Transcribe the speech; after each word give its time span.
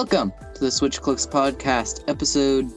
Welcome 0.00 0.32
to 0.54 0.60
the 0.60 0.70
Switch 0.70 1.02
Clicks 1.02 1.26
podcast, 1.26 2.08
episode 2.08 2.72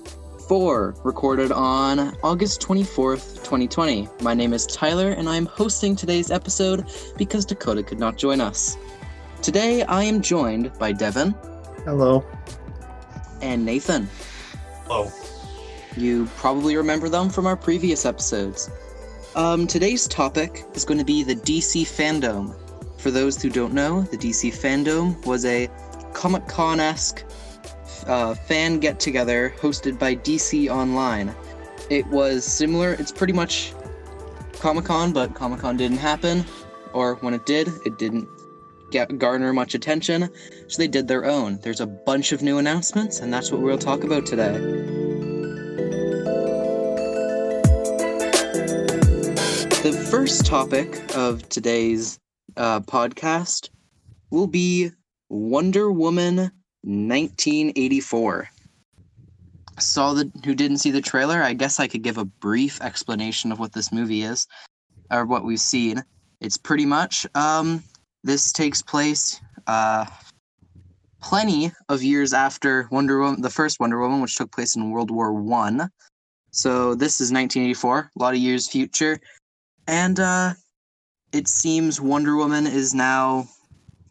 4, 0.50 0.96
recorded 1.06 1.54
on 1.54 2.18
August 2.22 2.60
24th, 2.60 3.36
2020. 3.36 4.10
My 4.22 4.34
name 4.34 4.52
is 4.52 4.68
Tyler, 4.68 5.12
and 5.12 5.30
I'm 5.30 5.46
hosting 5.46 5.96
today's 5.96 6.32
episode 6.32 6.86
because 7.18 7.46
Dakota 7.46 7.82
could 7.82 7.98
not 7.98 8.18
join 8.18 8.42
us. 8.42 8.76
Today, 9.42 9.84
I 9.84 10.04
am 10.04 10.22
joined 10.22 10.78
by 10.78 10.92
Devon 10.92 11.34
Hello. 11.86 12.26
and 13.42 13.64
Nathan. 13.64 14.10
Hello. 14.84 15.10
You 15.96 16.26
probably 16.36 16.76
remember 16.76 17.08
them 17.08 17.30
from 17.30 17.48
our 17.48 17.56
previous 17.56 18.06
episodes. 18.06 18.70
Um, 19.38 19.66
today's 19.66 20.10
topic 20.10 20.66
is 20.74 20.84
going 20.84 21.00
to 21.00 21.06
be 21.06 21.24
the 21.24 21.38
DC 21.38 21.84
Fandome. 21.84 22.54
For 23.00 23.12
those 23.12 23.42
who 23.42 23.50
don't 23.50 23.74
know, 23.74 24.02
the 24.02 24.18
DC 24.18 24.54
Fandome 24.54 25.26
was 25.26 25.46
a 25.46 25.70
Comic 26.14 26.48
Con 26.48 26.80
esque 26.80 27.24
uh, 28.08 28.34
fan 28.34 28.80
get 28.80 29.00
together 29.00 29.54
hosted 29.60 30.00
by 30.00 30.16
DC 30.16 30.70
Online. 30.70 31.34
It 31.90 32.08
was 32.08 32.46
similar, 32.46 32.94
it's 32.94 33.12
pretty 33.12 33.34
much 33.34 33.74
Comic 34.60 34.86
Con, 34.86 35.12
but 35.12 35.34
Comic 35.36 35.60
Con 35.60 35.78
didn't 35.78 35.98
happen, 35.98 36.46
or 36.94 37.16
when 37.16 37.34
it 37.34 37.46
did, 37.46 37.70
it 37.86 37.98
didn't 37.98 38.28
get 38.92 39.18
garner 39.18 39.52
much 39.52 39.74
attention, 39.74 40.30
so 40.68 40.78
they 40.78 40.88
did 40.88 41.08
their 41.08 41.26
own. 41.26 41.60
There's 41.62 41.82
a 41.82 41.88
bunch 41.88 42.32
of 42.32 42.42
new 42.42 42.60
announcements, 42.60 43.20
and 43.20 43.34
that's 43.34 43.52
what 43.52 43.62
we'll 43.62 43.78
talk 43.78 44.04
about 44.04 44.26
today. 44.26 44.54
The 49.84 50.08
first 50.10 50.46
topic 50.46 51.04
of 51.18 51.50
today's 51.50 52.20
uh, 52.56 52.80
podcast 52.82 53.70
will 54.30 54.48
be 54.48 54.92
Wonder 55.34 55.92
Woman 55.92 56.36
1984. 56.84 58.50
Saw 59.80 60.14
the 60.14 60.32
who 60.46 60.54
didn't 60.54 60.78
see 60.78 60.92
the 60.92 61.02
trailer? 61.02 61.42
I 61.42 61.54
guess 61.54 61.80
I 61.80 61.88
could 61.88 62.04
give 62.04 62.20
a 62.20 62.26
brief 62.26 62.80
explanation 62.82 63.52
of 63.52 63.58
what 63.58 63.74
this 63.74 63.92
movie 63.92 64.22
is, 64.22 64.46
or 65.10 65.26
what 65.26 65.44
we've 65.44 65.60
seen. 65.60 66.04
It's 66.40 66.58
pretty 66.58 66.86
much 66.86 67.26
um, 67.34 67.84
this 68.24 68.52
takes 68.52 68.84
place 68.84 69.42
uh, 69.66 70.06
plenty 71.20 71.72
of 71.90 72.04
years 72.04 72.32
after 72.32 72.88
Wonder 72.92 73.20
Woman, 73.20 73.42
the 73.42 73.50
first 73.50 73.80
Wonder 73.80 74.00
Woman, 74.00 74.22
which 74.22 74.36
took 74.36 74.52
place 74.52 74.76
in 74.76 74.92
World 74.92 75.10
War 75.10 75.34
One. 75.34 75.90
So 76.52 76.94
this 76.94 77.20
is 77.20 77.32
1984, 77.32 78.12
a 78.16 78.22
lot 78.22 78.36
of 78.36 78.40
years 78.40 78.68
future, 78.68 79.20
and 79.88 80.20
uh, 80.20 80.54
it 81.32 81.48
seems 81.48 82.00
Wonder 82.00 82.36
Woman 82.36 82.68
is 82.68 82.94
now 82.94 83.48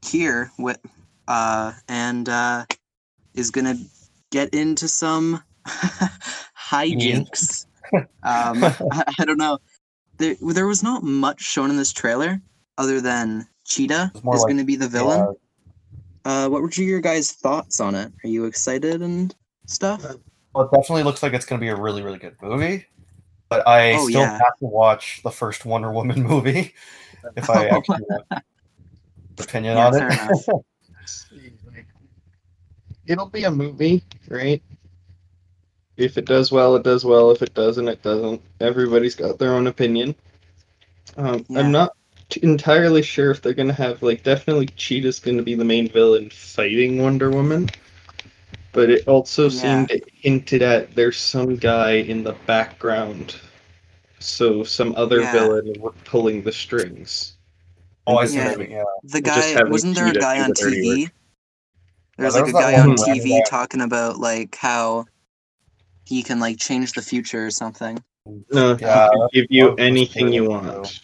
here 0.02 0.50
with 0.58 0.78
uh, 1.28 1.72
and 1.88 2.28
uh, 2.28 2.64
is 3.34 3.50
gonna 3.50 3.76
get 4.30 4.52
into 4.54 4.88
some 4.88 5.42
hijinks. 6.56 7.66
um, 7.92 8.04
I, 8.24 9.04
I 9.18 9.24
don't 9.24 9.38
know. 9.38 9.58
There, 10.18 10.36
there 10.40 10.66
was 10.66 10.82
not 10.82 11.02
much 11.02 11.40
shown 11.40 11.70
in 11.70 11.76
this 11.76 11.92
trailer 11.92 12.40
other 12.78 13.00
than 13.00 13.46
Cheetah 13.64 14.12
is 14.14 14.22
like- 14.24 14.40
going 14.42 14.58
to 14.58 14.64
be 14.64 14.76
the 14.76 14.88
villain. 14.88 15.34
Yeah, 16.24 16.44
Uh, 16.44 16.48
what 16.48 16.62
were 16.62 16.70
your 16.76 17.00
guys' 17.00 17.32
thoughts 17.32 17.80
on 17.80 17.94
it? 17.94 18.12
Are 18.24 18.28
you 18.28 18.44
excited 18.44 19.02
and 19.02 19.34
stuff? 19.66 20.02
well, 20.54 20.64
it 20.64 20.70
definitely 20.76 21.02
looks 21.02 21.22
like 21.22 21.32
it's 21.32 21.44
going 21.46 21.58
to 21.60 21.64
be 21.64 21.68
a 21.68 21.76
really, 21.76 22.02
really 22.02 22.18
good 22.18 22.36
movie. 22.42 22.86
But 23.48 23.66
I 23.66 23.94
Oh, 23.94 24.08
still 24.08 24.22
yeah. 24.22 24.32
have 24.38 24.56
to 24.60 24.66
watch 24.66 25.20
the 25.24 25.30
first 25.30 25.64
Wonder 25.66 25.92
Woman 25.92 26.22
movie 26.22 26.72
if 27.36 27.50
I 27.50 27.66
actually 27.66 28.04
opinion 29.38 29.76
Yeah, 29.76 29.86
on 29.88 29.94
it. 30.12 30.64
Enough. 33.06 33.12
It'll 33.12 33.28
be 33.30 33.44
a 33.44 33.50
movie, 33.50 34.02
right? 34.28 34.62
If 35.96 36.16
it 36.18 36.24
does 36.24 36.50
well, 36.50 36.74
it 36.76 36.82
does 36.84 37.04
well. 37.04 37.30
If 37.30 37.42
it 37.42 37.54
doesn't, 37.54 37.88
it 37.88 38.02
doesn't. 38.02 38.40
Everybody's 38.60 39.14
got 39.14 39.38
their 39.38 39.54
own 39.54 39.66
opinion. 39.66 40.14
Um, 41.16 41.44
Yeah. 41.48 41.60
I'm 41.60 41.70
not 41.70 41.92
t- 42.30 42.40
entirely 42.42 43.02
sure 43.02 43.30
if 43.30 43.42
they're 43.42 43.52
gonna 43.52 43.72
have 43.74 44.02
like 44.02 44.22
definitely 44.22 44.66
Cheetah's 44.66 45.20
gonna 45.20 45.42
be 45.42 45.54
the 45.54 45.64
main 45.64 45.88
villain 45.90 46.30
fighting 46.30 47.02
Wonder 47.02 47.30
Woman, 47.30 47.68
but 48.72 48.88
it 48.88 49.06
also 49.06 49.50
Yeah. 49.50 49.84
seemed 49.86 50.02
hinted 50.14 50.62
at 50.62 50.94
there's 50.94 51.18
some 51.18 51.56
guy 51.56 51.92
in 51.96 52.24
the 52.24 52.32
background, 52.46 53.36
so 54.18 54.64
some 54.64 54.94
other 54.96 55.20
Yeah. 55.20 55.32
villain 55.32 55.74
pulling 56.04 56.42
the 56.42 56.52
strings. 56.52 57.34
oh, 58.06 58.16
I 58.16 58.24
see. 58.26 58.36
Yeah. 58.36 58.44
what 58.46 58.52
you 58.58 58.58
mean, 58.64 58.70
Yeah. 58.72 58.84
The 59.04 59.20
guy 59.20 59.62
wasn't 59.64 59.94
there 59.94 60.08
a 60.08 60.12
guy 60.12 60.40
on 60.42 60.48
the 60.48 60.54
dirty 60.54 60.80
TV? 60.80 61.10
Work. 62.18 62.18
There 62.18 62.26
was 62.26 62.34
Yeah, 62.34 62.40
like 62.40 62.50
a 62.50 62.52
there 62.52 62.88
was 62.88 63.04
guy 63.04 63.12
on 63.12 63.18
TV 63.18 63.44
talking 63.48 63.80
about 63.80 64.18
like 64.18 64.56
how 64.56 65.06
he 66.04 66.22
can 66.22 66.40
like 66.40 66.58
change 66.58 66.92
the 66.92 67.02
future 67.02 67.46
or 67.46 67.50
something. 67.50 68.02
No, 68.50 68.76
Yeah, 68.80 69.08
he 69.10 69.18
can 69.18 69.28
give 69.32 69.46
you 69.50 69.74
anything 69.76 70.32
you 70.32 70.48
want. 70.48 71.00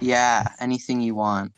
Yeah, 0.00 0.48
anything 0.60 1.00
you 1.00 1.14
want. 1.14 1.52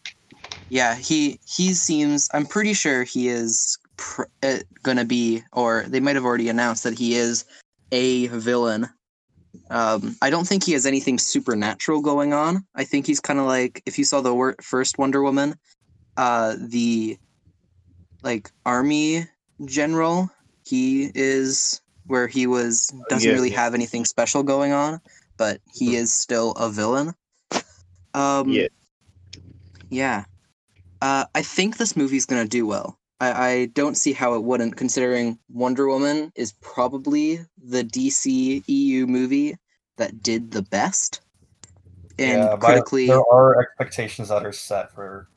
Yeah, 0.69 0.94
he 0.94 1.38
he 1.47 1.74
seems. 1.74 2.28
I'm 2.32 2.47
pretty 2.47 2.74
sure 2.74 3.04
he 3.04 3.28
is 3.28 3.78
pr- 3.97 4.24
uh, 4.42 4.58
gonna 4.82 5.04
be, 5.04 5.42
or 5.53 5.84
they 5.88 6.00
might 6.00 6.16
have 6.16 6.24
already 6.24 6.48
announced 6.48 6.84
that 6.84 6.98
he 6.98 7.14
is 7.14 7.44
a 7.92 8.26
villain. 8.28 8.88
Um, 9.70 10.16
I 10.20 10.30
don't 10.30 10.47
think 10.47 10.64
he 10.64 10.72
has 10.72 10.86
anything 10.86 11.18
supernatural 11.18 12.03
going 12.03 12.32
on. 12.32 12.66
I 12.74 12.84
think 12.84 13.06
he's 13.06 13.20
kind 13.20 13.38
of 13.38 13.47
like 13.47 13.82
if 13.86 13.98
you 13.98 14.04
saw 14.04 14.20
the 14.20 14.34
wor- 14.34 14.56
first 14.60 14.98
Wonder 14.98 15.22
Woman, 15.22 15.56
uh, 16.16 16.56
the 16.58 17.16
like 18.22 18.50
army 18.65 19.27
general. 19.65 20.31
He 20.65 21.10
is 21.15 21.81
where 22.06 22.27
he 22.27 22.47
was 22.47 22.93
doesn't 23.09 23.28
Yeah. 23.28 23.34
really 23.34 23.50
have 23.50 23.75
anything 23.75 24.04
special 24.04 24.43
going 24.43 24.72
on, 24.72 25.00
but 25.37 25.60
he 25.72 25.97
is 25.97 26.12
still 26.12 26.53
a 26.53 26.71
villain. 26.71 27.15
Um, 28.15 28.53
Yeah. 28.53 28.66
yeah. 29.91 30.25
Uh, 31.03 31.27
I 31.34 31.43
think 31.43 31.77
this 31.77 31.97
movie's 31.97 32.27
gonna 32.27 32.47
do 32.47 32.66
well. 32.66 32.99
I, 33.21 33.49
I 33.50 33.66
don't 33.66 33.97
see 33.97 34.12
how 34.12 34.34
it 34.34 34.44
wouldn't, 34.44 34.77
considering 34.77 35.38
Wonder 35.48 35.88
Woman 35.88 36.33
is 36.37 36.53
probably 36.60 37.41
the 37.62 37.83
DC 37.83 38.62
EU 38.66 39.06
movie 39.06 39.56
that 39.97 40.22
did 40.22 40.50
the 40.50 40.62
best. 40.62 41.22
And 42.19 42.44
yeah, 42.44 42.56
critically, 42.56 43.06
there 43.06 43.22
are 43.31 43.60
expectations 43.60 44.28
that 44.28 44.44
are 44.44 44.53
set 44.53 44.93
for. 44.93 45.28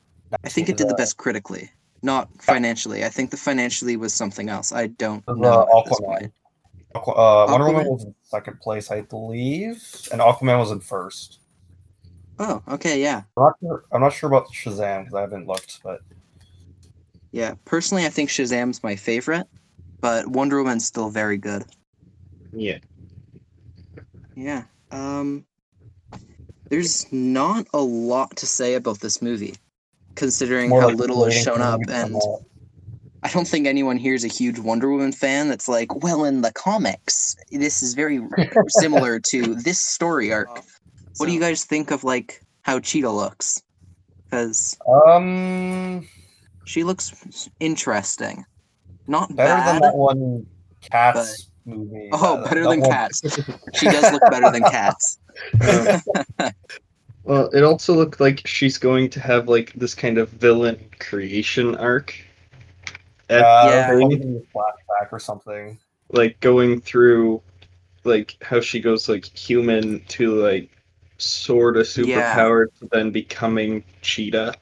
I 0.44 0.48
think 0.48 0.68
it 0.68 0.76
did 0.76 0.88
the 0.88 0.94
best 0.94 1.16
critically, 1.16 1.70
not 2.02 2.28
financially. 2.42 3.04
I 3.04 3.08
think 3.08 3.30
the 3.30 3.36
financially 3.36 3.96
was 3.96 4.12
something 4.14 4.48
else. 4.48 4.72
I 4.72 4.88
don't 4.88 5.24
The 5.26 5.34
know 5.34 5.62
at 5.62 5.84
this 5.84 6.00
Aquaman. 6.00 6.04
point. 6.04 6.32
Aqua- 6.94 7.14
Uh, 7.14 7.46
Wonder 7.50 7.66
Woman 7.66 7.86
was 7.88 8.04
in 8.04 8.14
second 8.22 8.60
place, 8.60 8.90
I 8.90 9.02
believe, 9.02 9.82
and 10.10 10.20
Aquaman 10.20 10.58
was 10.58 10.70
in 10.70 10.80
first. 10.80 11.38
Oh, 12.38 12.62
okay, 12.68 13.00
yeah, 13.00 13.22
I'm 13.36 13.42
not 13.44 13.54
sure, 13.60 13.84
I'm 13.92 14.00
not 14.00 14.12
sure 14.14 14.28
about 14.28 14.48
Shazam 14.52 15.00
because 15.04 15.14
I 15.14 15.20
haven't 15.20 15.46
looked, 15.46 15.82
but 15.84 16.00
yeah. 17.32 17.54
Personally, 17.66 18.06
I 18.06 18.08
think 18.08 18.30
Shazam's 18.30 18.82
my 18.82 18.96
favorite, 18.96 19.46
but 20.00 20.26
Wonder 20.26 20.56
Woman's 20.56 20.86
still 20.86 21.10
very 21.10 21.36
good. 21.36 21.64
Yeah. 22.52 22.78
Yeah. 24.34 24.64
Um 24.90 25.44
there's 26.70 27.12
not 27.12 27.66
a 27.74 27.80
lot 27.80 28.36
to 28.36 28.46
say 28.46 28.74
about 28.74 29.00
this 29.00 29.20
movie 29.20 29.54
considering 30.20 30.68
more 30.70 30.82
how 30.82 30.88
like 30.88 30.96
little 30.98 31.24
has 31.24 31.34
shown 31.34 31.60
up 31.60 31.80
movie 31.80 31.84
to 31.86 31.92
come 31.92 32.14
and. 32.14 32.22
I 33.22 33.28
don't 33.28 33.46
think 33.46 33.66
anyone 33.66 33.98
here 33.98 34.14
is 34.14 34.24
a 34.24 34.28
huge 34.28 34.58
Wonder 34.58 34.88
Woman 34.90 35.12
fan 35.12 35.48
that's 35.50 35.68
like, 35.68 36.02
well 36.02 36.24
in 36.24 36.40
the 36.40 36.50
comics 36.52 37.36
this 37.50 37.82
is 37.82 37.92
very 37.92 38.18
similar 38.68 39.20
to 39.20 39.54
this 39.56 39.78
story 39.78 40.32
arc. 40.32 40.48
What 41.18 41.26
do 41.26 41.32
you 41.32 41.40
guys 41.40 41.64
think 41.64 41.90
of 41.90 42.02
like 42.02 42.40
how 42.62 42.80
Cheetah 42.80 43.10
looks? 43.10 43.60
Cuz 44.30 44.78
Um, 44.88 46.06
she 46.64 46.82
looks 46.82 47.12
interesting. 47.60 48.46
Not 49.06 49.34
better 49.36 49.54
bad. 49.54 49.66
than 49.74 49.82
that 49.82 49.94
one 49.96 50.46
Cats 50.80 51.50
movie. 51.66 52.08
Oh, 52.12 52.38
Uh, 52.38 52.44
better 52.48 52.66
than 52.68 52.80
one- 52.80 52.90
Cats. 52.90 53.20
She 53.74 53.84
does 53.86 54.12
look 54.14 54.22
better 54.30 54.50
than 54.50 54.62
Cats. 54.62 55.18
Well, 57.30 57.46
it 57.50 57.62
also 57.62 57.94
looked 57.94 58.18
like 58.18 58.44
she's 58.44 58.76
going 58.76 59.08
to 59.10 59.20
have 59.20 59.46
like 59.48 59.72
this 59.74 59.94
kind 59.94 60.18
of 60.18 60.30
villain 60.30 60.84
creation 60.98 61.76
arc. 61.76 62.12
At 63.28 63.42
Yeah, 63.42 63.66
Yeah. 63.68 63.86
probably 63.86 64.16
gonna 64.18 64.30
be 64.32 64.36
a 64.38 64.58
flashback 64.58 65.12
or 65.12 65.20
something. 65.20 65.78
like 66.08 66.40
going 66.40 66.80
through 66.80 67.40
like 68.02 68.36
how 68.42 68.60
she 68.60 68.80
goes 68.80 69.08
like 69.08 69.24
human 69.26 70.00
to 70.08 70.34
like 70.42 70.70
sort 71.18 71.76
of 71.76 71.86
Yeah. 71.96 72.34
superpowered 72.34 72.66
to 72.80 72.88
then 72.90 73.12
becoming 73.12 73.84
cheetah. 74.02 74.56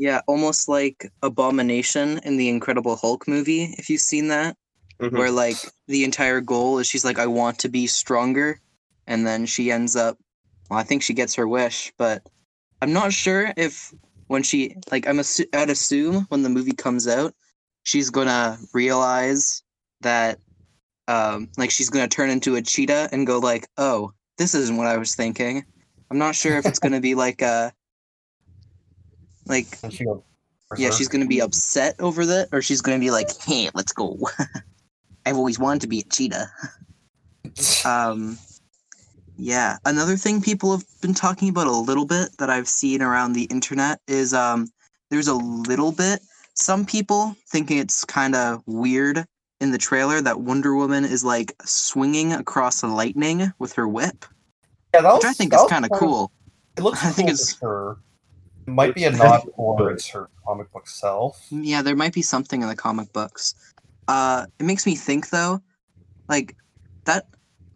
Yeah, 0.00 0.22
almost 0.26 0.68
like 0.68 1.08
Abomination 1.22 2.18
in 2.24 2.36
the 2.36 2.48
Incredible 2.48 2.96
Hulk 2.96 3.28
movie, 3.28 3.76
if 3.78 3.88
you've 3.88 4.00
seen 4.00 4.26
that, 4.26 4.56
Mhm. 4.98 5.12
where 5.12 5.30
like 5.30 5.58
the 5.86 6.02
entire 6.02 6.40
goal 6.40 6.80
is 6.80 6.88
she's 6.88 7.04
like, 7.04 7.20
I 7.20 7.28
want 7.28 7.60
to 7.60 7.68
be 7.68 7.86
stronger. 7.86 8.60
And 9.06 9.24
then 9.24 9.46
she 9.46 9.70
ends 9.70 9.94
up, 9.94 10.18
well, 10.68 10.78
I 10.78 10.82
think 10.82 11.02
she 11.02 11.14
gets 11.14 11.34
her 11.36 11.46
wish, 11.46 11.92
but 11.98 12.28
I'm 12.82 12.92
not 12.92 13.12
sure 13.12 13.52
if 13.56 13.92
when 14.26 14.42
she, 14.42 14.76
like, 14.90 15.08
I'm 15.08 15.18
assu- 15.18 15.54
I'd 15.54 15.70
assume 15.70 16.26
when 16.28 16.42
the 16.42 16.48
movie 16.48 16.72
comes 16.72 17.08
out, 17.08 17.34
she's 17.82 18.10
gonna 18.10 18.58
realize 18.74 19.62
that 20.02 20.38
um 21.08 21.48
like 21.56 21.70
she's 21.70 21.88
gonna 21.88 22.08
turn 22.08 22.28
into 22.30 22.56
a 22.56 22.62
cheetah 22.62 23.08
and 23.12 23.26
go 23.26 23.38
like, 23.38 23.66
oh, 23.78 24.12
this 24.36 24.54
isn't 24.54 24.76
what 24.76 24.86
I 24.86 24.98
was 24.98 25.14
thinking. 25.14 25.64
I'm 26.10 26.18
not 26.18 26.34
sure 26.34 26.58
if 26.58 26.66
it's 26.66 26.78
gonna 26.78 27.00
be 27.00 27.14
like 27.14 27.42
a 27.42 27.72
like 29.46 29.66
she 29.92 30.04
goes, 30.04 30.20
yeah, 30.76 30.90
she's 30.90 31.08
gonna 31.08 31.26
be 31.26 31.40
upset 31.40 31.96
over 31.98 32.26
that, 32.26 32.48
or 32.52 32.60
she's 32.60 32.82
gonna 32.82 32.98
be 32.98 33.10
like, 33.10 33.28
hey, 33.40 33.70
let's 33.74 33.92
go. 33.92 34.18
I've 35.26 35.36
always 35.36 35.58
wanted 35.58 35.80
to 35.82 35.88
be 35.88 36.00
a 36.00 36.04
cheetah. 36.04 36.50
Um, 37.84 38.38
yeah. 39.38 39.78
Another 39.86 40.16
thing 40.16 40.42
people 40.42 40.72
have 40.72 40.84
been 41.00 41.14
talking 41.14 41.48
about 41.48 41.66
a 41.66 41.72
little 41.72 42.04
bit 42.04 42.36
that 42.38 42.50
I've 42.50 42.68
seen 42.68 43.00
around 43.00 43.32
the 43.32 43.44
internet 43.44 44.00
is 44.08 44.34
um, 44.34 44.68
there's 45.10 45.28
a 45.28 45.34
little 45.34 45.92
bit. 45.92 46.20
Some 46.54 46.84
people 46.84 47.36
thinking 47.48 47.78
it's 47.78 48.04
kind 48.04 48.34
of 48.34 48.62
weird 48.66 49.24
in 49.60 49.70
the 49.70 49.78
trailer 49.78 50.20
that 50.20 50.40
Wonder 50.40 50.74
Woman 50.74 51.04
is 51.04 51.24
like 51.24 51.54
swinging 51.64 52.32
across 52.32 52.80
the 52.80 52.88
lightning 52.88 53.52
with 53.58 53.72
her 53.74 53.88
whip, 53.88 54.24
yeah, 54.94 55.00
that 55.02 55.08
was, 55.12 55.18
which 55.24 55.30
I 55.30 55.32
think 55.32 55.54
is 55.54 55.64
kind 55.68 55.84
of 55.84 55.90
cool. 55.92 56.30
It 56.76 56.82
looks 56.82 57.04
I 57.04 57.10
think 57.10 57.28
it's- 57.28 57.52
it's 57.52 57.60
her. 57.60 57.96
It 58.66 58.70
might 58.72 58.94
be 58.94 59.04
a 59.04 59.10
nod 59.10 59.42
towards 59.56 60.06
her 60.10 60.28
comic 60.46 60.70
book 60.72 60.86
self. 60.88 61.40
Yeah, 61.50 61.80
there 61.80 61.96
might 61.96 62.12
be 62.12 62.20
something 62.22 62.60
in 62.60 62.68
the 62.68 62.76
comic 62.76 63.12
books. 63.14 63.54
Uh, 64.08 64.46
it 64.58 64.64
makes 64.64 64.84
me 64.84 64.94
think 64.94 65.30
though, 65.30 65.60
like 66.28 66.54
that. 67.04 67.26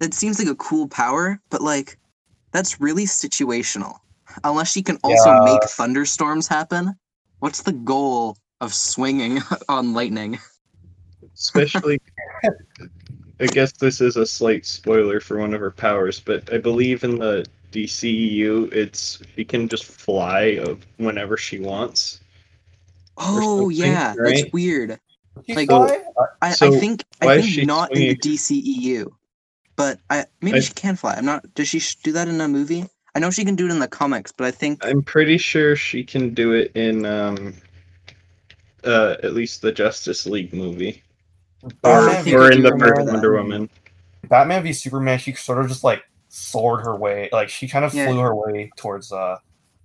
That 0.02 0.14
seems 0.14 0.40
like 0.40 0.48
a 0.48 0.56
cool 0.56 0.88
power, 0.88 1.40
but 1.48 1.62
like 1.62 1.96
that's 2.50 2.80
really 2.80 3.04
situational. 3.04 3.98
Unless 4.42 4.72
she 4.72 4.82
can 4.82 4.98
also 5.04 5.30
Yeah. 5.30 5.44
make 5.44 5.62
thunderstorms 5.62 6.48
happen. 6.48 6.96
What's 7.38 7.62
the 7.62 7.70
goal 7.72 8.36
of 8.60 8.74
swinging 8.74 9.38
on 9.68 9.94
lightning? 9.94 10.40
Especially, 11.34 12.00
I 13.40 13.46
guess 13.46 13.72
this 13.74 14.00
is 14.00 14.16
a 14.16 14.26
slight 14.26 14.66
spoiler 14.66 15.20
for 15.20 15.38
one 15.38 15.54
of 15.54 15.60
her 15.60 15.70
powers, 15.70 16.18
but 16.18 16.52
I 16.52 16.58
believe 16.58 17.04
in 17.04 17.20
the 17.20 17.46
DCEU, 17.70 18.72
it's 18.72 19.20
she 19.36 19.44
can 19.44 19.68
just 19.68 19.84
fly 19.84 20.58
of 20.66 20.84
whenever 20.96 21.36
she 21.36 21.60
wants. 21.60 22.18
Oh 23.18 23.70
something, 23.70 23.76
yeah, 23.92 24.14
that's 24.18 24.52
weird. 24.52 24.98
Like- 25.48 25.68
fly? 25.68 26.00
Uh, 26.16 26.24
I, 26.42 26.48
I 26.60 26.70
think 26.70 27.04
I 27.20 27.40
think 27.40 27.52
she 27.54 27.64
not 27.64 27.92
in 27.92 27.98
the 28.00 28.18
swinging? 28.20 28.36
DCEU, 28.36 29.12
but 29.82 29.98
I 30.10 30.26
maybe 30.40 30.58
I- 30.58 30.60
she 30.60 30.72
can 30.74 30.96
fly. 30.96 31.14
I'm 31.14 31.24
not. 31.24 31.52
Does 31.54 31.68
she 31.68 31.80
do 32.04 32.12
that 32.12 32.28
in 32.28 32.40
a 32.40 32.48
movie? 32.48 32.84
I 33.14 33.18
know 33.18 33.30
she 33.30 33.44
can 33.44 33.56
do 33.56 33.66
it 33.66 33.70
in 33.70 33.78
the 33.78 33.88
comics, 33.88 34.32
but 34.32 34.46
I 34.46 34.50
think 34.50 34.84
I'm 34.86 35.02
pretty 35.02 35.36
sure 35.38 35.74
she 35.76 36.02
can 36.04 36.32
do 36.34 36.52
it 36.52 36.72
in 36.74 37.04
um, 37.04 37.54
uh, 38.84 39.16
at 39.22 39.34
least 39.34 39.60
the 39.62 39.72
Justice 39.72 40.24
League 40.26 40.54
movie, 40.54 41.02
Or 41.84 42.08
I 42.08 42.20
or 42.32 42.50
in 42.52 42.62
the 42.62 42.70
first 42.78 43.04
that. 43.04 43.12
Wonder 43.12 43.34
Woman. 43.36 43.68
Batman 44.28 44.62
v 44.62 44.72
Superman, 44.72 45.18
she 45.18 45.34
sort 45.34 45.58
of 45.58 45.68
just 45.68 45.84
like 45.84 46.02
soared 46.28 46.84
her 46.84 46.96
way, 46.96 47.28
like 47.32 47.48
she 47.50 47.68
kind 47.68 47.84
of 47.84 47.92
Yeah. 47.92 48.06
flew 48.06 48.20
her 48.20 48.34
way 48.34 48.70
towards 48.76 49.12
uh 49.12 49.36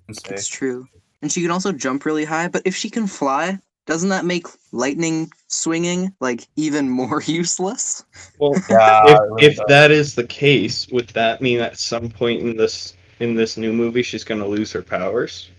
Wednesday. 0.08 0.36
It's 0.36 0.48
true. 0.48 0.88
And 1.22 1.32
she 1.32 1.42
can 1.42 1.52
also 1.52 1.72
jump 1.74 2.06
really 2.06 2.24
high, 2.26 2.48
but 2.48 2.62
if 2.66 2.76
she 2.76 2.90
can 2.90 3.08
fly, 3.08 3.60
doesn't 3.88 4.10
that 4.10 4.26
make 4.26 4.46
lightning 4.72 5.32
swinging 5.48 6.14
like 6.20 6.48
even 6.56 6.90
more 6.90 7.22
useless? 7.26 8.04
Well, 8.38 8.54
Yeah, 8.70 9.02
if, 9.06 9.20
really 9.20 9.46
if 9.46 9.60
that 9.68 9.90
is 9.90 10.14
the 10.14 10.26
case, 10.26 10.88
would 10.90 11.08
that 11.10 11.42
mean 11.42 11.60
at 11.60 11.80
some 11.80 12.10
point 12.10 12.42
in 12.42 12.56
this 12.56 12.94
in 13.20 13.34
this 13.34 13.58
new 13.58 13.74
movie 13.74 14.04
she's 14.04 14.24
going 14.24 14.40
to 14.42 14.48
lose 14.48 14.72
her 14.74 14.84
powers, 14.84 15.50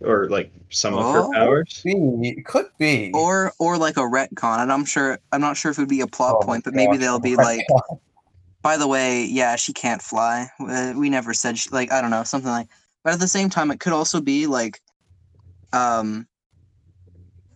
or 0.00 0.28
like 0.28 0.52
some 0.68 0.94
of 0.94 1.04
Oh. 1.04 1.12
her 1.12 1.34
powers? 1.34 1.82
it 1.84 2.44
could 2.46 2.66
be. 2.78 3.10
Or 3.12 3.52
or 3.58 3.76
like 3.78 3.96
a 3.96 4.00
retcon, 4.02 4.60
and 4.62 4.72
I'm 4.72 4.84
sure 4.84 5.18
I'm 5.32 5.40
not 5.40 5.56
sure 5.56 5.72
if 5.72 5.78
it 5.78 5.82
would 5.82 5.88
be 5.88 6.02
a 6.02 6.06
plot 6.06 6.36
Oh 6.40 6.46
point, 6.46 6.62
but 6.64 6.74
maybe 6.74 6.92
gosh, 6.92 7.00
they'll 7.00 7.18
be 7.18 7.34
like, 7.34 7.66
by 8.62 8.76
the 8.76 8.86
way, 8.86 9.24
yeah, 9.24 9.56
she 9.56 9.72
can't 9.72 10.02
fly. 10.02 10.46
Uh, 10.60 10.92
We 10.94 11.10
never 11.10 11.34
said 11.34 11.58
she, 11.58 11.70
like 11.70 11.90
I 11.90 12.00
don't 12.00 12.10
know 12.10 12.22
something 12.24 12.50
like. 12.50 12.68
But 13.02 13.14
at 13.14 13.20
the 13.20 13.26
same 13.28 13.48
time, 13.48 13.70
it 13.70 13.80
could 13.80 13.94
also 13.94 14.20
be 14.20 14.46
like, 14.46 14.78
um, 15.72 16.28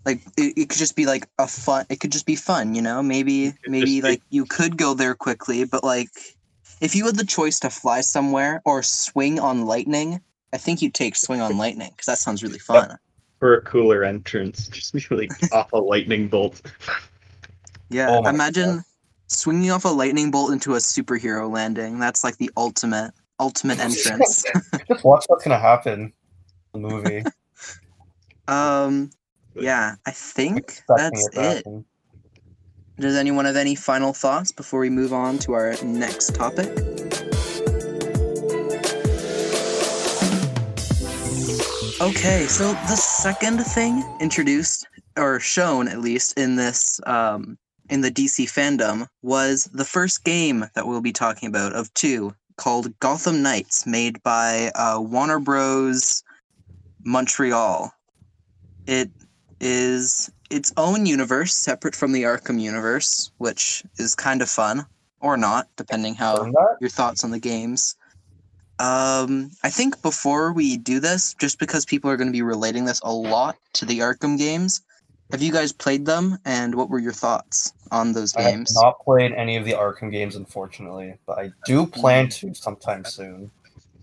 like 0.04 0.20
it, 0.36 0.54
it 0.56 0.68
could 0.68 0.78
just 0.78 0.96
be 0.96 1.06
like 1.06 1.26
a 1.38 1.46
fun. 1.46 1.86
It 1.88 2.00
could 2.00 2.12
just 2.12 2.26
be 2.26 2.36
fun, 2.36 2.74
you 2.74 2.82
know. 2.82 3.02
Maybe 3.02 3.54
maybe 3.66 4.00
be- 4.00 4.02
like 4.02 4.22
you 4.30 4.44
could 4.44 4.76
go 4.76 4.94
there 4.94 5.14
quickly, 5.14 5.64
but 5.64 5.84
like 5.84 6.08
if 6.80 6.94
you 6.94 7.06
had 7.06 7.16
the 7.16 7.24
choice 7.24 7.60
to 7.60 7.70
fly 7.70 8.00
somewhere 8.00 8.60
or 8.64 8.82
swing 8.82 9.38
on 9.38 9.64
lightning, 9.66 10.20
I 10.52 10.58
think 10.58 10.82
you'd 10.82 10.94
take 10.94 11.16
swing 11.16 11.40
on 11.40 11.56
lightning 11.56 11.90
because 11.90 12.06
that 12.06 12.18
sounds 12.18 12.42
really 12.42 12.58
fun. 12.58 12.98
For 13.40 13.56
a 13.56 13.62
cooler 13.62 14.04
entrance, 14.04 14.68
just 14.72 14.92
be 14.92 15.04
like 15.10 15.30
off 15.52 15.72
a 15.72 15.78
lightning 15.78 16.28
bolt. 16.28 16.60
Yeah, 17.90 18.10
Oh 18.10 18.22
my 18.22 18.30
imagine 18.30 18.82
swinging 19.28 19.70
off 19.70 19.84
a 19.84 19.88
lightning 19.88 20.30
bolt 20.30 20.52
into 20.52 20.74
a 20.74 20.78
superhero 20.78 21.50
landing. 21.50 21.98
That's 21.98 22.24
like 22.24 22.36
the 22.38 22.50
ultimate 22.56 23.12
ultimate 23.40 23.78
entrance. 23.80 24.44
just 24.88 25.04
watch 25.04 25.24
what's 25.28 25.44
gonna 25.44 25.58
happen 25.58 26.12
in 26.74 26.82
the 26.82 26.88
movie. 26.88 27.24
um, 28.48 29.10
yeah, 29.56 29.94
I 30.06 30.10
think 30.10 30.82
that's 30.88 31.28
it. 31.32 31.64
Does 32.98 33.16
anyone 33.16 33.44
have 33.44 33.56
any 33.56 33.74
final 33.74 34.12
thoughts 34.12 34.52
before 34.52 34.80
we 34.80 34.90
move 34.90 35.12
on 35.12 35.38
to 35.38 35.52
our 35.52 35.74
next 35.82 36.34
topic? 36.34 36.68
Okay, 42.00 42.46
so 42.46 42.72
the 42.72 42.96
second 42.96 43.58
thing 43.58 44.04
introduced 44.20 44.86
or 45.16 45.40
shown 45.40 45.88
at 45.88 46.00
least 46.00 46.38
in 46.38 46.56
this 46.56 47.00
um, 47.06 47.56
in 47.88 48.00
the 48.00 48.10
DC 48.10 48.44
Fandome 48.44 49.06
was 49.22 49.64
the 49.72 49.84
first 49.84 50.24
game 50.24 50.66
that 50.74 50.86
we'll 50.86 51.00
be 51.00 51.12
talking 51.12 51.48
about 51.48 51.72
of 51.72 51.92
two 51.94 52.34
called 52.56 52.96
Gotham 53.00 53.42
Knights, 53.42 53.86
made 53.86 54.22
by 54.22 54.70
uh, 54.74 55.00
Warner 55.00 55.40
Bros. 55.40 56.22
Montreal. 57.04 57.92
It 58.86 59.10
is 59.60 60.30
its 60.50 60.72
own 60.76 61.06
universe, 61.06 61.54
separate 61.54 61.94
from 61.94 62.12
the 62.12 62.22
Arkham 62.22 62.60
universe, 62.60 63.31
which 63.38 63.82
is 63.98 64.14
kind 64.14 64.43
of 64.43 64.48
fun 64.48 64.86
or 65.20 65.36
not, 65.36 65.69
depending 65.76 66.14
how 66.14 66.52
your 66.81 66.90
thoughts 66.90 67.24
on 67.24 67.31
the 67.31 67.40
games. 67.40 67.96
Um, 68.79 69.50
I 69.62 69.70
think 69.70 70.02
before 70.02 70.52
we 70.52 70.76
do 70.76 71.00
this, 71.00 71.34
just 71.34 71.58
because 71.58 71.84
people 71.84 72.10
are 72.10 72.17
going 72.17 72.29
to 72.29 72.32
be 72.32 72.43
relating 72.43 72.84
this 72.84 73.00
a 73.02 73.12
lot 73.12 73.56
to 73.74 73.86
the 73.86 74.00
Arkham 74.00 74.36
games, 74.36 74.82
have 75.31 75.43
you 75.43 75.52
guys 75.52 75.72
played 75.72 76.06
them, 76.06 76.38
and 76.44 76.74
what 76.74 76.90
were 76.90 76.98
your 76.98 77.12
thoughts 77.12 77.72
on 77.90 78.12
those 78.12 78.32
games? 78.32 78.76
I 78.76 78.81
have 78.81 78.84
not 78.84 79.05
played 79.05 79.32
any 79.32 79.56
of 79.56 79.64
the 79.64 79.72
Arkham 79.72 80.10
games, 80.10 80.36
unfortunately, 80.36 81.14
but 81.26 81.38
I 81.38 81.52
do 81.64 81.86
plan 81.86 82.29
to 82.29 82.55
sometime 82.55 83.05
soon. 83.05 83.50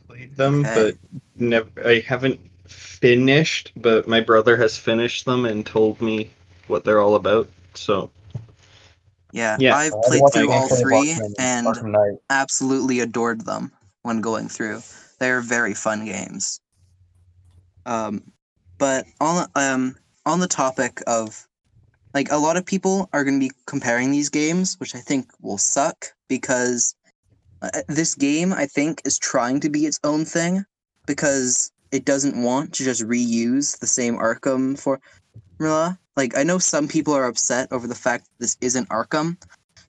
Played 0.08 0.36
them, 0.36 0.66
Okay. 0.66 0.92
but 0.92 1.20
never. 1.36 1.70
I 1.86 2.00
haven't 2.00 2.40
finished, 2.72 3.72
but 3.76 4.08
my 4.08 4.22
brother 4.22 4.58
has 4.58 4.78
finished 4.78 5.26
them 5.26 5.46
and 5.46 5.66
told 5.66 6.02
me 6.02 6.32
what 6.68 6.84
they're 6.84 7.00
all 7.00 7.16
about. 7.16 7.50
So 7.74 8.12
Yeah, 9.34 9.58
Yeah. 9.60 9.76
I've 9.76 9.94
played 10.04 10.24
through 10.34 10.52
all 10.52 10.68
three 10.68 11.18
and 11.40 11.68
absolutely 12.30 13.00
adored 13.00 13.46
them 13.46 13.72
when 14.04 14.22
going 14.22 14.50
through. 14.50 14.82
They're 15.20 15.42
very 15.42 15.74
fun 15.74 16.06
games. 16.06 16.60
Um, 17.86 18.24
but 18.78 19.06
on 19.20 19.48
um 19.56 19.96
on 20.26 20.40
the 20.40 20.48
topic 20.48 21.02
of 21.08 21.48
like 22.14 22.32
a 22.32 22.38
lot 22.38 22.58
of 22.58 22.66
people 22.66 23.10
are 23.14 23.24
going 23.24 23.40
to 23.40 23.48
be 23.48 23.54
comparing 23.66 24.12
these 24.12 24.30
games, 24.30 24.76
which 24.80 24.96
I 24.96 25.00
think 25.00 25.32
will 25.42 25.58
suck 25.58 26.08
because 26.28 26.96
uh, 27.62 27.70
this 27.88 28.16
game 28.16 28.54
I 28.54 28.66
think 28.66 29.02
is 29.06 29.18
trying 29.18 29.62
to 29.62 29.70
be 29.70 29.86
its 29.86 30.00
own 30.04 30.26
thing 30.26 30.66
because 31.08 31.72
it 31.92 32.06
doesn't 32.06 32.42
want 32.42 32.74
to 32.74 32.84
just 32.84 33.04
reuse 33.04 33.80
the 33.80 33.88
same 33.88 34.18
Arkham 34.18 34.80
formula. 34.80 35.98
Like 36.16 36.38
I 36.38 36.44
know 36.44 36.58
some 36.58 36.88
people 36.88 37.14
are 37.14 37.26
upset 37.26 37.72
over 37.72 37.88
the 37.88 37.96
fact 37.96 38.26
that 38.26 38.40
this 38.40 38.58
isn't 38.62 38.90
Arkham, 38.90 39.38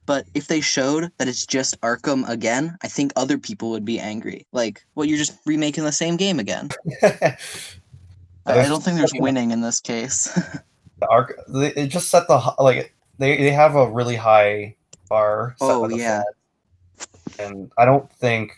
but 0.05 0.25
if 0.33 0.47
they 0.47 0.61
showed 0.61 1.11
that 1.17 1.27
it's 1.27 1.45
just 1.45 1.79
Arkham 1.81 2.27
again, 2.27 2.77
I 2.83 2.87
think 2.87 3.13
other 3.15 3.37
people 3.37 3.71
would 3.71 3.85
be 3.85 3.99
angry. 3.99 4.45
Like, 4.51 4.83
well, 4.95 5.05
you're 5.05 5.17
just 5.17 5.37
remaking 5.45 5.83
the 5.83 5.91
same 5.91 6.17
game 6.17 6.39
again. 6.39 6.69
I, 7.03 7.37
I 8.45 8.67
don't 8.67 8.83
think 8.83 8.97
there's 8.97 9.13
winning 9.15 9.51
in 9.51 9.61
this 9.61 9.79
case. 9.79 10.27
the 10.99 11.07
Ark, 11.09 11.39
it 11.53 11.87
just 11.87 12.09
set 12.09 12.27
the 12.27 12.53
like 12.59 12.93
they 13.17 13.37
they 13.37 13.51
have 13.51 13.75
a 13.75 13.89
really 13.89 14.15
high 14.15 14.75
bar. 15.09 15.55
Oh, 15.61 15.87
yeah. 15.89 16.23
and 17.39 17.71
I 17.77 17.85
don't 17.85 18.11
think 18.13 18.53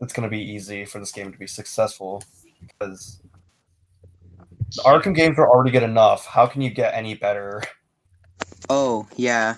it's 0.00 0.12
going 0.12 0.28
to 0.28 0.30
be 0.30 0.40
easy 0.40 0.84
for 0.84 1.00
this 1.00 1.10
game 1.10 1.32
to 1.32 1.38
be 1.38 1.46
successful 1.46 2.22
because 2.60 3.20
the 4.76 4.82
Arkham 4.82 5.14
games 5.14 5.38
are 5.38 5.48
already 5.48 5.70
good 5.70 5.82
enough. 5.82 6.26
How 6.26 6.46
can 6.46 6.62
you 6.62 6.70
get 6.70 6.94
any 6.94 7.14
better? 7.14 7.62
oh 8.68 9.06
yeah, 9.16 9.56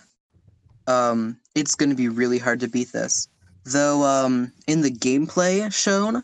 um, 0.86 1.38
it's 1.54 1.74
going 1.74 1.90
to 1.90 1.96
be 1.96 2.08
really 2.08 2.38
hard 2.38 2.60
to 2.60 2.68
beat 2.68 2.92
this. 2.92 3.28
Though, 3.64 4.04
um, 4.04 4.52
in 4.66 4.80
the 4.80 4.90
gameplay 4.90 5.72
shown, 5.72 6.22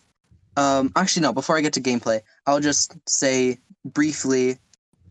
um, 0.56 0.92
actually 0.96 1.22
no. 1.22 1.32
Before 1.32 1.56
I 1.56 1.60
get 1.60 1.74
to 1.74 1.80
gameplay, 1.80 2.20
I'll 2.46 2.60
just 2.60 2.96
say 3.08 3.58
briefly 3.84 4.58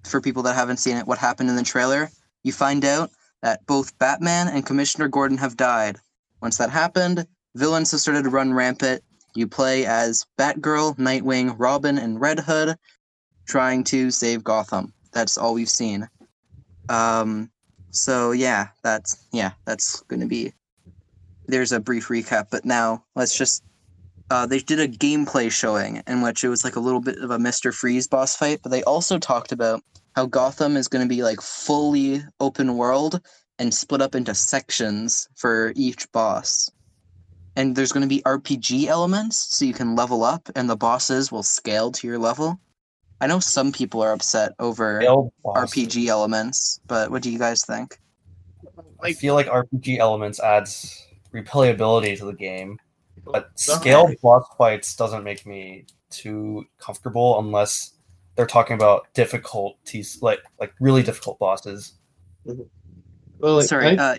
for 0.04 0.22
people 0.22 0.44
that 0.44 0.56
haven't 0.56 0.78
seen 0.78 0.98
it 0.98 1.08
what 1.08 1.18
happened 1.18 1.50
in 1.50 1.56
the 1.56 1.64
trailer. 1.64 2.10
you 2.44 2.52
find 2.52 2.86
out 2.86 3.10
that 3.42 3.66
both 3.66 3.98
Batman 3.98 4.48
and 4.48 4.66
Commissioner 4.66 5.08
Gordon 5.08 5.38
have 5.38 5.58
died. 5.58 5.98
Once 6.42 6.58
that 6.58 6.70
happened, 6.70 7.26
villains 7.56 7.92
have 7.92 8.00
started 8.00 8.24
to 8.24 8.30
run 8.30 8.54
rampant. 8.54 9.04
You 9.36 9.48
play 9.48 9.86
as 9.86 10.26
Batgirl, 10.40 10.98
Nightwing, 10.98 11.56
Robin, 11.58 11.98
and 11.98 12.20
Red 12.20 12.40
Hood 12.40 12.78
trying 13.46 13.84
to 13.86 14.10
save 14.10 14.44
Gotham. 14.44 14.94
That's 15.12 15.38
all 15.38 15.54
we've 15.54 15.70
seen. 15.70 16.08
Um, 16.90 17.52
so 17.92 18.32
yeah, 18.32 18.70
that's 18.82 19.28
yeah, 19.32 19.52
that's 19.66 20.02
gonna 20.04 20.26
be. 20.26 20.54
There's 21.48 21.72
a 21.72 21.80
brief 21.80 22.08
recap, 22.08 22.48
but 22.50 22.66
now 22.66 23.04
let's 23.16 23.38
just. 23.38 23.64
Uh, 24.32 24.48
they 24.48 24.58
did 24.58 24.80
a 24.80 24.88
gameplay 24.88 25.52
showing 25.52 26.02
in 26.08 26.22
which 26.22 26.44
it 26.44 26.50
was 26.50 26.64
like 26.64 26.76
a 26.76 26.80
little 26.80 27.02
bit 27.02 27.20
of 27.20 27.30
a 27.30 27.38
Mister 27.38 27.72
Freeze 27.72 28.08
boss 28.08 28.36
fight, 28.36 28.62
but 28.64 28.72
they 28.72 28.84
also 28.84 29.20
talked 29.20 29.52
about 29.52 29.84
how 30.16 30.26
Gotham 30.26 30.78
is 30.78 30.88
going 30.88 31.08
to 31.08 31.14
be 31.14 31.22
like 31.22 31.42
fully 31.42 32.24
open 32.40 32.78
world 32.78 33.22
and 33.60 33.74
split 33.74 34.02
up 34.02 34.16
into 34.16 34.34
sections 34.34 35.30
for 35.36 35.74
each 35.76 36.12
boss. 36.12 36.72
And 37.56 37.76
there's 37.76 37.92
going 37.92 38.08
to 38.08 38.14
be 38.14 38.22
RPG 38.24 38.88
elements, 38.88 39.38
so 39.38 39.66
you 39.66 39.74
can 39.74 39.96
level 39.96 40.24
up, 40.24 40.50
and 40.56 40.70
the 40.70 40.76
bosses 40.76 41.32
will 41.32 41.44
scale 41.44 41.92
to 41.94 42.08
your 42.08 42.20
level. 42.20 42.60
I 43.22 43.28
know 43.28 43.40
some 43.40 43.72
people 43.72 44.02
are 44.02 44.12
upset 44.12 44.52
over 44.60 45.02
RPG 45.46 46.08
elements, 46.08 46.82
but 46.88 47.12
what 47.12 47.22
do 47.22 47.32
you 47.32 47.40
guys 47.40 47.64
think? 47.64 47.98
I 49.02 49.14
feel 49.14 49.36
like 49.36 49.48
RPG 49.48 50.00
elements 50.00 50.40
adds 50.40 51.08
replayability 51.34 52.18
to 52.18 52.26
the 52.26 52.34
game, 52.34 52.78
but 53.24 53.56
the- 53.56 53.62
scaled 53.78 54.16
boss 54.22 54.46
fights 54.58 54.96
doesn't 54.96 55.24
make 55.24 55.46
me 55.46 55.86
too 56.10 56.66
comfortable 56.78 57.40
unless 57.40 57.94
they're 58.36 58.46
talking 58.46 58.76
about 58.76 59.08
difficulties, 59.14 60.22
like 60.22 60.40
like 60.60 60.74
really 60.80 61.04
difficult 61.04 61.40
bosses. 61.40 61.94
Well, 63.40 63.56
like, 63.56 63.66
Sorry. 63.66 63.98
I, 63.98 64.04
uh, 64.04 64.16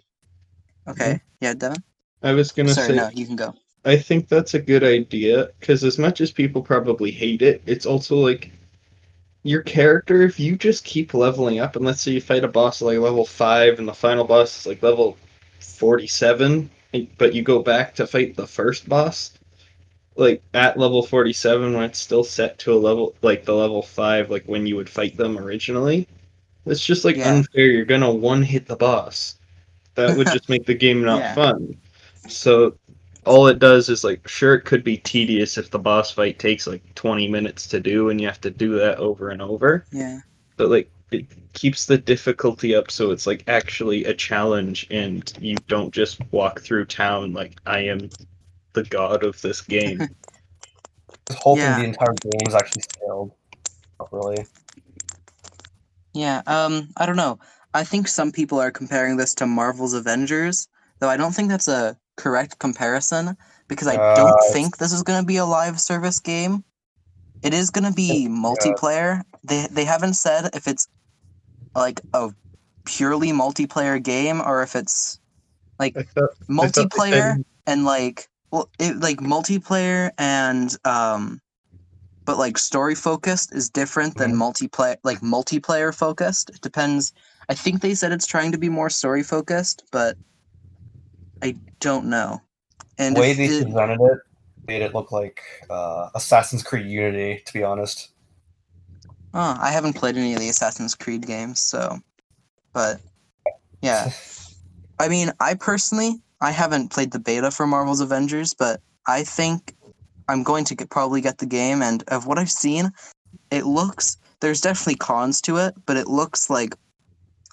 okay. 0.88 1.20
Yeah, 1.40 1.54
Devon. 1.54 1.82
I 2.23 2.32
was 2.32 2.52
gonna 2.52 2.75
Sorry, 2.75 2.88
say 2.88 2.96
no, 2.96 3.11
you 3.14 3.26
can 3.26 3.37
go. 3.37 3.54
I 3.85 3.96
think 3.96 4.28
that's 4.28 4.54
a 4.54 4.58
good 4.61 4.85
idea 4.85 5.50
because 5.61 5.85
as 5.85 5.99
much 5.99 6.20
as 6.20 6.32
people 6.32 6.62
probably 6.62 7.11
hate 7.11 7.42
it, 7.42 7.62
it's 7.66 7.87
also 7.87 8.16
like 8.16 8.50
your 9.44 9.62
character. 9.62 10.23
If 10.23 10.40
you 10.40 10.56
just 10.56 10.85
keep 10.85 11.14
leveling 11.14 11.58
up, 11.61 11.76
and 11.76 11.85
let's 11.85 12.02
say 12.02 12.12
you 12.12 12.20
fight 12.20 12.44
a 12.44 12.49
boss 12.49 12.82
like 12.82 12.99
level 12.99 13.25
five, 13.26 13.78
and 13.78 13.88
the 13.88 13.94
final 13.94 14.25
boss 14.25 14.61
is 14.61 14.66
like 14.66 14.82
level 14.82 15.16
forty-seven, 15.61 16.70
but 17.18 17.35
you 17.35 17.42
go 17.42 17.62
back 17.62 17.94
to 17.96 18.06
fight 18.06 18.37
the 18.37 18.46
first 18.46 18.88
boss, 18.88 19.32
like 20.16 20.42
at 20.54 20.78
level 20.78 21.02
forty-seven 21.02 21.75
when 21.75 21.85
it's 21.85 21.99
still 21.99 22.25
set 22.25 22.58
to 22.61 22.73
a 22.73 22.76
level 22.78 23.14
like 23.23 23.44
the 23.44 23.54
level 23.54 23.82
five, 23.82 24.30
like 24.30 24.44
when 24.46 24.66
you 24.66 24.76
would 24.76 24.90
fight 24.90 25.16
them 25.16 25.38
originally. 25.38 26.08
It's 26.66 26.85
just 26.85 27.04
like 27.04 27.18
Yeah. 27.18 27.30
unfair. 27.30 27.66
You're 27.66 27.85
gonna 27.87 28.12
one 28.12 28.42
hit 28.42 28.66
the 28.66 28.76
boss. 28.76 29.37
That 29.96 30.14
would 30.16 30.28
just 30.30 30.49
make 30.49 30.66
the 30.66 30.75
game 30.75 31.02
not 31.02 31.18
Yeah. 31.18 31.35
fun. 31.35 31.76
So 32.28 32.76
all 33.25 33.49
it 33.49 33.59
does 33.59 33.88
is 33.88 34.04
like 34.04 34.26
sure 34.28 34.54
it 34.54 34.64
could 34.64 34.85
be 34.85 34.97
tedious 34.99 35.59
if 35.59 35.71
the 35.71 35.78
boss 35.78 36.11
fight 36.11 36.38
takes 36.38 36.66
like 36.66 36.95
20 36.95 37.28
minutes 37.28 37.66
to 37.66 37.80
do 37.80 38.09
and 38.09 38.21
you 38.21 38.26
have 38.26 38.40
to 38.40 38.50
do 38.50 38.78
that 38.78 38.99
over 38.99 39.30
and 39.30 39.42
over 39.42 39.85
Yeah. 39.90 40.21
but 40.56 40.71
like 40.71 40.88
it 41.11 41.26
keeps 41.52 41.87
the 41.87 41.99
difficulty 41.99 42.76
up 42.76 42.88
so 42.90 43.11
it's 43.11 43.26
like 43.26 43.42
actually 43.49 44.04
a 44.04 44.14
challenge 44.14 44.87
and 44.90 45.33
you 45.40 45.56
don't 45.66 45.92
just 45.92 46.21
walk 46.30 46.61
through 46.61 46.85
town 46.85 47.33
like 47.33 47.59
i 47.66 47.80
am 47.80 48.09
the 48.75 48.85
god 48.85 49.25
of 49.25 49.40
this 49.42 49.61
game 49.61 50.09
This 51.28 51.38
whole 51.38 51.56
Yeah. 51.56 51.75
thing, 51.75 51.83
the 51.83 51.88
entire 51.88 52.12
game 52.23 52.47
is 52.49 52.54
actually 52.54 52.83
scaled 52.83 53.33
Not 53.99 54.12
really. 54.12 54.47
Yeah, 56.14 56.42
um, 56.47 56.88
I 56.97 57.04
don't 57.04 57.16
know. 57.16 57.38
I 57.75 57.85
think 57.85 58.09
some 58.09 58.33
people 58.33 58.59
are 58.61 58.71
comparing 58.71 59.16
this 59.16 59.35
to 59.35 59.47
Marvel's 59.47 59.92
Avengers, 59.92 60.68
though 60.99 61.11
I 61.11 61.16
don't 61.16 61.35
think 61.35 61.49
that's 61.49 61.68
a 61.68 61.99
correct 62.16 62.58
comparison 62.58 63.37
because 63.68 63.88
I 63.88 63.96
Uh, 63.96 64.16
don't 64.16 64.28
it's- 64.30 64.52
think 64.52 64.78
this 64.78 64.92
is 64.92 65.02
going 65.02 65.20
to 65.20 65.26
be 65.26 65.37
a 65.37 65.44
live 65.44 65.80
service 65.80 66.18
game. 66.18 66.64
It 67.42 67.54
is 67.54 67.70
going 67.70 67.85
to 67.85 67.92
be 67.92 68.28
multiplayer. 68.30 69.23
They 69.44 69.66
they 69.70 69.85
haven't 69.85 70.14
said 70.14 70.50
if 70.54 70.66
it's 70.66 70.88
like 71.75 72.00
a 72.12 72.30
purely 72.85 73.30
multiplayer 73.32 74.02
game 74.02 74.40
or 74.40 74.62
if 74.62 74.75
it's 74.76 75.20
like 75.78 75.94
thought, 75.94 76.04
I 76.04 76.04
thought 76.04 76.30
they 76.49 76.54
multiplayer 76.54 77.37
said- 77.37 77.44
and 77.66 77.85
like 77.85 78.28
well 78.50 78.70
it 78.78 78.96
like 79.00 79.18
multiplayer 79.18 80.11
and 80.18 80.75
um 80.85 81.40
but 82.25 82.38
like 82.38 82.58
story 82.58 82.94
focused 82.94 83.54
is 83.54 83.70
different 83.70 84.16
than 84.16 84.35
multiplayer 84.35 84.96
like 85.04 85.20
multiplayer 85.20 85.94
focused. 85.94 86.50
It 86.50 86.61
depends. 86.61 87.12
I 87.49 87.54
think 87.54 87.80
they 87.82 87.94
said 87.94 88.11
it's 88.12 88.26
trying 88.26 88.50
to 88.52 88.58
be 88.58 88.68
more 88.68 88.90
story 88.90 89.23
focused 89.23 89.85
but 89.92 90.16
i 91.42 91.56
don't 91.80 92.06
know 92.06 92.40
and 92.98 93.16
the 93.16 93.20
way 93.20 93.32
they 93.32 93.44
it- 93.46 93.64
presented 93.64 94.00
it 94.00 94.18
made 94.68 94.82
it 94.82 94.92
look 94.94 95.12
like 95.12 95.40
uh, 95.70 96.08
Assassin's 96.16 96.64
Creed 96.64 96.86
Unity, 96.86 97.40
to 97.46 97.52
be 97.52 97.62
honest. 97.62 98.10
oh, 99.32 99.56
i 99.60 99.70
haven't 99.70 99.92
played 99.92 100.16
any 100.16 100.34
of 100.34 100.40
the 100.40 100.48
assassin's 100.48 100.94
creed 100.94 101.24
games 101.24 101.60
so 101.60 101.98
but 102.72 103.00
yeah 103.80 104.10
I 104.98 105.08
mean, 105.08 105.32
I 105.40 105.54
personally, 105.54 106.14
I 106.40 106.50
haven't 106.50 106.90
played 106.90 107.12
the 107.12 107.18
beta 107.18 107.50
for 107.50 107.66
Marvel's 107.66 108.00
Avengers, 108.00 108.54
but 108.54 108.80
I 109.06 109.22
think 109.22 109.74
I'm 110.28 110.42
going 110.42 110.64
to 110.66 110.74
get, 110.74 110.90
probably 110.90 111.20
get 111.20 111.38
the 111.38 111.46
game. 111.46 111.82
And 111.82 112.02
of 112.08 112.26
what 112.26 112.38
I've 112.38 112.50
seen, 112.50 112.90
it 113.50 113.66
looks 113.66 114.16
there's 114.40 114.60
definitely 114.60 114.96
cons 114.96 115.40
to 115.42 115.56
it, 115.56 115.74
but 115.86 115.96
it 115.96 116.08
looks 116.08 116.50
like 116.50 116.74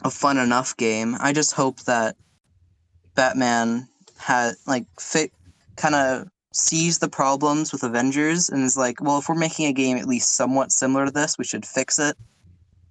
a 0.03 0.09
fun 0.09 0.37
enough 0.37 0.75
game. 0.75 1.15
I 1.19 1.31
just 1.31 1.53
hope 1.53 1.79
that 1.81 2.17
Batman 3.15 3.87
had 4.17 4.53
like 4.65 4.85
fit 4.99 5.31
kind 5.75 5.95
of 5.95 6.27
sees 6.53 6.99
the 6.99 7.09
problems 7.09 7.71
with 7.71 7.83
Avengers 7.83 8.49
and 8.49 8.63
is 8.63 8.77
like, 8.77 9.01
well, 9.01 9.17
if 9.17 9.27
we're 9.27 9.35
making 9.35 9.65
a 9.65 9.73
game 9.73 9.97
at 9.97 10.07
least 10.07 10.35
somewhat 10.35 10.71
similar 10.71 11.05
to 11.05 11.11
this, 11.11 11.37
we 11.37 11.43
should 11.43 11.65
fix 11.65 11.97
it. 11.97 12.15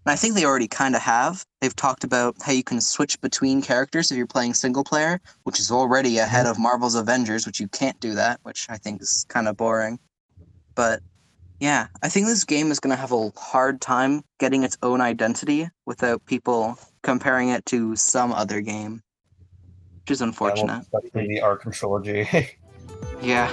And 0.04 0.12
I 0.12 0.16
think 0.16 0.34
they 0.34 0.44
already 0.44 0.66
kind 0.66 0.96
of 0.96 1.02
have. 1.02 1.44
They've 1.60 1.74
talked 1.74 2.02
about 2.02 2.34
how 2.42 2.50
you 2.50 2.64
can 2.64 2.80
switch 2.80 3.20
between 3.20 3.62
characters 3.62 4.10
if 4.10 4.16
you're 4.16 4.26
playing 4.26 4.54
single 4.54 4.82
player, 4.82 5.20
which 5.44 5.60
is 5.60 5.70
already 5.70 6.18
ahead 6.18 6.46
of 6.46 6.58
Marvel's 6.58 6.96
Avengers, 6.96 7.46
which 7.46 7.60
you 7.60 7.68
can't 7.68 7.98
do 8.00 8.14
that, 8.14 8.40
which 8.42 8.66
I 8.68 8.78
think 8.78 9.00
is 9.00 9.24
kind 9.28 9.46
of 9.46 9.56
boring. 9.56 10.00
But 10.74 11.00
yeah, 11.60 11.86
I 12.02 12.08
think 12.08 12.26
this 12.26 12.42
game 12.42 12.72
is 12.72 12.80
going 12.80 12.90
to 12.90 13.00
have 13.00 13.12
a 13.12 13.30
hard 13.36 13.80
time 13.80 14.24
getting 14.40 14.64
its 14.64 14.76
own 14.82 15.00
identity 15.00 15.68
without 15.86 16.26
people 16.26 16.76
comparing 17.02 17.50
it 17.50 17.64
to 17.66 17.94
some 17.94 18.32
other 18.32 18.60
game, 18.60 19.00
which 20.02 20.10
is 20.10 20.20
unfortunate. 20.20 20.82
especially 20.82 21.28
the 21.28 21.40
Arkham 21.40 21.72
trilogy. 21.72 22.28
Yeah. 23.20 23.48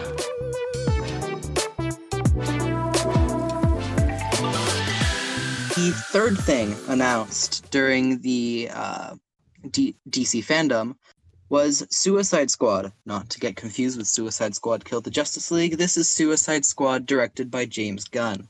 The 4.60 5.92
third 6.12 6.38
thing 6.40 6.76
announced 6.88 7.70
during 7.72 8.20
the 8.22 8.70
uh, 8.74 9.16
D- 9.72 9.96
DC 10.10 10.44
Fandome 10.44 10.96
was 11.50 11.86
Suicide 11.90 12.52
Squad. 12.52 12.92
Not 13.06 13.30
to 13.30 13.40
get 13.40 13.56
confused 13.56 13.98
with 13.98 14.08
Suicide 14.08 14.56
Squad 14.56 14.84
Killed 14.86 15.04
the 15.06 15.10
Justice 15.12 15.52
League. 15.52 15.78
This 15.78 15.98
is 15.98 16.10
Suicide 16.10 16.66
Squad 16.66 17.06
directed 17.06 17.50
by 17.50 17.66
James 17.66 18.06
Gunn. 18.06 18.48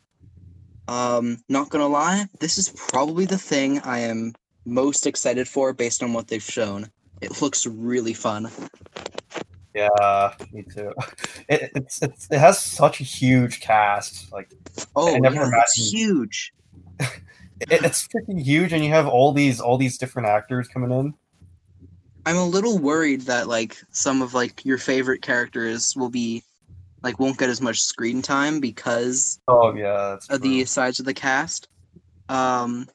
Um, 0.87 1.37
not 1.49 1.69
gonna 1.69 1.87
lie, 1.87 2.25
this 2.39 2.57
is 2.57 2.69
probably 2.69 3.25
the 3.25 3.37
thing 3.37 3.79
I 3.81 3.99
am 3.99 4.33
most 4.65 5.05
excited 5.05 5.47
for 5.47 5.71
based 5.73 6.01
on 6.01 6.13
what 6.13 6.27
they've 6.27 6.41
shown. 6.41 6.89
It 7.21 7.41
looks 7.41 7.65
really 7.65 8.13
fun. 8.13 8.49
yeah, 9.73 10.33
me 10.51 10.63
too. 10.63 10.93
It, 11.49 11.71
it's, 11.73 12.01
it's 12.03 12.27
it 12.29 12.37
has 12.37 12.61
such 12.61 13.01
a 13.01 13.03
huge 13.03 13.59
cast. 13.59 14.31
Like 14.31 14.51
Oh, 14.95 15.17
never 15.17 15.35
yeah, 15.35 15.61
it's 15.63 15.91
huge. 15.91 16.53
it, 16.99 17.09
it's 17.71 18.07
freaking 18.07 18.39
huge, 18.39 18.71
and 18.71 18.83
you 18.83 18.91
have 18.91 19.07
all 19.07 19.31
these 19.33 19.59
all 19.59 19.77
these 19.77 19.97
different 19.97 20.27
actors 20.27 20.67
coming 20.67 20.91
in. 20.91 21.13
I'm 22.27 22.35
a 22.35 22.45
little 22.45 22.77
worried 22.77 23.21
that 23.21 23.47
like 23.47 23.77
some 23.91 24.21
of 24.21 24.35
like 24.35 24.63
your 24.63 24.77
favorite 24.77 25.23
characters 25.23 25.95
will 25.95 26.09
be 26.11 26.43
like 27.01 27.19
won't 27.19 27.39
get 27.39 27.49
as 27.49 27.61
much 27.61 27.81
screen 27.81 28.21
time 28.21 28.59
because 28.59 29.39
Oh 29.47 29.73
yeah, 29.73 30.17
of 30.29 30.41
the 30.41 30.65
size 30.65 30.99
of 30.99 31.05
the 31.05 31.13
cast. 31.15 31.67
Um 32.27 32.87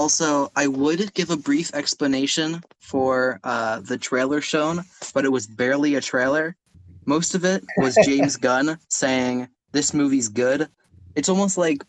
also 0.00 0.50
I 0.56 0.66
would 0.66 1.12
give 1.14 1.30
a 1.30 1.36
brief 1.36 1.74
explanation 1.74 2.62
for 2.78 3.38
uh 3.44 3.80
the 3.80 3.98
trailer 3.98 4.40
shown, 4.40 4.80
but 5.14 5.24
it 5.24 5.32
was 5.32 5.46
barely 5.46 5.94
a 5.94 6.00
trailer. 6.00 6.56
Most 7.04 7.34
of 7.34 7.44
it 7.44 7.62
was 7.76 7.96
James 8.04 8.36
Gunn 8.36 8.78
saying 8.88 9.48
this 9.72 9.92
movie's 9.92 10.28
good. 10.28 10.68
It's 11.16 11.28
almost 11.28 11.58
like 11.58 11.84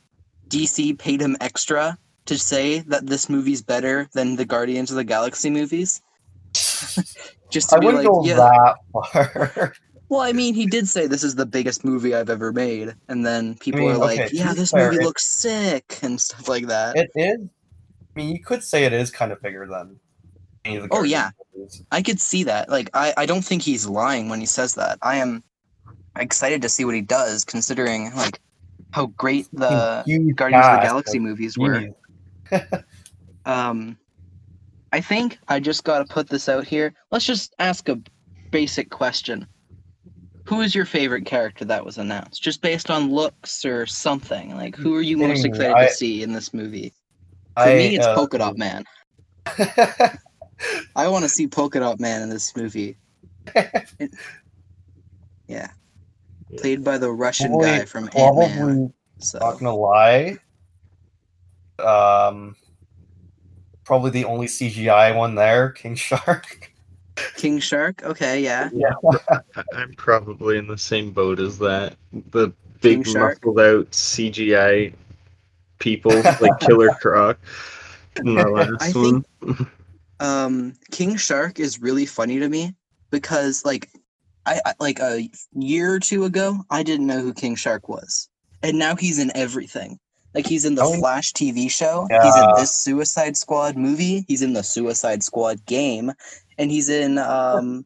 DC 0.50 1.00
paid 1.00 1.22
him 1.22 1.38
extra 1.40 1.98
to 2.26 2.38
say 2.38 2.80
that 2.80 3.08
this 3.08 3.30
movie's 3.30 3.62
better 3.62 4.10
than 4.14 4.36
the 4.36 4.46
Guardians 4.46 4.92
of 4.92 4.98
the 4.98 5.04
Galaxy 5.04 5.50
movies. 5.50 6.02
Just 7.50 7.70
to 7.70 7.76
I 7.76 7.80
be 7.80 7.86
wouldn't 7.86 8.04
like, 8.04 8.12
go 8.12 8.26
yeah, 8.26 8.36
that 8.36 8.76
far. 8.92 9.74
well, 10.10 10.22
I 10.22 10.34
mean, 10.34 10.54
he 10.54 10.66
did 10.66 10.88
say 10.88 11.08
this 11.08 11.24
is 11.24 11.36
the 11.36 11.46
biggest 11.46 11.84
movie 11.84 12.14
I've 12.14 12.30
ever 12.30 12.52
made, 12.52 12.94
and 13.08 13.26
then 13.26 13.56
people 13.56 13.82
mean, 13.82 13.92
are 13.92 13.98
like, 13.98 14.20
okay, 14.20 14.30
to 14.30 14.36
"Yeah, 14.36 14.54
this 14.54 14.72
fair, 14.72 14.92
movie 14.92 15.04
looks 15.04 15.26
sick" 15.26 16.00
and 16.02 16.20
stuff 16.20 16.48
like 16.48 16.68
that. 16.68 16.96
it 16.96 17.12
is. 17.16 17.40
I 18.16 18.20
mean, 18.20 18.36
you 18.36 18.44
could 18.44 18.64
say 18.64 18.86
it 18.86 18.94
is 18.94 19.10
kind 19.12 19.32
of 19.32 19.42
bigger 19.42 19.66
than 19.68 20.00
any 20.66 20.76
of 20.78 20.84
the 20.84 20.90
Oh, 20.92 21.04
yeah. 21.04 21.32
movies. 21.56 21.84
I 21.92 22.02
could 22.02 22.20
see 22.20 22.44
that. 22.44 22.70
Like, 22.70 22.90
I, 22.94 23.14
I 23.18 23.26
don't 23.26 23.44
think 23.44 23.62
he's 23.62 23.88
lying 23.88 24.28
when 24.30 24.40
he 24.40 24.46
says 24.46 24.76
that. 24.76 24.98
I 25.02 25.18
am 25.18 25.44
excited 26.18 26.62
to 26.64 26.70
see 26.70 26.84
what 26.86 26.96
he 26.96 27.02
does, 27.02 27.46
considering 27.46 28.14
like 28.16 28.40
how 28.92 29.06
great 29.08 29.48
the 29.54 30.04
Guardians 30.36 30.66
of 30.66 30.74
the 30.76 30.82
Galaxy 30.82 31.20
movies 31.20 31.58
were. 31.58 31.86
Um, 33.46 33.98
I 34.94 35.02
think 35.02 35.40
I 35.48 35.60
just 35.60 35.84
got 35.84 36.00
to 36.00 36.14
put 36.14 36.30
this 36.30 36.48
out 36.48 36.66
here. 36.68 36.94
Let's 37.10 37.26
just 37.26 37.56
ask 37.58 37.90
a 37.90 38.00
basic 38.52 38.92
question. 38.92 39.48
Who 40.46 40.62
is 40.62 40.76
your 40.76 40.86
favorite 40.86 41.26
character 41.26 41.66
that 41.66 41.84
was 41.86 41.98
announced? 41.98 42.44
Just 42.44 42.62
based 42.62 42.92
on 42.92 43.12
looks 43.12 43.64
or 43.66 43.88
something. 43.88 44.56
Like, 44.56 44.76
who 44.76 44.96
are 44.96 45.02
you 45.02 45.18
most 45.18 45.44
excited 45.46 45.74
I- 45.74 45.88
to 45.88 45.94
see 45.94 46.22
in 46.24 46.34
this 46.34 46.54
movie? 46.54 46.94
For 47.64 47.70
I, 47.70 47.76
me, 47.76 47.96
it's 47.96 48.06
uh, 48.06 48.16
Polka 48.16 48.38
Dot 48.38 48.58
Man. 48.58 48.84
I 50.96 51.08
want 51.08 51.24
to 51.24 51.30
see 51.30 51.48
Polka 51.48 51.80
Dot 51.80 52.00
Man 52.00 52.22
in 52.22 52.30
this 52.30 52.56
movie. 52.56 52.98
It- 53.56 54.12
yeah. 55.48 55.70
Played 56.58 56.84
by 56.84 56.98
the 56.98 57.12
Russian 57.12 57.48
Probably- 57.50 57.68
guy 57.68 57.86
from 57.86 58.10
Ant 58.16 58.16
Man. 58.16 58.58
probably 58.58 58.74
not 58.84 58.92
So 59.20 59.40
gonna 59.40 59.76
lie. 59.76 60.38
Um, 61.80 62.56
probably 63.84 64.12
the 64.12 64.26
only 64.26 64.48
CGI 64.48 65.16
one 65.16 65.36
there, 65.36 65.70
King 65.72 65.96
Shark. 65.96 66.72
King 67.38 67.60
Shark. 67.60 68.04
Okay, 68.04 68.42
yeah. 68.44 68.70
I- 69.32 69.64
I'm 69.74 69.94
probably 69.94 70.58
in 70.58 70.68
the 70.68 70.78
same 70.78 71.12
boat 71.12 71.40
as 71.40 71.58
that. 71.60 71.96
The 72.32 72.52
big 72.82 73.04
King 73.04 73.14
Shark? 73.14 73.36
muscled 73.36 73.60
out 73.60 73.92
CGI 73.92 74.94
people 75.82 76.14
like 76.40 76.60
Killer 76.62 76.90
Croc 77.02 77.38
in 78.18 78.36
the 78.36 78.48
last 78.48 78.82
I 78.82 78.92
one. 78.98 79.24
think 79.46 79.68
um 80.20 80.74
King 80.92 81.18
Shark 81.18 81.60
is 81.60 81.82
really 81.82 82.06
funny 82.06 82.40
to 82.40 82.48
me 82.48 82.74
because 83.10 83.66
like 83.66 83.90
I, 84.46 84.62
I 84.66 84.74
like 84.80 85.00
a 85.00 85.30
year 85.54 85.94
or 85.94 86.00
two 86.00 86.24
ago 86.26 86.60
I 86.70 86.84
didn't 86.84 87.08
know 87.08 87.20
who 87.20 87.34
King 87.34 87.56
Shark 87.56 87.90
was. 87.90 88.30
And 88.64 88.78
now 88.78 88.96
he's 88.96 89.18
in 89.20 89.32
everything. 89.36 90.00
Like 90.36 90.46
he's 90.48 90.66
in 90.66 90.76
the 90.76 90.84
Oh. 90.84 90.94
Flash 90.98 91.34
TV 91.34 91.70
show, 91.70 92.08
he's 92.10 92.38
in 92.38 92.50
this 92.56 92.74
Suicide 92.76 93.36
Squad 93.36 93.76
movie, 93.76 94.24
he's 94.28 94.42
in 94.42 94.54
the 94.54 94.64
Suicide 94.64 95.24
Squad 95.24 95.66
game, 95.66 96.12
and 96.58 96.72
he's 96.72 96.88
in 96.90 97.18
um 97.18 97.86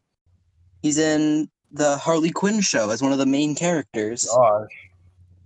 he's 0.83 0.97
in 0.97 1.49
the 1.71 1.97
Harley 1.97 2.29
Quinn 2.31 2.61
show 2.61 2.89
as 2.91 3.01
one 3.01 3.11
of 3.11 3.17
the 3.17 3.25
main 3.25 3.55
characters. 3.55 4.27
Gosh. 4.31 4.67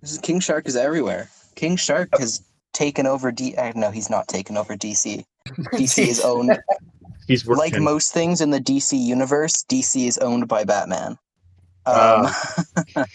This 0.01 0.11
is 0.13 0.17
King 0.17 0.39
Shark 0.39 0.67
is 0.67 0.75
everywhere. 0.75 1.29
King 1.59 1.75
Shark 1.75 2.09
has 2.17 2.41
taken 2.71 3.05
over 3.05 3.33
D 3.33 3.53
uh, 3.55 3.73
no, 3.75 3.91
he's 3.91 4.09
not 4.09 4.29
taken 4.29 4.55
over 4.55 4.77
DC. 4.77 5.25
DC 5.73 6.07
is 6.07 6.21
owned 6.25 6.57
He's 7.27 7.45
working. 7.45 7.59
like 7.59 7.81
most 7.81 8.13
things 8.13 8.39
in 8.39 8.51
the 8.51 8.61
DC 8.61 8.97
universe, 8.97 9.63
DC 9.69 10.07
is 10.07 10.17
owned 10.19 10.47
by 10.47 10.63
Batman. 10.63 11.11
Um, 11.85 12.27
Ah. 12.27 12.63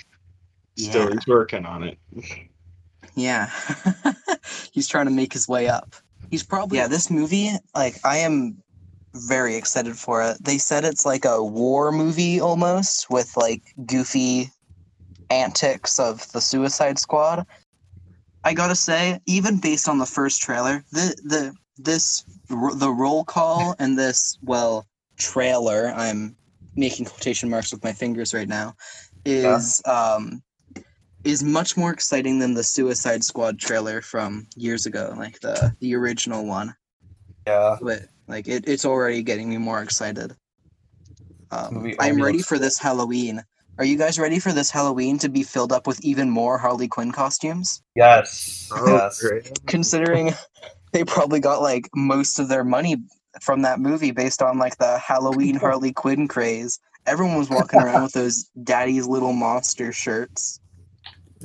Still, 0.77 1.09
yeah, 1.09 1.15
he's 1.15 1.27
working 1.27 1.65
on 1.65 1.85
it. 1.85 1.99
yeah. 3.15 3.49
he's 4.73 4.89
trying 4.89 5.07
to 5.07 5.13
make 5.13 5.33
his 5.33 5.49
way 5.49 5.69
up. 5.69 5.95
He's 6.31 6.43
probably 6.43 6.79
yeah. 6.79 6.89
This 6.89 7.11
movie, 7.11 7.51
like, 7.75 7.97
I 8.05 8.19
am 8.19 8.57
very 9.15 9.55
excited 9.55 9.97
for 9.97 10.23
it. 10.23 10.37
They 10.43 10.59
said 10.59 10.85
it's 10.85 11.07
like 11.07 11.25
a 11.25 11.43
war 11.43 11.93
movie 11.93 12.41
almost 12.41 13.09
with 13.09 13.37
like 13.37 13.63
goofy 13.87 14.51
antics 15.31 15.99
of 15.99 16.31
the 16.33 16.41
Suicide 16.41 16.99
Squad. 16.99 17.47
I 18.45 18.55
gotta 18.55 18.77
say, 18.77 19.21
even 19.27 19.59
based 19.59 19.89
on 19.89 19.99
the 19.99 20.07
first 20.07 20.43
trailer, 20.43 20.85
the 20.93 21.15
the 21.25 21.55
this 21.79 22.25
the 22.49 22.91
roll 22.91 23.25
call 23.25 23.75
and 23.79 23.99
this 23.99 24.39
well 24.43 24.87
trailer 25.17 25.93
i'm 25.97 26.37
making 26.77 27.07
quotation 27.07 27.49
marks 27.49 27.73
with 27.73 27.83
my 27.85 27.93
fingers 27.93 28.35
right 28.35 28.49
now 28.49 28.75
is 29.25 29.81
um 29.87 30.43
is 31.25 31.43
much 31.43 31.77
more 31.77 31.91
exciting 31.91 32.39
than 32.39 32.53
the 32.53 32.63
suicide 32.63 33.25
squad 33.25 33.59
trailer 33.59 34.03
from 34.03 34.47
years 34.57 34.87
ago 34.87 35.15
like 35.17 35.41
the 35.41 35.75
the 35.81 35.95
original 35.95 36.45
one. 36.45 36.75
Yeah. 37.47 37.77
but 37.81 38.03
like 38.27 38.49
it, 38.49 38.67
it's 38.67 38.85
already 38.85 39.23
getting 39.23 39.49
me 39.49 39.59
more 39.59 39.83
excited. 39.83 40.35
Um, 41.51 41.93
i'm 42.01 42.21
ready 42.21 42.39
looks 42.39 42.49
for 42.49 42.59
this 42.59 42.79
halloween 42.79 43.45
are 43.79 43.85
you 43.85 43.97
guys 43.97 44.19
ready 44.19 44.39
for 44.39 44.53
this 44.53 44.71
halloween 44.71 45.19
to 45.19 45.29
be 45.29 45.43
filled 45.43 45.73
up 45.73 45.87
with 45.87 46.01
even 46.05 46.31
more 46.31 46.59
harley 46.59 46.89
quinn 46.89 47.13
costumes 47.13 47.83
Yes. 47.97 48.69
Oh, 48.73 48.87
yes. 48.87 49.25
considering 49.67 50.33
they 50.93 51.05
probably 51.05 51.41
got 51.41 51.63
like 51.63 51.89
most 51.95 52.39
of 52.39 52.49
their 52.49 52.65
money 52.65 52.97
from 53.41 53.63
that 53.63 53.81
movie 53.81 54.11
based 54.13 54.43
on 54.43 54.59
like 54.59 54.79
the 54.79 54.99
Halloween 54.99 55.57
Harley 55.57 55.93
Quinn 56.03 56.29
craze. 56.29 56.79
Everyone 57.07 57.37
was 57.37 57.51
walking 57.51 57.81
around 57.81 58.05
with 58.05 58.13
those 58.13 58.45
daddy's 58.63 59.07
little 59.07 59.33
monster 59.33 59.93
shirts. 59.93 60.61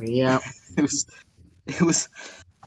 Yeah. 0.01 0.39
It 0.77 0.83
was 0.83 1.05
it 1.65 1.81
was 1.81 2.07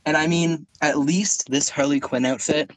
and 0.04 0.16
I 0.16 0.26
mean, 0.26 0.66
at 0.82 0.98
least 0.98 1.48
this 1.50 1.70
Harley 1.70 2.00
Quinn 2.00 2.24
outfit 2.26 2.72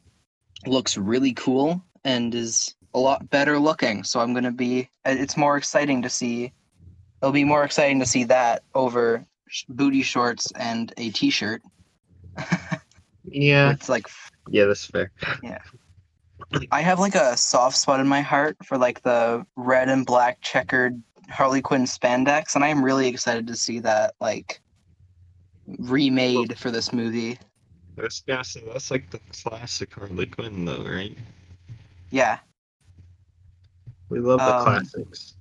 looks 0.67 0.97
really 0.97 1.33
cool 1.33 1.83
and 2.03 2.33
is 2.33 2.75
a 2.93 2.99
lot 2.99 3.29
better 3.31 3.59
looking. 3.59 4.03
So 4.03 4.19
I'm 4.19 4.33
going 4.33 4.43
to 4.45 4.51
be 4.51 4.87
it's 5.03 5.35
more 5.35 5.57
exciting 5.57 6.03
to 6.03 6.09
see 6.09 6.53
it'll 7.25 7.33
be 7.33 7.43
more 7.43 7.63
exciting 7.63 7.99
to 7.99 8.05
see 8.05 8.23
that 8.23 8.61
over 8.75 9.25
sh- 9.47 9.63
booty 9.67 10.03
shorts 10.03 10.51
and 10.51 10.93
a 10.97 11.09
t-shirt. 11.09 11.61
Yeah. 13.27 13.71
It's 13.71 13.89
like 13.89 14.05
Yeah, 14.51 14.65
that's 14.65 14.85
fair. 14.85 15.11
Yeah. 15.41 15.57
I 16.71 16.81
have 16.81 16.99
like 16.99 17.15
a 17.15 17.35
soft 17.35 17.75
spot 17.75 17.99
in 17.99 18.07
my 18.07 18.21
heart 18.21 18.55
for 18.63 18.77
like 18.77 19.01
the 19.01 19.43
red 19.55 19.89
and 19.89 20.05
black 20.05 20.39
checkered 20.41 21.01
Harley 21.27 21.63
Quinn 21.63 21.85
spandex, 21.85 22.53
and 22.53 22.63
I 22.63 22.67
am 22.67 22.85
really 22.85 23.07
excited 23.07 23.47
to 23.47 23.55
see 23.55 23.79
that 23.79 24.13
like 24.21 24.61
remade 25.79 26.55
for 26.59 26.69
this 26.69 26.93
movie. 26.93 27.39
That's 27.97 28.21
yeah, 28.27 28.43
so 28.43 28.59
that's 28.71 28.91
like 28.91 29.09
the 29.09 29.19
classic 29.41 29.91
Harley 29.95 30.27
Quinn 30.27 30.65
though, 30.65 30.83
right? 30.83 31.17
Yeah, 32.11 32.37
We 34.09 34.19
love 34.19 34.37
the 34.37 34.55
Um, 34.55 34.63
classics. 34.63 35.34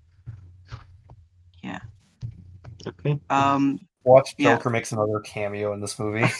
Yeah. 2.86 2.92
Okay. 3.00 3.20
Um, 3.30 3.80
Watch 4.04 4.34
Yeah. 4.36 4.56
Joker 4.56 4.70
makes 4.70 4.92
another 4.92 5.20
cameo 5.20 5.72
in 5.72 5.80
this 5.80 5.98
movie. 5.98 6.30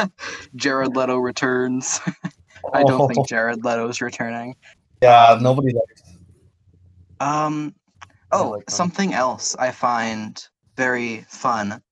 Jared 0.56 0.96
Leto 0.96 1.18
returns. 1.18 2.00
I 2.74 2.82
don't 2.82 3.00
Oh, 3.00 3.08
think 3.08 3.28
Jared 3.28 3.64
Leto's 3.64 4.00
returning. 4.00 4.54
Yeah, 5.02 5.38
nobody 5.40 5.72
likes. 5.72 6.02
Um, 7.20 7.74
oh, 8.32 8.50
like 8.50 8.70
something 8.70 9.12
else 9.12 9.54
I 9.58 9.70
find 9.70 10.42
very 10.76 11.24
fun 11.28 11.82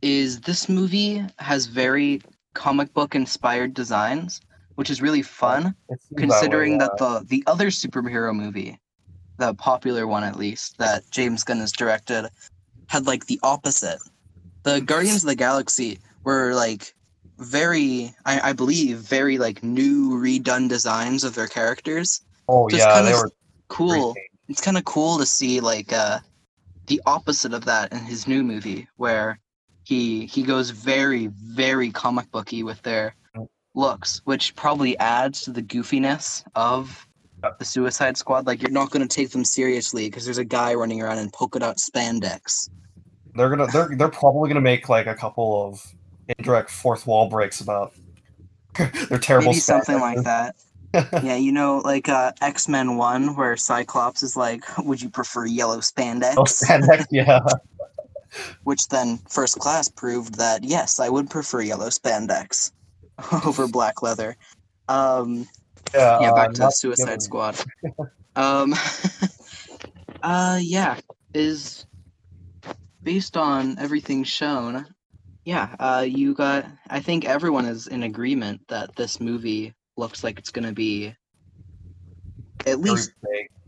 is 0.00 0.40
this 0.40 0.68
movie 0.68 1.24
has 1.38 1.66
very 1.66 2.20
comic 2.54 2.92
book 2.92 3.14
inspired 3.14 3.72
designs, 3.74 4.40
which 4.74 4.90
is 4.90 5.00
really 5.00 5.22
fun. 5.22 5.74
It 5.88 6.00
seems 6.02 6.20
considering 6.20 6.72
way, 6.72 6.78
that, 6.78 6.98
the 6.98 7.24
the 7.28 7.44
other 7.46 7.68
superhero 7.68 8.34
movie, 8.34 8.78
the 9.38 9.54
popular 9.54 10.06
one 10.08 10.24
at 10.24 10.36
least 10.36 10.78
that 10.78 11.08
James 11.12 11.44
Gunn 11.44 11.58
has 11.58 11.70
directed, 11.72 12.28
had 12.92 13.06
like 13.06 13.24
the 13.26 13.40
opposite. 13.42 13.98
The 14.64 14.80
Guardians 14.82 15.24
of 15.24 15.28
the 15.28 15.34
Galaxy 15.34 15.98
were 16.24 16.54
like 16.54 16.94
very, 17.38 18.14
I, 18.26 18.50
I 18.50 18.52
believe, 18.52 18.98
very 18.98 19.38
like 19.38 19.62
new 19.62 20.10
redone 20.10 20.68
designs 20.68 21.24
of 21.24 21.34
their 21.34 21.46
characters. 21.48 22.20
Oh 22.48 22.68
just 22.68 22.86
yeah, 22.86 23.00
they 23.00 23.14
were 23.14 23.30
Cool. 23.68 24.12
great. 24.12 24.26
It's 24.48 24.60
kind 24.60 24.76
of 24.76 24.84
cool 24.84 25.16
to 25.16 25.24
see 25.24 25.60
like 25.60 25.90
uh 25.94 26.18
the 26.86 27.00
opposite 27.06 27.54
of 27.54 27.64
that 27.64 27.90
in 27.92 28.00
his 28.00 28.28
new 28.28 28.42
movie 28.42 28.86
where 28.96 29.38
he 29.84 30.26
he 30.26 30.42
goes 30.42 30.68
very 30.68 31.28
very 31.62 31.90
comic 31.90 32.30
booky 32.30 32.62
with 32.62 32.82
their 32.82 33.14
looks 33.74 34.20
which 34.24 34.54
probably 34.54 34.98
adds 34.98 35.40
to 35.40 35.50
the 35.50 35.62
goofiness 35.62 36.44
of 36.54 37.06
the 37.58 37.64
suicide 37.64 38.18
squad 38.18 38.46
like 38.46 38.60
you're 38.60 38.70
not 38.70 38.90
going 38.90 39.06
to 39.06 39.16
take 39.16 39.30
them 39.30 39.44
seriously 39.44 40.08
because 40.08 40.26
there's 40.26 40.38
a 40.38 40.44
guy 40.44 40.74
running 40.74 41.00
around 41.00 41.18
in 41.18 41.30
polka 41.30 41.58
dot 41.58 41.78
spandex 41.78 42.68
They're 43.34 43.50
gonna 43.50 43.66
they're 43.66 43.90
they're 43.96 44.08
probably 44.08 44.48
gonna 44.48 44.60
make 44.60 44.88
like 44.88 45.06
a 45.06 45.14
couple 45.14 45.66
of 45.66 45.84
indirect 46.38 46.70
fourth 46.70 47.06
wall 47.06 47.28
breaks 47.28 47.60
about 47.60 47.92
their 49.08 49.18
terrible 49.18 49.48
maybe 49.52 49.60
something 49.60 49.98
like 50.00 50.22
that 50.22 50.54
yeah 51.22 51.36
you 51.36 51.50
know 51.52 51.78
like 51.84 52.08
uh 52.08 52.32
x-men 52.40 52.96
1 52.96 53.34
where 53.34 53.56
cyclops 53.56 54.22
is 54.22 54.36
like 54.36 54.62
would 54.78 55.00
you 55.02 55.08
prefer 55.10 55.44
yellow 55.46 55.78
spandex 55.78 56.34
Oh, 56.36 56.44
spandex, 56.44 57.06
yeah. 57.10 57.40
which 58.64 58.88
then 58.88 59.18
first 59.28 59.58
class 59.58 59.88
proved 59.88 60.36
that 60.36 60.64
yes, 60.64 61.00
I 61.00 61.08
would 61.08 61.28
prefer 61.28 61.60
yellow 61.60 61.88
spandex 61.88 62.72
over 63.44 63.66
black 63.68 64.02
leather. 64.02 64.36
Um, 64.88 65.46
Yeah, 65.94 66.20
yeah, 66.20 66.30
uh, 66.30 66.34
back 66.34 66.52
to 66.52 66.60
not 66.62 66.74
Suicide 66.74 67.20
Squad. 67.22 67.56
um, 68.36 68.74
uh, 70.22 70.58
yeah, 70.62 70.98
is 71.34 71.84
based 73.02 73.36
on 73.36 73.78
everything 73.78 74.24
shown. 74.24 74.86
Yeah, 75.44 75.74
uh, 75.80 76.04
you 76.06 76.34
got. 76.34 76.66
I 76.88 77.00
think 77.00 77.24
everyone 77.24 77.66
is 77.66 77.88
in 77.88 78.04
agreement 78.04 78.60
that 78.68 78.94
this 78.96 79.20
movie 79.20 79.74
looks 79.96 80.22
like 80.22 80.38
it's 80.38 80.50
gonna 80.50 80.72
be 80.72 81.14
at 82.66 82.80
least 82.80 83.12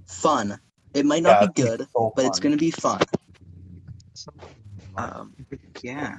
fun. 0.06 0.58
It 0.94 1.04
might 1.04 1.22
not 1.22 1.40
Yeah, 1.42 1.46
be 1.48 1.62
good, 1.62 1.86
so 1.92 2.12
but 2.14 2.26
it's 2.26 2.38
gonna 2.38 2.56
be 2.56 2.70
fun. 2.70 3.00
Um, 4.96 5.34
yeah. 5.82 6.18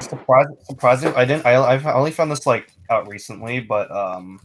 surprising. 0.00 0.56
Surprising. 0.64 1.14
I 1.14 1.24
didn't. 1.24 1.46
I 1.46 1.56
I've 1.56 1.86
only 1.86 2.10
found 2.10 2.30
this 2.30 2.46
like 2.46 2.70
out 2.90 3.08
recently, 3.08 3.60
but 3.60 3.90
um, 3.90 4.40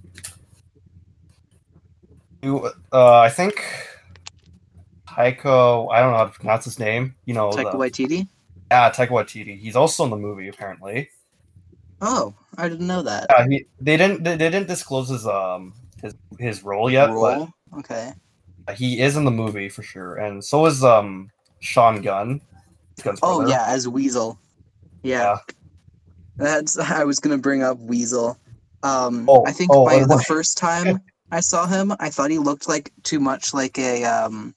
you 2.42 2.72
uh, 2.92 3.20
I 3.20 3.30
think 3.30 3.64
Taiko. 5.16 5.90
I 5.90 6.00
don't 6.00 6.12
know 6.12 6.18
how 6.18 6.26
to 6.26 6.32
pronounce 6.32 6.66
his 6.66 6.80
name. 6.80 7.16
You 7.26 7.34
know, 7.34 7.50
Taika 7.50 7.72
the, 7.72 7.78
Waititi. 7.78 8.28
yeah, 8.72 8.90
Taika 8.92 9.10
Waititi. 9.10 9.58
He's 9.60 9.76
also 9.76 10.04
in 10.04 10.10
the 10.10 10.18
movie 10.18 10.48
apparently. 10.48 11.10
Oh, 12.02 12.34
I 12.58 12.68
didn't 12.68 12.88
know 12.88 13.02
that. 13.04 13.28
Yeah, 13.30 13.48
he, 13.48 13.66
they 13.80 13.98
didn't. 13.98 14.24
They, 14.24 14.36
they 14.36 14.50
didn't 14.50 14.68
disclose 14.68 15.10
his 15.10 15.28
um 15.28 15.74
his 16.02 16.16
his 16.40 16.64
role 16.64 16.90
yet, 16.90 17.10
Role? 17.10 17.50
Okay. 17.78 18.12
he 18.76 19.02
is 19.02 19.18
in 19.18 19.26
the 19.26 19.32
movie 19.32 19.70
for 19.70 19.84
sure, 19.84 20.16
and 20.16 20.44
so 20.44 20.66
is 20.66 20.84
um 20.84 21.30
Sean 21.60 22.02
Gunn. 22.02 22.42
Gunn's 23.04 23.20
Oh 23.22 23.38
brother. 23.38 23.52
yeah, 23.52 23.66
as 23.68 23.88
Weasel. 23.88 24.40
Yeah. 25.04 25.38
That's 26.38 26.78
I 26.80 27.04
was 27.04 27.20
gonna 27.20 27.38
bring 27.38 27.64
up 27.64 27.78
Weasel. 27.80 28.38
Um 28.84 29.26
Oh, 29.30 29.46
I 29.46 29.52
think 29.52 29.72
oh, 29.72 29.86
by 29.86 30.00
the 30.00 30.24
first 30.28 30.58
time 30.58 31.00
I 31.32 31.40
saw 31.40 31.68
him, 31.68 31.94
I 32.00 32.10
thought 32.10 32.32
he 32.32 32.40
looked 32.40 32.68
like 32.68 32.92
too 33.04 33.20
much 33.20 33.54
like 33.54 33.78
a 33.78 34.04
um 34.06 34.56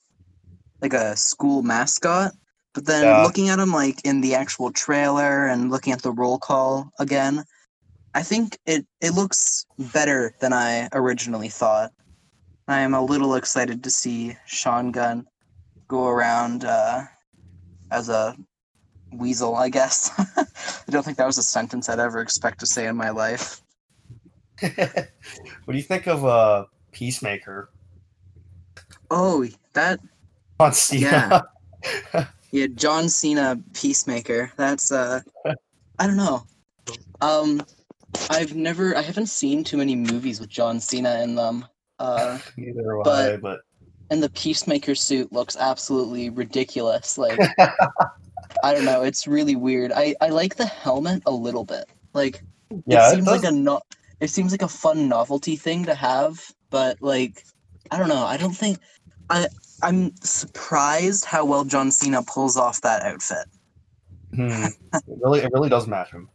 like 0.84 0.92
a 0.92 1.16
school 1.16 1.62
mascot. 1.62 2.32
But 2.74 2.84
then 2.84 3.06
Yeah. 3.06 3.22
looking 3.22 3.48
at 3.48 3.58
him 3.58 3.72
like 3.72 4.04
in 4.04 4.20
the 4.20 4.34
actual 4.34 4.70
trailer 4.70 5.46
and 5.46 5.70
looking 5.70 5.94
at 5.94 6.02
the 6.02 6.12
roll 6.12 6.38
call 6.38 6.90
again, 6.98 7.44
I 8.12 8.22
think 8.22 8.58
it 8.66 8.86
it 9.00 9.14
looks 9.14 9.64
better 9.94 10.34
than 10.40 10.52
I 10.52 10.88
originally 10.92 11.48
thought. 11.48 11.90
I 12.68 12.80
am 12.80 12.94
a 12.94 13.04
little 13.04 13.34
excited 13.34 13.82
to 13.84 13.90
see 13.90 14.36
Sean 14.46 14.90
Gunn 14.90 15.26
go 15.88 16.06
around 16.08 16.64
uh, 16.64 17.04
as 17.90 18.08
a 18.08 18.36
weasel, 19.12 19.54
I 19.54 19.68
guess. 19.70 20.10
I 20.36 20.90
don't 20.90 21.04
think 21.04 21.16
that 21.16 21.26
was 21.26 21.38
a 21.38 21.42
sentence 21.42 21.88
I'd 21.88 21.98
ever 21.98 22.20
expect 22.20 22.60
to 22.60 22.66
say 22.66 22.86
in 22.86 22.96
my 22.96 23.10
life. 23.10 23.62
what 24.60 25.72
do 25.72 25.76
you 25.76 25.82
think 25.82 26.06
of 26.06 26.24
uh 26.24 26.64
Peacemaker? 26.92 27.70
Oh, 29.10 29.46
that 29.74 30.00
On 30.60 30.72
Cena. 30.72 31.44
yeah, 32.50 32.66
John 32.74 33.08
Cena 33.08 33.58
Peacemaker. 33.74 34.52
That's 34.56 34.92
uh 34.92 35.20
I 35.98 36.06
don't 36.06 36.16
know. 36.16 36.44
Um 37.20 37.62
I've 38.30 38.54
never 38.54 38.96
I 38.96 39.02
haven't 39.02 39.26
seen 39.26 39.64
too 39.64 39.76
many 39.76 39.96
movies 39.96 40.40
with 40.40 40.48
John 40.50 40.80
Cena 40.80 41.20
in 41.22 41.34
them. 41.34 41.66
Uh 41.98 42.38
Neither 42.56 43.00
But- 43.02 43.32
I, 43.34 43.36
but 43.36 43.60
and 44.10 44.22
the 44.22 44.30
Peacemaker 44.30 44.94
suit 44.94 45.32
looks 45.32 45.56
absolutely 45.56 46.30
ridiculous. 46.30 47.18
Like 47.18 47.38
I 48.62 48.72
don't 48.74 48.84
know, 48.84 49.02
it's 49.02 49.26
really 49.26 49.56
weird. 49.56 49.92
I 49.92 50.14
I 50.20 50.28
like 50.28 50.56
the 50.56 50.66
helmet 50.66 51.22
a 51.26 51.30
little 51.32 51.64
bit. 51.64 51.86
Like 52.12 52.42
yeah, 52.86 53.08
it 53.08 53.12
it 53.12 53.14
seems 53.16 53.24
does- 53.26 53.42
like 53.42 53.52
a 53.52 53.54
no- 53.54 53.80
it 54.20 54.28
seems 54.30 54.52
like 54.52 54.62
a 54.62 54.68
fun 54.68 55.08
novelty 55.08 55.56
thing 55.56 55.84
to 55.86 55.94
have, 55.94 56.40
but 56.70 57.00
like 57.02 57.44
I 57.90 57.98
don't 57.98 58.08
know. 58.08 58.24
I 58.24 58.36
don't 58.36 58.54
think 58.56 58.78
I 59.30 59.48
I'm 59.84 60.16
surprised 60.16 61.26
how 61.26 61.44
well 61.44 61.64
John 61.64 61.90
Cena 61.90 62.22
pulls 62.22 62.56
off 62.56 62.80
that 62.80 63.02
outfit. 63.02 63.46
Hmm. 64.34 64.64
it 64.94 65.02
really 65.20 65.40
it 65.40 65.52
really 65.52 65.68
does 65.68 65.86
match 65.86 66.10
him. 66.10 66.28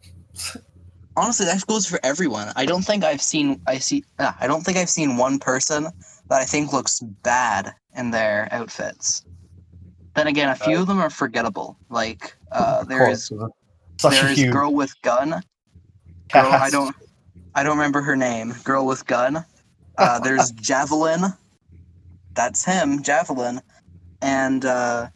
Honestly, 1.17 1.47
that 1.47 1.65
goes 1.65 1.85
for 1.85 1.99
everyone. 2.03 2.53
I 2.55 2.65
don't 2.65 2.83
think 2.83 3.03
I've 3.03 3.21
seen 3.21 3.59
I 3.67 3.79
see 3.79 4.03
ah, 4.19 4.37
I 4.39 4.47
don't 4.47 4.61
think 4.63 4.77
I've 4.77 4.89
seen 4.89 5.17
one 5.17 5.39
person 5.39 5.85
that 6.29 6.41
I 6.41 6.45
think 6.45 6.71
looks 6.71 6.99
bad 6.99 7.73
in 7.97 8.11
their 8.11 8.47
outfits. 8.51 9.25
Then 10.15 10.27
again, 10.27 10.49
a 10.49 10.55
few 10.55 10.79
of 10.79 10.87
them 10.87 10.99
are 10.99 11.09
forgettable. 11.09 11.75
Like 11.89 12.35
uh, 12.51 12.83
there 12.83 13.09
is 13.09 13.31
there 14.01 14.31
is 14.31 14.43
girl 14.45 14.73
with 14.73 14.93
gun. 15.01 15.41
Girl, 16.31 16.51
I 16.51 16.69
don't 16.69 16.95
I 17.55 17.63
don't 17.63 17.77
remember 17.77 18.01
her 18.01 18.15
name. 18.15 18.53
Girl 18.63 18.85
with 18.85 19.07
gun. 19.07 19.43
Uh, 19.97 20.19
there's 20.19 20.51
Javelin. 20.61 21.33
That's 22.39 22.63
him, 22.63 23.03
Javelin. 23.03 23.59
And 24.21 24.63
uh, 24.63 25.09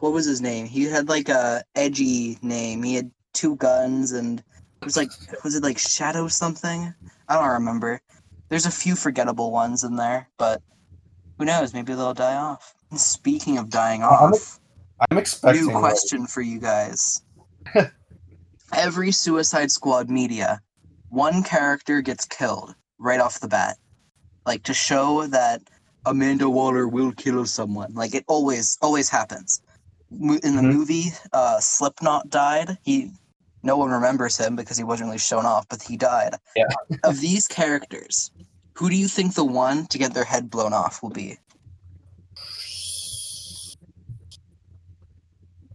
what 0.00 0.12
was 0.12 0.26
his 0.26 0.40
name? 0.40 0.66
He 0.66 0.82
had 0.82 1.08
like 1.08 1.28
a 1.28 1.62
edgy 1.76 2.38
name. 2.42 2.82
He 2.82 2.96
had 2.96 3.12
two 3.34 3.54
guns 3.54 4.10
and 4.10 4.40
it 4.40 4.84
was 4.84 4.96
like 4.96 5.10
was 5.44 5.54
it 5.54 5.62
like 5.62 5.78
Shadow 5.78 6.26
something? 6.26 6.92
I 7.28 7.34
don't 7.36 7.48
remember. 7.48 8.00
There's 8.48 8.66
a 8.66 8.70
few 8.72 8.96
forgettable 8.96 9.52
ones 9.52 9.84
in 9.84 9.94
there, 9.94 10.28
but 10.38 10.60
who 11.38 11.44
knows? 11.44 11.72
Maybe 11.72 11.94
they'll 11.94 12.14
die 12.14 12.34
off. 12.34 12.74
Speaking 12.96 13.56
of 13.56 13.70
dying 13.70 14.02
I'm- 14.02 14.32
off, 14.32 14.58
I'm 15.08 15.18
expecting 15.18 15.66
new 15.66 15.72
like, 15.72 15.78
question 15.78 16.26
for 16.26 16.40
you 16.40 16.58
guys. 16.58 17.22
Every 18.74 19.12
Suicide 19.12 19.70
Squad 19.70 20.10
media, 20.10 20.62
one 21.10 21.44
character 21.44 22.00
gets 22.00 22.24
killed 22.24 22.74
right 22.98 23.20
off 23.20 23.38
the 23.38 23.46
bat. 23.46 23.76
Like 24.44 24.64
to 24.64 24.74
show 24.74 25.28
that 25.28 25.62
Amanda 26.06 26.48
Waller 26.48 26.88
will 26.88 27.12
kill 27.12 27.44
someone. 27.46 27.94
Like 27.94 28.14
it 28.14 28.24
always 28.28 28.78
always 28.80 29.08
happens. 29.08 29.60
In 30.10 30.56
the 30.56 30.62
Mhm. 30.62 30.72
movie, 30.72 31.12
uh, 31.32 31.60
Slipknot 31.60 32.30
died. 32.30 32.78
He 32.82 33.12
no 33.62 33.76
one 33.76 33.90
remembers 33.90 34.36
him 34.36 34.56
because 34.56 34.76
he 34.76 34.84
wasn't 34.84 35.08
really 35.08 35.18
shown 35.18 35.44
off, 35.44 35.66
but 35.68 35.82
he 35.82 35.96
died. 35.96 36.36
Yeah. 36.56 36.64
of 37.04 37.20
these 37.20 37.46
characters, 37.46 38.30
who 38.76 38.88
do 38.88 38.96
you 38.96 39.08
think 39.08 39.34
the 39.34 39.44
one 39.44 39.86
to 39.88 39.98
get 39.98 40.14
their 40.14 40.24
head 40.24 40.48
blown 40.50 40.72
off 40.72 41.02
will 41.02 41.10
be? 41.10 41.38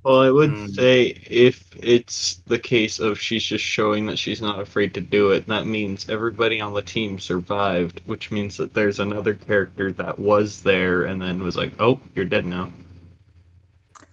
Well, 0.04 0.22
I 0.22 0.30
would 0.32 0.58
Hmm. 0.58 0.66
say 0.66 1.08
if 1.30 1.64
it's 1.78 2.36
the 2.48 2.60
case 2.60 3.00
of 3.00 3.20
she's 3.20 3.44
just 3.44 3.64
showing 3.66 4.06
that 4.06 4.18
she's 4.20 4.42
not 4.42 4.60
afraid 4.60 4.94
to 4.94 5.02
do 5.02 5.32
it, 5.32 5.48
that 5.48 5.66
means 5.66 6.10
everybody 6.10 6.62
on 6.62 6.74
the 6.74 6.82
team 6.82 7.20
survived, 7.20 8.02
which 8.06 8.32
means 8.32 8.56
that 8.58 8.74
there's 8.74 9.00
another 9.00 9.34
character 9.34 9.92
that 9.94 10.20
was 10.20 10.62
there 10.62 11.04
and 11.04 11.22
then 11.22 11.42
was 11.44 11.56
like, 11.58 11.74
"Oh, 11.80 12.00
you're 12.16 12.26
dead 12.26 12.46
now." 12.46 12.72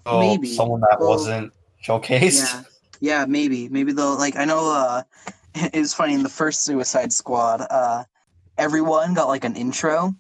oh, 0.07 0.19
maybe. 0.19 0.57
someone 0.57 0.81
that 0.83 0.99
Well, 1.01 1.11
wasn't 1.11 1.53
showcased. 1.83 2.37
Yeah, 2.37 2.63
yeah, 3.01 3.25
maybe, 3.27 3.69
maybe 3.69 3.93
they'll 3.93 4.17
like. 4.17 4.37
I 4.37 4.45
know. 4.45 4.71
uh 4.71 5.03
It 5.75 5.81
was 5.81 5.95
funny 5.95 6.15
in 6.15 6.23
the 6.23 6.29
first 6.29 6.65
Suicide 6.65 7.13
Squad. 7.13 7.61
uh 7.71 8.05
Everyone 8.59 9.15
got 9.15 9.29
like 9.29 9.45
an 9.45 9.57
intro, 9.57 10.15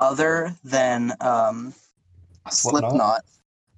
other 0.00 0.54
than 0.64 1.12
um 1.20 1.74
Slipknot? 2.48 2.92
Slipknot, 2.92 3.24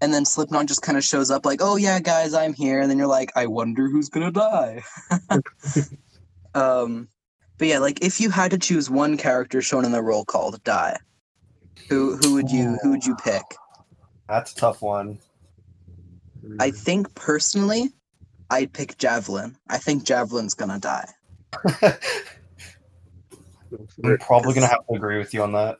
and 0.02 0.12
then 0.12 0.24
Slipknot 0.24 0.66
just 0.66 0.82
kind 0.82 0.98
of 0.98 1.04
shows 1.04 1.30
up 1.30 1.46
like, 1.46 1.60
"Oh 1.62 1.76
yeah, 1.76 2.00
guys, 2.00 2.34
I'm 2.34 2.52
here," 2.52 2.80
and 2.80 2.90
then 2.90 2.98
you're 2.98 3.06
like, 3.06 3.30
"I 3.36 3.46
wonder 3.46 3.88
who's 3.88 4.08
gonna 4.08 4.32
die." 4.32 4.82
um, 6.54 7.08
but 7.56 7.68
yeah, 7.68 7.78
like 7.78 8.04
if 8.04 8.20
you 8.20 8.28
had 8.28 8.50
to 8.50 8.58
choose 8.58 8.90
one 8.90 9.16
character 9.16 9.62
shown 9.62 9.84
in 9.84 9.92
the 9.92 10.02
roll 10.02 10.24
call 10.24 10.50
to 10.50 10.58
die, 10.58 10.98
who 11.88 12.16
who 12.16 12.34
would 12.34 12.50
you 12.50 12.76
who 12.82 12.90
would 12.90 13.06
you 13.06 13.14
pick? 13.14 13.44
That's 14.28 14.52
a 14.52 14.56
tough 14.56 14.82
one. 14.82 15.20
I 16.58 16.72
think 16.72 17.14
personally, 17.14 17.92
I'd 18.50 18.72
pick 18.72 18.98
Javelin. 18.98 19.56
I 19.68 19.78
think 19.78 20.02
Javelin's 20.04 20.54
gonna 20.54 20.80
die. 20.80 21.08
I'm 24.04 24.18
probably 24.18 24.54
gonna 24.54 24.66
have 24.66 24.84
to 24.88 24.96
agree 24.96 25.18
with 25.18 25.32
you 25.32 25.44
on 25.44 25.52
that. 25.52 25.78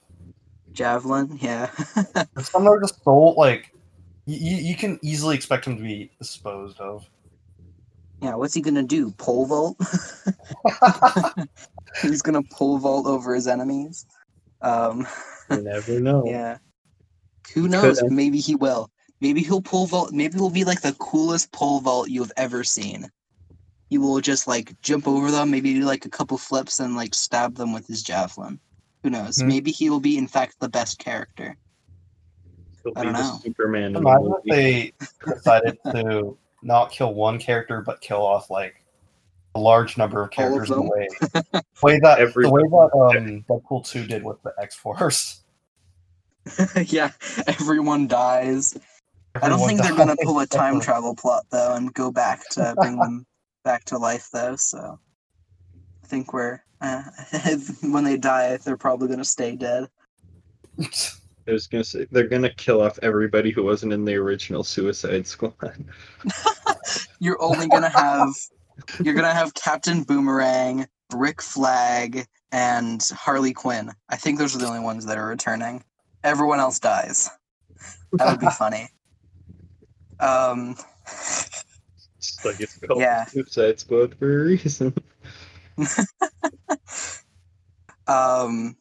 Javelin, 0.73 1.39
yeah. 1.43 1.71
Some 2.39 2.69
are 2.69 2.81
just 2.81 3.03
so 3.03 3.15
like 3.15 3.72
you, 4.27 4.57
you 4.57 4.77
can 4.77 4.99
easily 5.03 5.35
expect 5.35 5.67
him 5.67 5.77
to 5.77 5.83
be 5.83 6.11
disposed 6.19 6.79
of. 6.81 7.05
yeah, 8.21 8.35
what's 8.35 8.55
he 8.55 8.61
gonna 8.61 8.83
do? 8.83 9.11
Pole 9.13 9.47
vault? 9.47 9.77
He's 12.03 12.23
gonna 12.23 12.43
pole 12.43 12.79
vault 12.79 13.07
over 13.07 13.35
his 13.35 13.47
enemies. 13.47 14.07
Um, 14.61 15.07
You 15.51 15.63
never 15.63 16.01
know. 16.01 16.25
yeah. 16.27 16.59
Who 17.55 17.69
knows? 17.69 17.99
Could've. 17.99 18.13
Maybe 18.13 18.39
he 18.39 18.55
will. 18.55 18.91
Maybe 19.21 19.43
he'll 19.43 19.63
pole 19.63 19.87
vault. 19.87 20.13
Maybe 20.13 20.35
he'll 20.35 20.51
be 20.51 20.65
like 20.65 20.81
the 20.83 20.95
coolest 20.95 21.53
pole 21.53 21.81
vault 21.81 22.09
you've 22.09 22.33
ever 22.37 22.65
seen. 22.65 23.09
He 23.91 23.99
will 23.99 24.21
just 24.21 24.49
like 24.49 24.81
jump 24.81 25.07
over 25.07 25.31
them, 25.31 25.51
maybe 25.51 25.75
do 25.75 25.83
like 25.83 26.07
a 26.07 26.11
couple 26.11 26.39
flips 26.39 26.81
and 26.81 26.97
like 26.97 27.15
stab 27.15 27.57
them 27.57 27.73
with 27.73 27.87
his 27.87 28.03
javelin. 28.03 28.59
Who 29.03 29.11
knows? 29.11 29.41
Hmm. 29.41 29.49
Maybe 29.49 29.71
he 29.71 29.91
will 29.91 30.01
be 30.01 30.17
in 30.17 30.29
fact 30.29 30.61
the 30.61 30.69
best 30.69 30.99
character. 30.99 31.57
He'll 32.85 32.93
I 32.97 33.01
be 33.01 33.05
don't 33.07 33.13
the 33.15 33.21
know. 33.23 33.39
Superman. 33.43 33.83
in 33.85 33.93
the 33.95 33.99
Imagine 34.01 34.27
if 34.27 34.45
movie. 34.47 34.51
they 34.51 34.93
decided 35.35 35.79
to 35.93 36.37
not 36.63 36.91
kill 36.93 37.15
one 37.15 37.39
character 37.39 37.81
but 37.81 38.01
kill 38.01 38.23
off 38.25 38.51
like 38.51 38.85
a 39.55 39.61
large 39.61 39.97
number 39.99 40.23
of 40.23 40.31
All 40.39 40.45
of 40.47 40.67
characters 40.67 40.71
in 40.71 40.77
the 40.77 40.83
way, 40.83 41.09
the 41.53 41.65
way 41.83 42.01
that 42.01 42.19
Every- 42.21 42.45
the 42.45 42.51
way 42.51 42.63
that 42.63 42.91
um 42.95 43.45
Deadpool 43.49 43.87
two 43.87 44.07
did 44.07 44.25
with 44.25 44.43
the 44.43 44.53
X 44.61 44.75
Force. 44.77 45.43
yeah, 46.87 47.11
everyone 47.47 48.07
dies. 48.09 48.77
I 49.35 49.49
don't 49.49 49.67
think 49.67 49.81
they're 49.81 49.95
gonna 49.97 50.17
pull 50.23 50.41
a 50.41 50.47
time 50.47 50.81
travel 50.81 51.15
plot 51.15 51.45
though 51.51 51.75
and 51.75 51.93
go 51.95 52.11
back 52.11 52.49
to 52.51 52.75
bring 52.79 52.97
them 52.99 53.25
back 53.65 53.85
to 53.87 53.99
life 53.99 54.29
though. 54.33 54.57
So 54.57 54.99
I 56.03 56.07
think 56.07 56.33
we're 56.33 56.61
Uh, 56.81 57.03
when 57.83 58.03
they 58.05 58.17
die, 58.17 58.57
they're 58.59 58.77
probably 58.77 59.09
gonna 59.09 59.25
stay 59.25 59.55
dead. 59.57 59.89
I 61.49 61.53
was 61.53 61.67
gonna 61.67 61.85
say 61.85 62.07
they're 62.11 62.29
gonna 62.29 62.53
kill 62.55 62.81
off 62.81 62.99
everybody 63.03 63.51
who 63.51 63.63
wasn't 63.65 63.93
in 63.93 64.05
the 64.05 64.15
original 64.15 64.63
Suicide 64.65 65.27
Squad. 65.27 65.85
You're 67.21 67.41
only 67.43 67.69
gonna 67.69 67.89
have 67.89 68.29
you're 69.03 69.15
gonna 69.15 69.33
have 69.35 69.55
Captain 69.55 70.03
Boomerang, 70.03 70.87
Rick 71.15 71.43
Flag, 71.43 72.27
and 72.53 73.03
Harley 73.13 73.53
Quinn. 73.53 73.93
I 74.09 74.17
think 74.17 74.39
those 74.39 74.55
are 74.55 74.59
the 74.59 74.67
only 74.67 74.81
ones 74.81 75.05
that 75.07 75.19
are 75.19 75.27
returning. 75.27 75.85
Everyone 76.25 76.59
else 76.61 76.79
dies. 76.79 77.29
That 78.13 78.31
would 78.31 78.41
be 78.41 78.47
funny. 78.59 78.89
Um, 80.21 80.77
It's 82.19 82.45
like 82.45 82.61
it's 82.61 82.79
called 82.79 83.01
Yeah. 83.01 83.25
Suicide 83.27 83.81
Squad 83.81 84.15
for 84.17 84.43
a 84.43 84.45
reason. 84.45 84.95
um, 88.07 88.77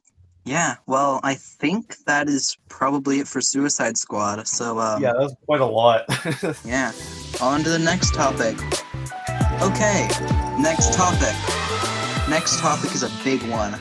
yeah. 0.52 0.76
Well, 0.86 1.22
I 1.24 1.36
think 1.36 1.96
that 2.06 2.28
is 2.28 2.58
probably 2.68 3.20
it 3.22 3.28
for 3.28 3.40
Suicide 3.40 3.98
Squad. 3.98 4.46
So, 4.48 4.80
um, 4.80 5.02
yeah, 5.02 5.14
that's 5.18 5.34
quite 5.46 5.62
a 5.62 5.66
lot. 5.66 6.04
Yeah. 6.66 6.92
On 7.42 7.64
to 7.64 7.70
the 7.70 7.80
next 7.80 8.14
topic. 8.14 8.58
Okay. 9.62 10.10
Next 10.60 10.94
topic. 10.94 11.34
Next 12.30 12.60
topic 12.60 12.94
is 12.94 13.04
a 13.04 13.12
big 13.24 13.42
one. 13.50 13.72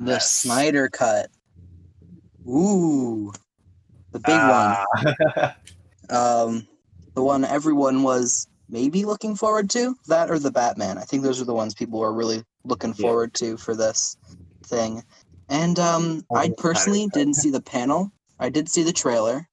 The 0.00 0.12
Yes. 0.12 0.30
Snyder 0.32 0.88
Cut. 0.88 1.28
Ooh. 2.48 3.32
The 4.12 4.18
big 4.18 4.34
Ah. 4.36 4.84
one. 5.02 5.54
Um, 6.10 6.66
the 7.14 7.22
one 7.22 7.44
everyone 7.44 8.02
was 8.02 8.48
maybe 8.68 9.04
looking 9.04 9.36
forward 9.36 9.70
to. 9.70 9.94
That 10.08 10.28
or 10.30 10.38
the 10.40 10.50
Batman. 10.50 10.98
I 10.98 11.02
think 11.02 11.22
those 11.22 11.40
are 11.40 11.44
the 11.44 11.54
ones 11.54 11.72
people 11.74 12.00
were 12.00 12.12
really 12.12 12.42
looking 12.64 12.90
Yeah. 12.96 13.02
forward 13.06 13.32
to 13.34 13.56
for 13.56 13.76
this 13.76 14.16
thing. 14.66 15.02
And 15.50 15.78
um, 15.78 16.24
Oh, 16.30 16.36
I 16.36 16.50
personally 16.56 17.08
didn't 17.12 17.34
see 17.34 17.50
the 17.50 17.60
panel. 17.60 18.12
I 18.38 18.48
did 18.48 18.68
see 18.68 18.84
the 18.84 18.92
trailer. 18.92 19.48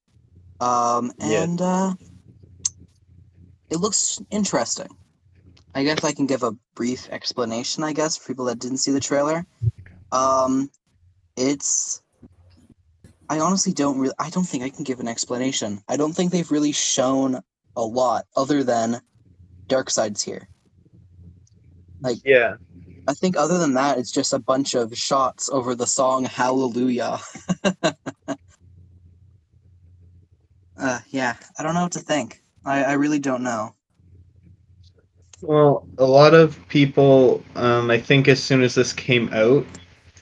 Um, 0.60 1.12
and 1.20 1.60
uh, 1.60 1.94
it 3.70 3.78
looks 3.78 4.22
interesting. 4.30 4.88
I 5.76 5.84
guess 5.84 6.04
I 6.04 6.14
can 6.14 6.26
give 6.26 6.44
a 6.44 6.56
brief 6.76 7.10
explanation, 7.10 7.84
I 7.84 7.94
guess, 7.94 8.16
for 8.16 8.28
people 8.28 8.46
that 8.46 8.60
didn't 8.60 8.78
see 8.78 8.92
the 8.92 9.00
trailer. 9.00 9.46
Um, 10.12 10.70
it's. 11.36 12.02
I 13.30 13.40
honestly 13.40 13.74
don't 13.74 14.00
really. 14.00 14.16
I 14.18 14.30
don't 14.30 14.46
think 14.46 14.64
I 14.64 14.70
can 14.70 14.84
give 14.84 15.00
an 15.00 15.08
explanation. 15.08 15.82
I 15.88 15.98
don't 15.98 16.14
think 16.14 16.32
they've 16.32 16.50
really 16.50 16.72
shown 16.72 17.42
a 17.76 17.82
lot 17.82 18.26
other 18.36 18.64
than 18.64 19.02
Darkseid's 19.68 20.24
here. 20.24 20.48
Like, 22.02 22.18
yeah. 22.24 22.56
I 23.08 23.14
think 23.14 23.38
other 23.38 23.58
than 23.58 23.74
that, 23.76 23.98
it's 23.98 24.12
just 24.12 24.34
a 24.34 24.40
bunch 24.40 24.76
of 24.76 24.96
shots 24.98 25.50
over 25.50 25.74
the 25.74 25.88
song 25.88 26.26
Hallelujah. 26.26 27.20
uh, 30.78 31.00
yeah, 31.10 31.36
I 31.58 31.64
don't 31.64 31.74
know 31.74 31.84
what 31.84 31.94
to 31.94 32.00
think. 32.00 32.42
I, 32.66 32.84
I 32.84 32.94
really 32.94 33.20
don't 33.20 33.44
know. 33.44 33.74
Well, 35.42 35.88
a 36.00 36.06
lot 36.06 36.34
of 36.34 36.60
people, 36.68 37.44
um, 37.56 37.90
I 37.90 38.00
think, 38.00 38.28
as 38.28 38.44
soon 38.44 38.62
as 38.62 38.76
this 38.76 38.92
came 38.92 39.30
out, 39.32 39.66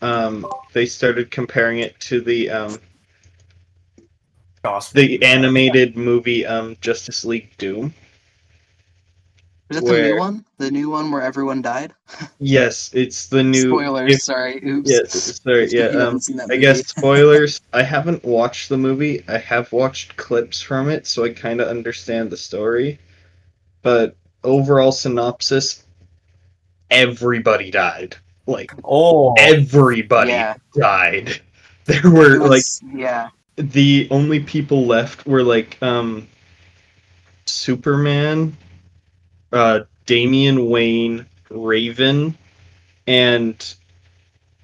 um, 0.01 0.45
they 0.73 0.85
started 0.85 1.31
comparing 1.31 1.79
it 1.79 1.99
to 2.01 2.21
the 2.21 2.51
um, 2.51 2.77
the 4.93 5.23
animated 5.23 5.95
movie 5.95 6.45
um, 6.45 6.75
Justice 6.81 7.25
League 7.25 7.55
Doom. 7.57 7.93
Is 9.69 9.81
that 9.81 9.85
the 9.85 10.01
new 10.01 10.17
one? 10.19 10.45
The 10.59 10.69
new 10.69 10.89
one 10.91 11.09
where 11.11 11.21
everyone 11.21 11.61
died? 11.61 11.93
Yes, 12.39 12.91
it's 12.93 13.27
the 13.27 13.43
new. 13.43 13.69
Spoilers, 13.69 14.13
if- 14.13 14.21
sorry. 14.21 14.61
Oops. 14.63 14.89
yeah, 14.91 14.99
sorry. 15.07 15.67
Yeah. 15.69 15.85
Um, 15.87 16.19
I 16.51 16.57
guess 16.57 16.85
spoilers. 16.87 17.61
I 17.73 17.81
haven't 17.81 18.23
watched 18.23 18.69
the 18.69 18.77
movie. 18.77 19.23
I 19.27 19.37
have 19.39 19.71
watched 19.71 20.15
clips 20.17 20.61
from 20.61 20.89
it, 20.89 21.07
so 21.07 21.23
I 21.23 21.29
kind 21.29 21.61
of 21.61 21.67
understand 21.67 22.29
the 22.29 22.37
story. 22.37 22.99
But 23.81 24.15
overall 24.43 24.91
synopsis: 24.91 25.83
everybody 26.91 27.71
died. 27.71 28.15
Like 28.45 28.71
Oh, 28.83 29.33
everybody 29.39 30.31
Yeah. 30.31 30.55
died. 30.75 31.41
There 31.85 32.09
were 32.11 32.35
It 32.37 32.49
like 32.49 32.63
yeah. 32.93 33.29
the 33.57 34.07
only 34.11 34.39
people 34.39 34.85
left 34.87 35.25
were 35.27 35.43
like 35.43 35.77
um 35.83 36.27
Superman, 37.45 38.55
uh 39.55 39.81
Damian 40.05 40.69
Wayne, 40.69 41.25
Raven, 41.49 42.37
and 43.07 43.75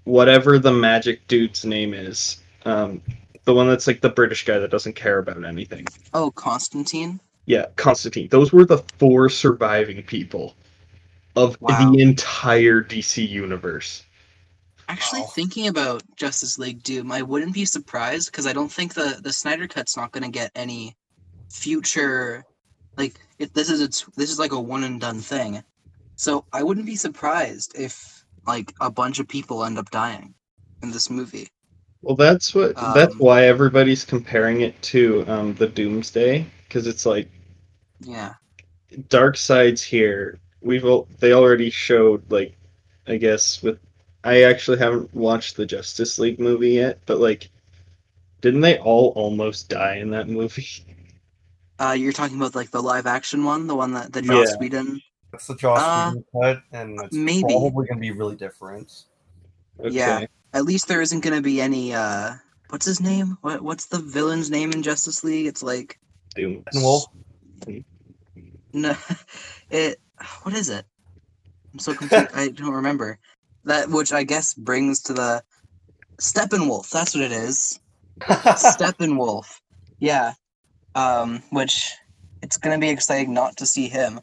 whatever 0.04 0.60
the 0.60 0.71
magic 0.71 1.27
dude's 1.27 1.65
name 1.65 1.93
is. 1.93 2.38
Um 2.65 3.01
the 3.45 3.54
one 3.56 3.67
that's 3.67 3.88
like 3.88 4.01
the 4.01 4.10
British 4.10 4.45
guy 4.45 4.60
that 4.60 4.69
doesn't 4.69 4.95
care 4.95 5.17
about 5.17 5.43
anything. 5.43 5.88
Oh, 6.13 6.30
Constantine. 6.30 7.19
Yeah, 7.47 7.65
Constantine. 7.75 8.27
Those 8.30 8.54
were 8.54 8.65
the 8.65 8.84
four 8.99 9.30
surviving 9.30 10.04
people 10.04 10.54
of 11.36 11.60
Wow. 11.60 11.91
the 11.91 12.01
entire 12.04 12.82
DC 12.84 13.27
universe. 13.27 14.04
Actually, 14.89 15.21
Wow. 15.21 15.27
thinking 15.34 15.67
about 15.69 16.04
Justice 16.17 16.60
League 16.60 16.84
Doom, 16.84 17.12
I 17.12 17.23
wouldn't 17.23 17.54
be 17.54 17.65
surprised 17.65 18.30
because 18.32 18.45
I 18.45 18.54
don't 18.54 18.71
think 18.71 18.93
the 18.93 19.19
the 19.23 19.34
Snyder 19.34 19.67
Cut's 19.67 19.97
not 19.97 20.12
going 20.12 20.23
to 20.23 20.30
get 20.30 20.51
any 20.54 20.95
future. 21.49 22.43
Like, 22.97 23.19
if 23.39 23.54
this 23.54 23.69
is 23.69 23.82
its 23.82 24.06
this 24.17 24.32
is 24.32 24.39
like 24.39 24.54
a 24.54 24.60
one 24.62 24.84
and 24.84 24.99
done 25.01 25.19
thing, 25.21 25.63
so 26.17 26.45
I 26.54 26.63
wouldn't 26.63 26.86
be 26.88 26.95
surprised 26.97 27.73
if 27.77 28.25
like 28.47 28.73
a 28.82 28.91
bunch 28.91 29.19
of 29.19 29.27
people 29.30 29.63
end 29.65 29.77
up 29.80 29.91
dying 29.91 30.36
in 30.84 30.91
this 30.91 31.10
movie. 31.10 31.49
Well, 32.04 32.15
that's 32.15 32.54
what. 32.54 32.77
that's 32.93 33.15
Um, 33.15 33.19
why 33.19 33.45
everybody's 33.45 34.06
comparing 34.06 34.62
it 34.62 34.80
to 34.84 35.25
um, 35.27 35.54
the 35.56 35.67
Doomsday 35.67 36.45
because 36.67 36.86
it's 36.88 37.06
like 37.08 37.27
Yeah, 38.01 38.36
Darkseid's 39.10 39.84
here. 39.84 40.39
We've 40.62 40.86
they 41.19 41.34
already 41.34 41.69
showed 41.69 42.30
like, 42.32 42.56
I 43.08 43.17
guess 43.17 43.62
with. 43.62 43.80
I 44.23 44.43
actually 44.43 44.77
haven't 44.77 45.13
watched 45.15 45.56
the 45.56 45.65
Justice 45.65 46.19
League 46.19 46.39
movie 46.39 46.71
yet, 46.73 46.99
but 47.08 47.19
like, 47.19 47.49
didn't 48.41 48.62
they 48.62 48.77
all 48.80 49.10
almost 49.15 49.69
die 49.69 49.97
in 49.97 50.12
that 50.12 50.30
movie? 50.30 50.67
uh, 51.81 51.93
you're 51.93 52.13
talking 52.13 52.37
about 52.37 52.55
like 52.55 52.71
the 52.71 52.81
live 52.81 53.05
action 53.07 53.43
one, 53.43 53.67
the 53.67 53.75
one 53.75 53.93
that 53.93 54.13
the 54.13 54.21
Joss 54.21 54.51
Yeah. 54.51 54.57
Whedon. 54.59 55.01
That's 55.31 55.47
the 55.47 55.55
Josh 55.55 55.79
Uh, 55.81 56.11
Whedon 56.11 56.25
cut, 56.57 56.63
and 56.71 56.99
it's 57.01 57.15
maybe. 57.15 57.41
probably 57.53 57.87
gonna 57.87 57.99
be 58.01 58.11
really 58.11 58.35
different. 58.35 59.05
Okay. 59.79 59.89
Yeah. 59.95 60.25
At 60.53 60.65
least 60.65 60.87
there 60.87 61.01
isn't 61.01 61.21
going 61.21 61.35
to 61.35 61.41
be 61.41 61.61
any. 61.61 61.93
uh 61.93 62.33
What's 62.69 62.85
his 62.85 62.99
name? 63.01 63.37
What 63.41 63.61
What's 63.61 63.87
the 63.87 63.99
villain's 63.99 64.51
name 64.51 64.71
in 64.73 64.83
Justice 64.83 65.23
League? 65.23 65.45
It's 65.45 65.63
like 65.63 65.97
Doom. 66.35 66.63
Wolf. 66.75 67.05
No, 68.73 68.95
it. 69.69 69.99
What 70.43 70.55
is 70.55 70.69
it? 70.69 70.85
I'm 71.73 71.79
so 71.79 71.93
confused. 71.93 72.29
I 72.33 72.47
don't 72.55 72.71
remember. 72.73 73.19
That 73.65 73.89
which 73.89 74.13
I 74.13 74.23
guess 74.23 74.53
brings 74.53 75.01
to 75.03 75.13
the 75.13 75.43
Steppenwolf. 76.19 76.89
That's 76.89 77.13
what 77.13 77.23
it 77.23 77.33
is. 77.33 77.79
Steppenwolf. 78.21 79.59
Yeah. 79.99 80.33
Um. 80.95 81.43
Which 81.49 81.93
it's 82.41 82.58
gonna 82.58 82.80
be 82.80 82.89
exciting 82.89 83.34
not 83.34 83.58
to 83.58 83.65
see 83.65 83.88
him. 83.88 84.19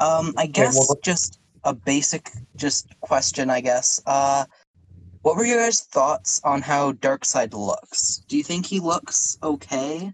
Um. 0.00 0.34
I 0.36 0.46
guess 0.46 0.94
just 1.02 1.38
a 1.64 1.74
basic 1.74 2.30
just 2.56 2.88
question. 3.00 3.50
I 3.50 3.60
guess. 3.60 4.00
Uh. 4.06 4.44
What 5.22 5.36
were 5.36 5.44
your 5.44 5.58
guys' 5.58 5.80
thoughts 5.80 6.40
on 6.44 6.62
how 6.62 6.92
Darkseid 6.92 7.52
looks? 7.52 8.18
Do 8.28 8.36
you 8.36 8.44
think 8.44 8.64
he 8.64 8.80
looks 8.80 9.36
okay? 9.42 10.12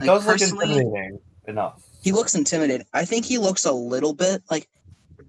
It 0.00 0.06
does 0.06 0.26
look 0.26 0.40
intimidating 0.40 1.20
enough. 1.46 1.82
he 2.02 2.10
looks 2.10 2.34
intimidating. 2.34 2.86
I 2.92 3.04
think 3.04 3.26
he 3.26 3.38
looks 3.38 3.66
a 3.66 3.72
little 3.72 4.14
bit 4.14 4.42
like 4.50 4.66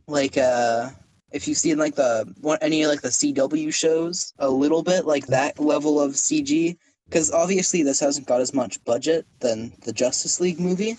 like 0.08 0.38
uh 0.38 0.90
if 1.32 1.48
you 1.48 1.54
see 1.56 1.72
in 1.72 1.78
like 1.78 1.96
the 1.96 2.34
one 2.42 2.58
any 2.62 2.88
like 2.88 3.02
the 3.02 3.10
CW 3.10 3.74
shows, 3.74 4.34
a 4.40 4.50
little 4.50 4.82
bit 4.82 5.06
like 5.06 5.28
that 5.28 5.60
level 5.60 6.00
of 6.00 6.14
CG 6.14 6.78
because 7.12 7.30
obviously 7.32 7.84
this 7.84 8.00
hasn't 8.00 8.26
got 8.26 8.40
as 8.40 8.54
much 8.54 8.82
budget 8.86 9.26
than 9.42 9.74
the 9.84 9.92
Justice 9.92 10.40
League 10.40 10.62
movie. 10.62 10.96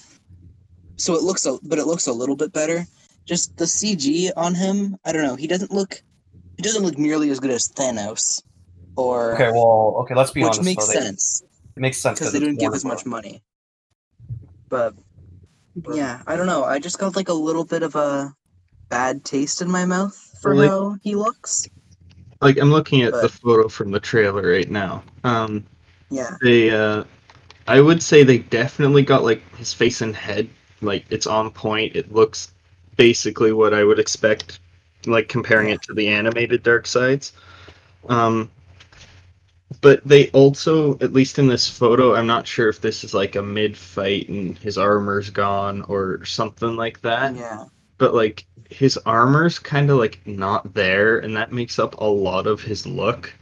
So 0.97 1.15
it 1.15 1.23
looks 1.23 1.47
a 1.47 1.57
but 1.63 1.79
it 1.79 1.87
looks 1.87 2.07
a 2.07 2.13
little 2.13 2.37
bit 2.37 2.53
better. 2.53 2.85
Just 3.25 3.57
the 3.57 3.65
CG 3.65 4.31
on 4.37 4.55
him, 4.55 4.97
I 5.07 5.13
don't 5.13 5.23
know, 5.23 5.37
he 5.37 5.47
doesn't 5.47 5.71
look 5.73 6.03
he 6.59 6.63
doesn't 6.63 6.83
look 6.83 6.99
nearly 6.99 7.31
as 7.31 7.41
good 7.41 7.51
as 7.51 7.67
Thanos 7.69 8.43
or 8.97 9.35
Okay, 9.35 9.51
well, 9.53 9.97
okay, 10.01 10.15
let's 10.15 10.33
be 10.33 10.43
which 10.43 10.49
honest. 10.59 10.65
makes 10.65 10.87
though, 10.87 10.93
they- 10.93 11.01
sense 11.07 11.43
It 11.77 11.81
makes 11.81 11.97
sense 11.99 12.19
because 12.19 12.35
they 12.35 12.41
didn't 12.41 12.61
give 12.61 12.75
as 12.75 12.85
much 12.85 13.07
money. 13.07 13.43
But 14.69 14.95
yeah, 15.95 16.21
I 16.27 16.37
don't 16.37 16.47
know. 16.47 16.65
I 16.65 16.79
just 16.79 16.99
got 16.99 17.17
like 17.17 17.31
a 17.31 17.35
little 17.35 17.65
bit 17.65 17.83
of 17.83 17.95
a 17.97 18.35
bad 18.91 19.25
taste 19.25 19.63
in 19.63 19.71
my 19.71 19.87
mouth 19.87 20.15
for 20.43 20.55
Like- 20.55 20.69
how 20.69 20.97
he 21.03 21.15
looks. 21.15 21.67
Like 22.43 22.59
I'm 22.59 22.71
looking 22.73 23.01
at 23.03 23.13
the 23.13 23.29
photo 23.31 23.69
from 23.69 23.93
the 23.93 24.01
trailer 24.01 24.43
right 24.51 24.69
now. 24.71 25.05
Um, 25.25 25.65
Yeah, 26.13 26.37
they 26.43 26.71
uh, 26.71 27.05
I 27.67 27.81
would 27.81 28.03
say 28.03 28.23
they 28.23 28.39
definitely 28.39 29.03
got 29.03 29.23
like 29.23 29.43
his 29.57 29.73
face 29.73 30.01
and 30.01 30.15
head 30.15 30.49
like 30.81 31.05
it's 31.11 31.27
on 31.27 31.51
point. 31.51 31.97
It 31.97 32.13
looks 32.13 32.53
basically 32.97 33.53
what 33.53 33.73
I 33.73 33.85
would 33.85 33.99
expect 33.99 34.61
like 35.07 35.29
comparing 35.29 35.71
it 35.71 35.83
to 35.83 35.95
the 35.95 36.09
animated 36.09 36.63
Darkseids. 36.63 37.33
Um, 38.09 38.51
but 39.81 40.07
they 40.07 40.29
also, 40.31 40.99
at 40.99 41.13
least 41.13 41.39
in 41.39 41.47
this 41.47 41.69
photo, 41.69 42.15
I'm 42.15 42.27
not 42.27 42.47
sure 42.47 42.69
if 42.69 42.81
this 42.81 43.05
is 43.05 43.15
like 43.15 43.37
a 43.37 43.43
mid 43.43 43.77
fight 43.77 44.29
and 44.29 44.59
his 44.59 44.77
armor's 44.77 45.31
gone 45.31 45.83
or 45.83 46.25
something 46.25 46.77
like 46.77 47.01
that. 47.03 47.35
Yeah. 47.35 47.65
But 47.99 48.15
like 48.15 48.45
his 48.71 48.97
armor's 48.99 49.59
kind 49.59 49.91
of 49.91 49.99
like 49.99 50.21
not 50.27 50.75
there, 50.75 51.19
and 51.19 51.37
that 51.37 51.53
makes 51.53 51.79
up 51.79 52.01
a 52.01 52.05
lot 52.05 52.47
of 52.47 52.61
his 52.61 52.87
look. 52.87 53.33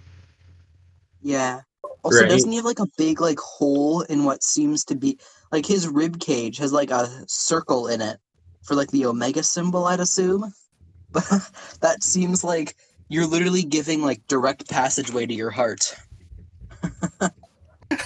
Yeah. 1.22 1.60
Also, 2.02 2.20
Right. 2.20 2.28
doesn't 2.28 2.50
he 2.50 2.56
have 2.56 2.64
like 2.64 2.78
a 2.78 2.86
big 2.96 3.20
like 3.20 3.38
hole 3.38 4.02
in 4.02 4.24
what 4.24 4.42
seems 4.42 4.84
to 4.86 4.94
be 4.94 5.18
like 5.52 5.66
his 5.66 5.88
rib 5.88 6.20
cage 6.20 6.58
has 6.58 6.72
like 6.72 6.90
a 6.90 7.08
circle 7.26 7.88
in 7.88 8.00
it 8.00 8.18
for 8.62 8.74
like 8.74 8.90
the 8.90 9.06
omega 9.06 9.42
symbol, 9.42 9.84
I'd 9.86 10.00
assume. 10.00 10.52
But 11.12 11.24
that 11.80 12.02
seems 12.02 12.44
like 12.44 12.76
you're 13.08 13.26
literally 13.26 13.62
giving 13.64 14.02
like 14.02 14.26
direct 14.28 14.68
passageway 14.70 15.26
to 15.26 15.34
your 15.34 15.50
heart. 15.50 15.94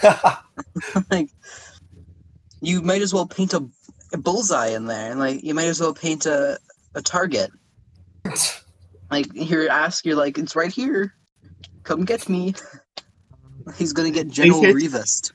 like 1.10 1.28
you 2.60 2.80
might 2.82 3.02
as 3.02 3.12
well 3.12 3.26
paint 3.26 3.52
a, 3.52 3.68
a 4.12 4.18
bullseye 4.18 4.68
in 4.68 4.86
there, 4.86 5.10
and 5.10 5.20
like 5.20 5.42
you 5.44 5.54
might 5.54 5.66
as 5.66 5.80
well 5.80 5.94
paint 5.94 6.26
a 6.26 6.58
a 6.94 7.02
target. 7.02 7.50
Like 9.10 9.28
you're 9.34 9.70
asked, 9.70 10.06
you're 10.06 10.16
like, 10.16 10.38
it's 10.38 10.56
right 10.56 10.72
here. 10.72 11.14
Come 11.84 12.04
get 12.04 12.28
me. 12.28 12.54
He's 13.76 13.92
gonna 13.92 14.10
get 14.10 14.28
General 14.28 14.60
Grievous. 14.60 15.32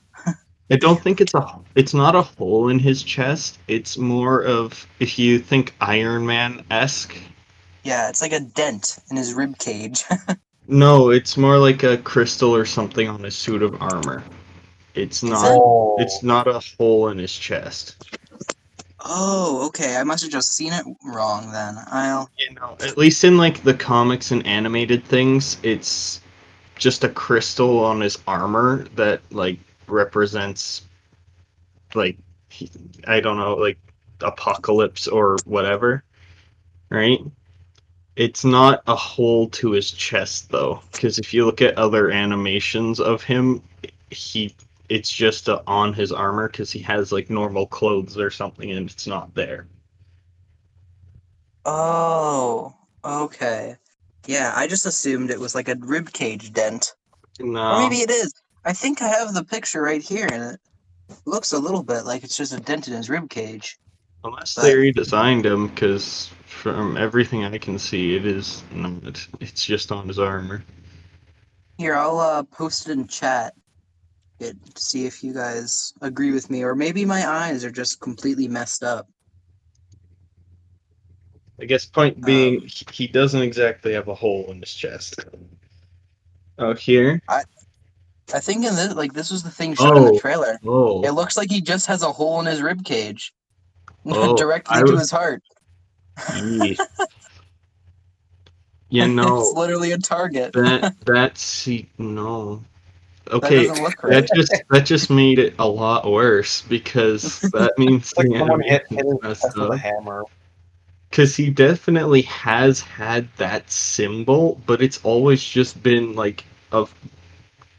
I 0.72 0.76
don't 0.76 1.02
think 1.02 1.20
it's 1.20 1.34
a 1.34 1.58
it's 1.74 1.94
not 1.94 2.14
a 2.14 2.22
hole 2.22 2.68
in 2.68 2.78
his 2.78 3.02
chest. 3.02 3.58
It's 3.66 3.98
more 3.98 4.42
of 4.44 4.86
if 5.00 5.18
you 5.18 5.38
think 5.38 5.74
Iron 5.80 6.24
Man 6.26 6.64
esque. 6.70 7.16
Yeah, 7.82 8.08
it's 8.08 8.22
like 8.22 8.32
a 8.32 8.40
dent 8.40 8.98
in 9.10 9.16
his 9.16 9.34
rib 9.34 9.58
cage. 9.58 10.04
No, 10.72 11.10
it's 11.10 11.36
more 11.36 11.58
like 11.58 11.82
a 11.82 11.98
crystal 11.98 12.54
or 12.54 12.64
something 12.64 13.08
on 13.08 13.24
his 13.24 13.34
suit 13.34 13.60
of 13.60 13.82
armor. 13.82 14.22
It's 14.94 15.20
not. 15.24 15.44
oh, 15.44 15.96
It's 15.98 16.22
not 16.22 16.46
a 16.46 16.60
hole 16.78 17.08
in 17.08 17.18
his 17.18 17.36
chest. 17.36 17.96
oh, 19.00 19.66
okay. 19.66 19.96
I 19.96 20.04
must 20.04 20.22
have 20.22 20.30
just 20.30 20.54
seen 20.54 20.72
it 20.72 20.84
wrong 21.04 21.50
then. 21.50 21.74
I'll. 21.88 22.30
You 22.38 22.54
know, 22.54 22.76
at 22.80 22.96
least 22.96 23.24
in 23.24 23.36
like 23.36 23.64
the 23.64 23.74
comics 23.74 24.30
and 24.30 24.46
animated 24.46 25.04
things, 25.04 25.56
it's 25.64 26.19
just 26.80 27.04
a 27.04 27.08
crystal 27.08 27.78
on 27.84 28.00
his 28.00 28.18
armor 28.26 28.84
that 28.96 29.20
like 29.30 29.60
represents 29.86 30.82
like 31.94 32.16
I 33.06 33.20
don't 33.20 33.36
know, 33.36 33.54
like 33.54 33.78
apocalypse 34.20 35.06
or 35.06 35.36
whatever. 35.44 36.02
Right? 36.90 37.20
It's 38.16 38.44
not 38.44 38.82
a 38.86 38.96
hole 38.96 39.48
to 39.50 39.70
his 39.70 39.92
chest 39.92 40.50
though, 40.50 40.82
because 40.90 41.18
if 41.18 41.32
you 41.32 41.44
look 41.44 41.62
at 41.62 41.78
other 41.78 42.10
animations 42.10 42.98
of 42.98 43.22
him, 43.22 43.62
he 44.10 44.54
it's 44.88 45.12
just 45.12 45.48
uh 45.48 45.62
on 45.68 45.92
his 45.92 46.10
armor 46.10 46.48
because 46.48 46.72
he 46.72 46.80
has 46.80 47.12
like 47.12 47.30
normal 47.30 47.66
clothes 47.66 48.18
or 48.18 48.30
something 48.30 48.72
and 48.72 48.90
it's 48.90 49.06
not 49.06 49.32
there. 49.34 49.66
Oh, 51.64 52.74
okay. 53.04 53.76
Yeah, 54.26 54.52
I 54.54 54.66
just 54.66 54.86
assumed 54.86 55.30
it 55.30 55.40
was 55.40 55.54
like 55.54 55.68
a 55.68 55.76
rib 55.80 56.12
cage 56.12 56.52
dent. 56.52 56.94
No. 57.38 57.60
Or 57.60 57.78
maybe 57.80 57.96
it 57.96 58.10
is. 58.10 58.32
I 58.64 58.72
think 58.72 59.00
I 59.02 59.08
have 59.08 59.32
the 59.32 59.44
picture 59.44 59.82
right 59.82 60.02
here, 60.02 60.28
and 60.30 60.42
it 60.52 60.60
looks 61.24 61.52
a 61.52 61.58
little 61.58 61.82
bit 61.82 62.04
like 62.04 62.22
it's 62.24 62.36
just 62.36 62.52
a 62.52 62.60
dent 62.60 62.88
in 62.88 62.94
his 62.94 63.08
rib 63.08 63.30
cage. 63.30 63.78
Unless 64.22 64.54
But- 64.54 64.62
they 64.62 64.74
redesigned 64.74 65.46
him, 65.46 65.68
because 65.68 66.30
from 66.44 66.96
everything 66.98 67.44
I 67.44 67.56
can 67.56 67.78
see, 67.78 68.16
it 68.16 68.26
is 68.26 68.62
not. 68.72 69.26
It's 69.40 69.64
just 69.64 69.90
on 69.90 70.08
his 70.08 70.18
armor. 70.18 70.62
Here, 71.78 71.94
I'll 71.94 72.18
uh, 72.18 72.42
post 72.42 72.88
it 72.88 72.92
in 72.92 73.06
chat. 73.06 73.54
It, 74.38 74.56
to 74.74 74.82
see 74.82 75.06
if 75.06 75.22
you 75.22 75.34
guys 75.34 75.92
agree 76.00 76.32
with 76.32 76.50
me, 76.50 76.62
or 76.62 76.74
maybe 76.74 77.04
my 77.04 77.26
eyes 77.28 77.64
are 77.64 77.70
just 77.70 78.00
completely 78.00 78.48
messed 78.48 78.82
up. 78.82 79.06
I 81.60 81.64
guess 81.66 81.84
point 81.86 82.24
being, 82.24 82.60
Um, 82.62 82.66
he, 82.66 82.86
he 82.92 83.06
doesn't 83.06 83.42
exactly 83.42 83.92
have 83.92 84.08
a 84.08 84.14
hole 84.14 84.46
in 84.50 84.60
his 84.60 84.72
chest. 84.72 85.24
Oh, 86.58 86.74
here? 86.74 87.20
I 87.28 87.42
I 88.32 88.38
think 88.40 88.64
in 88.64 88.76
this, 88.76 88.94
like 88.94 89.12
this 89.12 89.30
was 89.30 89.42
the 89.42 89.50
thing 89.50 89.74
shown 89.74 89.96
in 89.96 90.02
Oh. 90.04 90.12
the 90.14 90.20
trailer. 90.20 90.58
Oh. 90.64 91.02
It 91.02 91.08
Oh, 91.08 91.12
looks 91.14 91.36
like 91.36 91.50
he 91.50 91.60
just 91.60 91.86
has 91.86 92.02
a 92.02 92.12
hole 92.12 92.38
in 92.40 92.46
his 92.46 92.62
rib 92.62 92.84
cage, 92.84 93.32
Oh, 94.06 94.36
directly 94.36 94.76
I 94.76 94.82
to 94.82 94.92
was- 94.92 95.00
his 95.00 95.10
heart. 95.10 95.42
Yeah, 98.88 99.06
no, 99.06 99.40
it's 99.40 99.52
literally 99.56 99.92
a 99.92 99.98
target. 99.98 100.52
that 100.54 100.94
that's 101.06 101.68
no. 101.98 102.56
that 103.26 103.34
Okay, 103.34 103.66
doesn't 103.68 103.84
right. 103.84 103.96
that 104.10 104.28
just 104.34 104.54
that 104.70 104.84
just 104.86 105.10
made 105.10 105.38
it 105.38 105.54
a 105.58 105.66
lot 105.66 106.10
worse 106.10 106.62
because 106.62 107.40
that 107.52 107.72
means 107.78 108.12
like 108.16 108.28
the 108.28 108.38
someone 108.38 108.60
hit, 108.62 108.82
hit 108.90 108.98
animation's 109.06 109.42
his 109.44 109.54
with 109.56 109.70
a 109.72 109.76
hammer. 109.78 110.24
Because 111.10 111.34
he 111.36 111.50
definitely 111.50 112.22
has 112.22 112.80
had 112.80 113.28
that 113.36 113.68
symbol, 113.70 114.60
but 114.66 114.80
it's 114.80 115.00
always 115.02 115.42
just 115.42 115.82
been 115.82 116.14
like 116.14 116.44
a 116.72 116.86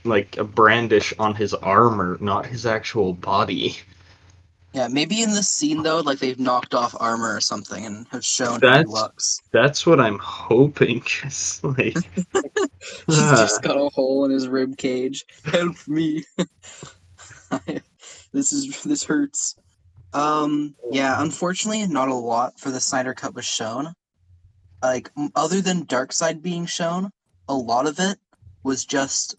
like 0.03 0.35
a 0.37 0.43
brandish 0.43 1.13
on 1.17 1.35
his 1.35 1.53
armor, 1.53 2.17
not 2.19 2.45
his 2.45 2.65
actual 2.65 3.13
body. 3.13 3.77
Yeah, 4.73 4.87
maybe 4.87 5.21
in 5.21 5.31
this 5.31 5.47
scene 5.49 5.83
though, 5.83 5.99
like 5.99 6.19
they've 6.19 6.39
knocked 6.39 6.73
off 6.73 6.95
armor 6.99 7.33
or 7.35 7.41
something 7.41 7.85
and 7.85 8.05
have 8.11 8.25
shown 8.25 8.53
how 8.53 8.59
That's- 8.59 8.87
looks. 8.87 9.39
That's 9.51 9.85
what 9.85 9.99
I'm 9.99 10.19
hoping. 10.19 11.01
'cause, 11.01 11.61
like, 11.63 11.95
He's 13.07 13.19
ah, 13.19 13.35
just 13.37 13.61
got 13.61 13.77
a 13.77 13.89
hole 13.89 14.25
in 14.25 14.31
his 14.31 14.47
rib 14.47 14.77
cage. 14.77 15.25
Help 15.45 15.75
me. 15.87 16.23
this 18.33 18.51
is 18.53 18.81
this 18.83 19.03
hurts. 19.03 19.55
Um 20.13 20.75
yeah, 20.91 21.21
unfortunately 21.21 21.85
not 21.87 22.09
a 22.09 22.13
lot 22.13 22.59
for 22.59 22.71
the 22.71 22.79
Snyder 22.79 23.13
Cut 23.13 23.33
was 23.35 23.45
shown. 23.45 23.93
Like 24.81 25.11
other 25.35 25.61
than 25.61 25.85
Darkseid 25.85 26.41
being 26.41 26.65
shown, 26.65 27.11
a 27.47 27.53
lot 27.55 27.87
of 27.87 27.99
it 27.99 28.17
was 28.63 28.85
just 28.85 29.35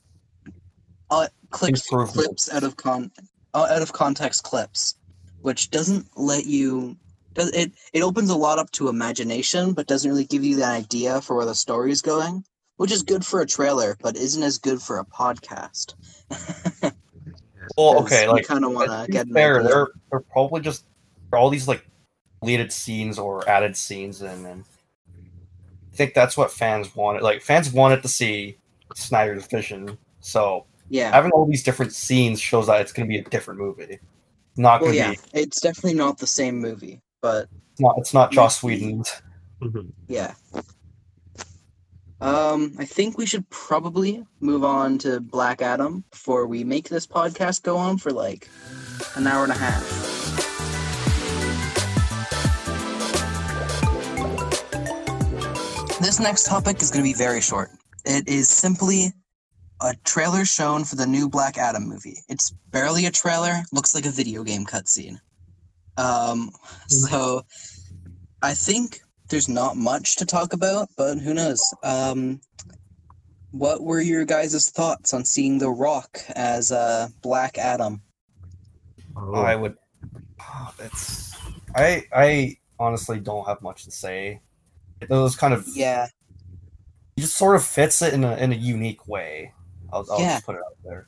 uh 1.11 1.29
clips 1.51 1.89
clips 1.89 2.53
out 2.53 2.65
of 2.65 2.77
con 2.77 3.11
uh, 3.55 3.67
out 3.71 3.83
of 3.83 3.93
context 3.93 4.45
clips, 4.45 4.97
which 5.41 5.71
doesn't 5.71 6.07
let 6.17 6.47
you 6.47 6.97
does 7.35 7.51
it 7.51 7.73
it 7.93 8.03
opens 8.03 8.31
a 8.31 8.37
lot 8.37 8.59
up 8.59 8.71
to 8.73 8.89
imagination 8.89 9.73
but 9.73 9.87
doesn't 9.87 10.11
really 10.11 10.25
give 10.25 10.45
you 10.45 10.57
the 10.57 10.67
idea 10.67 11.21
for 11.21 11.37
where 11.37 11.47
the 11.47 11.55
story 11.55 11.91
is 11.91 12.03
going 12.03 12.45
which 12.83 12.91
is 12.91 13.05
good 13.05 13.25
for 13.25 13.41
a 13.41 13.47
trailer, 13.47 13.97
but 14.03 14.17
isn't 14.17 14.43
as 14.43 14.59
good 14.59 14.83
for 14.83 14.99
a 14.99 15.05
podcast. 15.05 15.95
Well, 17.77 17.95
'Cause 17.95 18.13
okay, 18.13 18.25
you 18.25 18.31
like 18.33 18.47
kind 18.47 18.65
of 18.65 18.73
want 18.73 18.91
to 18.91 19.01
to 19.03 19.07
be 19.07 19.13
get 19.13 19.27
an 19.27 19.33
fair, 19.35 19.63
they're 19.63 19.89
they're 20.11 20.21
probably 20.21 20.61
just 20.61 20.85
for 21.31 21.39
all 21.39 21.49
these 21.51 21.69
like 21.69 21.87
deleted 22.43 22.73
scenes 22.73 23.19
or 23.19 23.49
added 23.49 23.77
scenes, 23.77 24.21
and, 24.23 24.47
and 24.47 24.65
I 25.93 25.97
think 25.97 26.15
that's 26.15 26.37
what 26.37 26.51
fans 26.51 26.95
wanted. 26.97 27.23
Like 27.23 27.43
fans 27.43 27.73
wanted 27.73 28.03
to 28.03 28.09
see 28.09 28.57
Snyder's 28.95 29.47
vision, 29.47 29.97
so 30.21 30.67
Yeah. 30.89 31.11
having 31.13 31.31
all 31.33 31.47
these 31.47 31.63
different 31.63 31.93
scenes 31.93 32.41
shows 32.41 32.67
that 32.67 32.81
it's 32.81 32.93
going 32.93 33.07
to 33.09 33.13
be 33.13 33.19
a 33.19 33.25
different 33.25 33.61
movie. 33.61 33.99
Not 34.57 34.81
Well, 34.83 34.91
going 34.93 35.03
to 35.03 35.09
yeah, 35.11 35.11
be. 35.33 35.41
it's 35.41 35.61
definitely 35.61 35.95
not 35.95 36.19
the 36.19 36.27
same 36.27 36.59
movie, 36.61 37.01
but 37.23 37.49
It's 37.73 37.81
not. 37.81 37.95
It's 37.99 38.13
not 38.15 38.33
Joss 38.33 38.63
Whedon's. 38.63 39.23
mhm. 39.63 39.93
yeah. 40.09 40.35
Um, 42.23 42.77
I 42.79 42.85
think 42.85 43.19
we 43.19 43.27
should 43.27 43.51
probably 43.51 44.25
move 44.39 44.63
on 44.63 44.97
to 44.99 45.19
Black 45.19 45.61
Adam 45.61 46.05
before 46.13 46.47
we 46.47 46.63
make 46.63 46.89
this 46.89 47.05
podcast 47.05 47.65
go 47.65 47.77
on 47.77 47.99
for 47.99 48.13
like 48.13 48.49
an 49.17 49.27
hour 49.27 49.43
and 49.43 49.51
a 49.51 49.57
half. 49.57 49.83
This 56.01 56.21
next 56.21 56.47
topic 56.47 56.81
is 56.81 56.93
going 56.93 57.05
to 57.05 57.11
be 57.11 57.13
very 57.13 57.41
short. 57.41 57.71
It 58.05 58.29
is 58.29 58.49
simply 58.49 59.13
a 59.81 59.95
trailer 60.05 60.45
shown 60.45 60.85
for 60.85 60.95
the 60.95 61.07
new 61.07 61.29
Black 61.29 61.59
Adam 61.59 61.89
movie. 61.89 62.19
It's 62.29 62.53
barely 62.71 63.07
a 63.07 63.11
trailer, 63.11 63.63
looks 63.73 63.97
like 63.97 64.07
a 64.07 64.11
video 64.11 64.45
game 64.45 64.65
cutscene. 64.65 65.19
Um, 65.97 66.53
so 66.87 67.43
I 68.43 68.55
think 68.55 69.01
there's 69.33 69.49
not 69.49 69.77
much 69.77 70.17
to 70.17 70.27
talk 70.27 70.53
about, 70.53 70.89
but 70.97 71.19
who 71.19 71.33
knows? 71.35 71.61
Um, 71.83 72.41
what 73.51 73.83
were 73.83 74.01
your 74.01 74.25
guys' 74.25 74.71
thoughts 74.71 75.13
on 75.15 75.25
seeing 75.25 75.59
The 75.59 75.71
Rock 75.71 76.21
as 76.37 76.71
uh, 76.71 77.09
Black 77.23 77.57
Adam? 77.59 78.03
Oh, 79.17 79.35
I 79.35 79.57
would. 79.57 79.77
It's. 80.79 81.33
I 81.75 82.05
I 82.13 82.57
honestly 82.79 83.21
don't 83.21 83.47
have 83.47 83.63
much 83.63 83.85
to 83.85 83.91
say. 83.91 84.41
It 85.01 85.09
was 85.09 85.35
kind 85.35 85.55
of. 85.55 85.67
Yeah, 85.75 86.09
He 87.17 87.23
just 87.23 87.37
sort 87.37 87.57
of 87.57 87.65
fits 87.65 88.03
it 88.03 88.13
in 88.15 88.25
a 88.25 88.37
in 88.37 88.53
a 88.53 88.57
unique 88.57 89.09
way. 89.09 89.53
I'll, 89.93 90.07
I'll 90.11 90.21
Yeah. 90.21 90.35
just 90.35 90.47
put 90.47 90.57
it 90.57 90.63
out 90.65 90.77
there. 90.85 91.07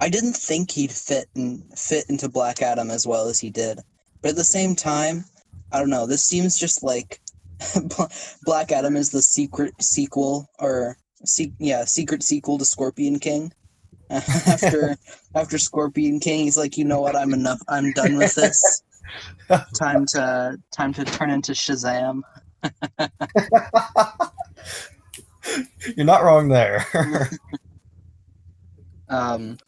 I 0.00 0.08
didn't 0.08 0.34
think 0.34 0.70
he'd 0.70 0.92
fit 0.92 1.26
in, 1.34 1.62
fit 1.76 2.04
into 2.08 2.28
Black 2.28 2.62
Adam 2.62 2.90
as 2.90 3.06
well 3.06 3.28
as 3.28 3.38
he 3.40 3.50
did, 3.50 3.80
but 4.22 4.30
at 4.30 4.36
the 4.36 4.44
same 4.44 4.74
time, 4.76 5.24
I 5.72 5.78
don't 5.80 5.90
know. 5.90 6.06
This 6.06 6.24
seems 6.24 6.58
just 6.58 6.82
like 6.82 7.20
Black 8.42 8.72
Adam 8.72 8.96
is 8.96 9.10
the 9.10 9.22
secret 9.22 9.74
sequel, 9.80 10.48
or 10.58 10.96
se- 11.24 11.52
yeah, 11.58 11.84
secret 11.84 12.22
sequel 12.22 12.58
to 12.58 12.64
Scorpion 12.64 13.18
King. 13.18 13.52
after 14.10 14.96
after 15.34 15.58
Scorpion 15.58 16.20
King, 16.20 16.44
he's 16.44 16.56
like, 16.58 16.76
you 16.76 16.84
know 16.84 17.00
what? 17.00 17.16
I'm 17.16 17.32
enough. 17.32 17.60
I'm 17.68 17.92
done 17.92 18.16
with 18.16 18.34
this. 18.34 18.82
time 19.78 20.06
to 20.06 20.58
time 20.72 20.92
to 20.94 21.04
turn 21.04 21.30
into 21.30 21.52
Shazam. 21.52 22.22
You're 25.96 26.06
not 26.06 26.24
wrong 26.24 26.48
there. 26.48 26.86
Um, 29.08 29.58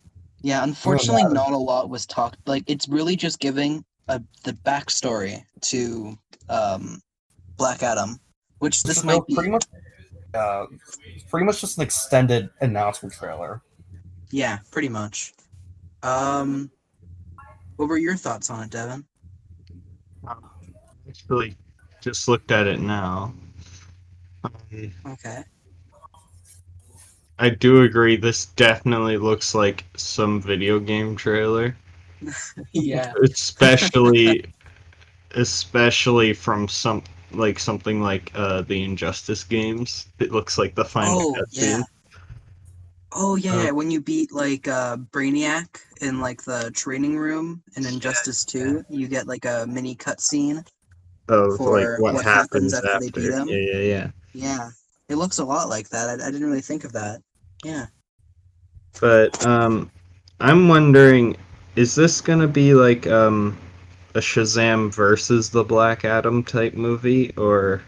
yeah, 0.43 0.63
unfortunately, 0.63 1.23
matter. 1.25 1.35
not 1.35 1.53
a 1.53 1.59
lot 1.59 1.91
was 1.91 2.07
talked. 2.07 2.39
Like, 2.47 2.65
it's 2.67 2.89
really 2.89 3.17
just 3.17 3.39
giving 3.39 3.85
a, 4.09 4.21
the 4.45 4.53
backstory 4.53 5.45
to 5.63 6.17
um, 6.49 7.01
Black 7.57 7.83
Adam, 7.83 8.19
which 8.59 8.83
this 8.83 9.03
No, 9.05 9.15
might 9.19 9.27
be. 9.27 9.35
pretty 9.35 9.51
much. 9.51 9.65
Uh, 10.35 10.67
pretty 11.31 11.47
much 11.47 11.61
just 11.61 11.79
an 11.79 11.85
extended 11.85 12.51
announcement 12.61 13.15
trailer. 13.15 13.63
Yeah, 14.31 14.59
pretty 14.71 14.89
much. 14.89 15.33
Um, 16.03 16.71
what 17.77 17.89
were 17.89 17.97
your 17.99 18.17
thoughts 18.17 18.51
on 18.51 18.65
it, 18.65 18.71
Devon? 18.71 19.05
Actually, 21.09 21.57
just 22.01 22.29
looked 22.29 22.51
at 22.51 22.67
it 22.67 22.81
now. 22.81 23.33
Um, 24.45 24.93
Okay. 25.07 25.43
I 27.39 27.51
do 27.51 27.83
agree. 27.83 28.17
This 28.17 28.47
definitely 28.47 29.17
looks 29.19 29.55
like 29.55 29.85
some 29.97 30.41
video 30.41 30.79
game 30.81 31.17
trailer, 31.17 31.77
Yeah. 32.73 33.13
especially, 33.23 34.47
especially 35.33 36.33
from 36.33 36.67
some 36.69 37.03
like 37.33 37.59
something 37.59 38.01
like 38.01 38.33
uh 38.35 38.63
the 38.63 38.83
Injustice 38.83 39.45
games. 39.45 40.07
It 40.19 40.33
looks 40.33 40.59
like 40.59 40.75
the 40.75 40.85
final 40.85 41.23
Oh 41.23 41.45
yeah. 41.51 41.79
cutscene. 41.79 41.85
Oh 43.13 43.37
yeah, 43.37 43.55
Uh, 43.55 43.65
yeah. 43.65 43.71
When 43.71 43.91
you 43.91 44.01
beat 44.01 44.33
like 44.33 44.69
uh, 44.69 44.97
Brainiac 44.97 45.81
in 46.01 46.21
like 46.21 46.43
the 46.43 46.71
training 46.75 47.17
room 47.17 47.63
in 47.77 47.87
Injustice 47.87 48.45
Two, 48.45 48.85
you 48.89 49.09
get 49.09 49.27
like 49.27 49.45
a 49.45 49.67
mini 49.69 49.95
cutscene. 49.97 50.65
Of 51.29 51.57
For 51.57 51.71
like 51.71 51.99
what, 51.99 52.15
what 52.15 52.25
happens, 52.25 52.73
happens 52.73 52.75
after 52.75 52.87
after. 52.87 52.99
they 52.99 53.11
beat 53.11 53.33
him? 53.33 53.49
Yeah, 53.49 53.57
yeah, 53.57 53.81
yeah. 53.81 54.11
Yeah, 54.35 54.69
it 55.09 55.17
looks 55.17 55.39
a 55.39 55.45
lot 55.45 55.69
like 55.69 55.89
that. 55.91 56.09
I, 56.21 56.27
I 56.27 56.31
didn't 56.31 56.47
really 56.47 56.61
think 56.61 56.85
of 56.85 56.93
that. 56.93 57.23
Yeah. 57.65 57.87
But 59.01 59.45
um, 59.45 59.91
I'm 60.41 60.69
wondering, 60.69 61.37
is 61.77 61.95
this 61.95 62.21
gonna 62.21 62.49
be 62.49 62.75
like 62.75 63.07
um 63.07 63.57
a 64.17 64.21
Shazam 64.21 64.93
versus 64.95 65.51
the 65.51 65.63
Black 65.63 66.07
Adam 66.07 66.43
type 66.43 66.73
movie, 66.73 67.35
or 67.37 67.83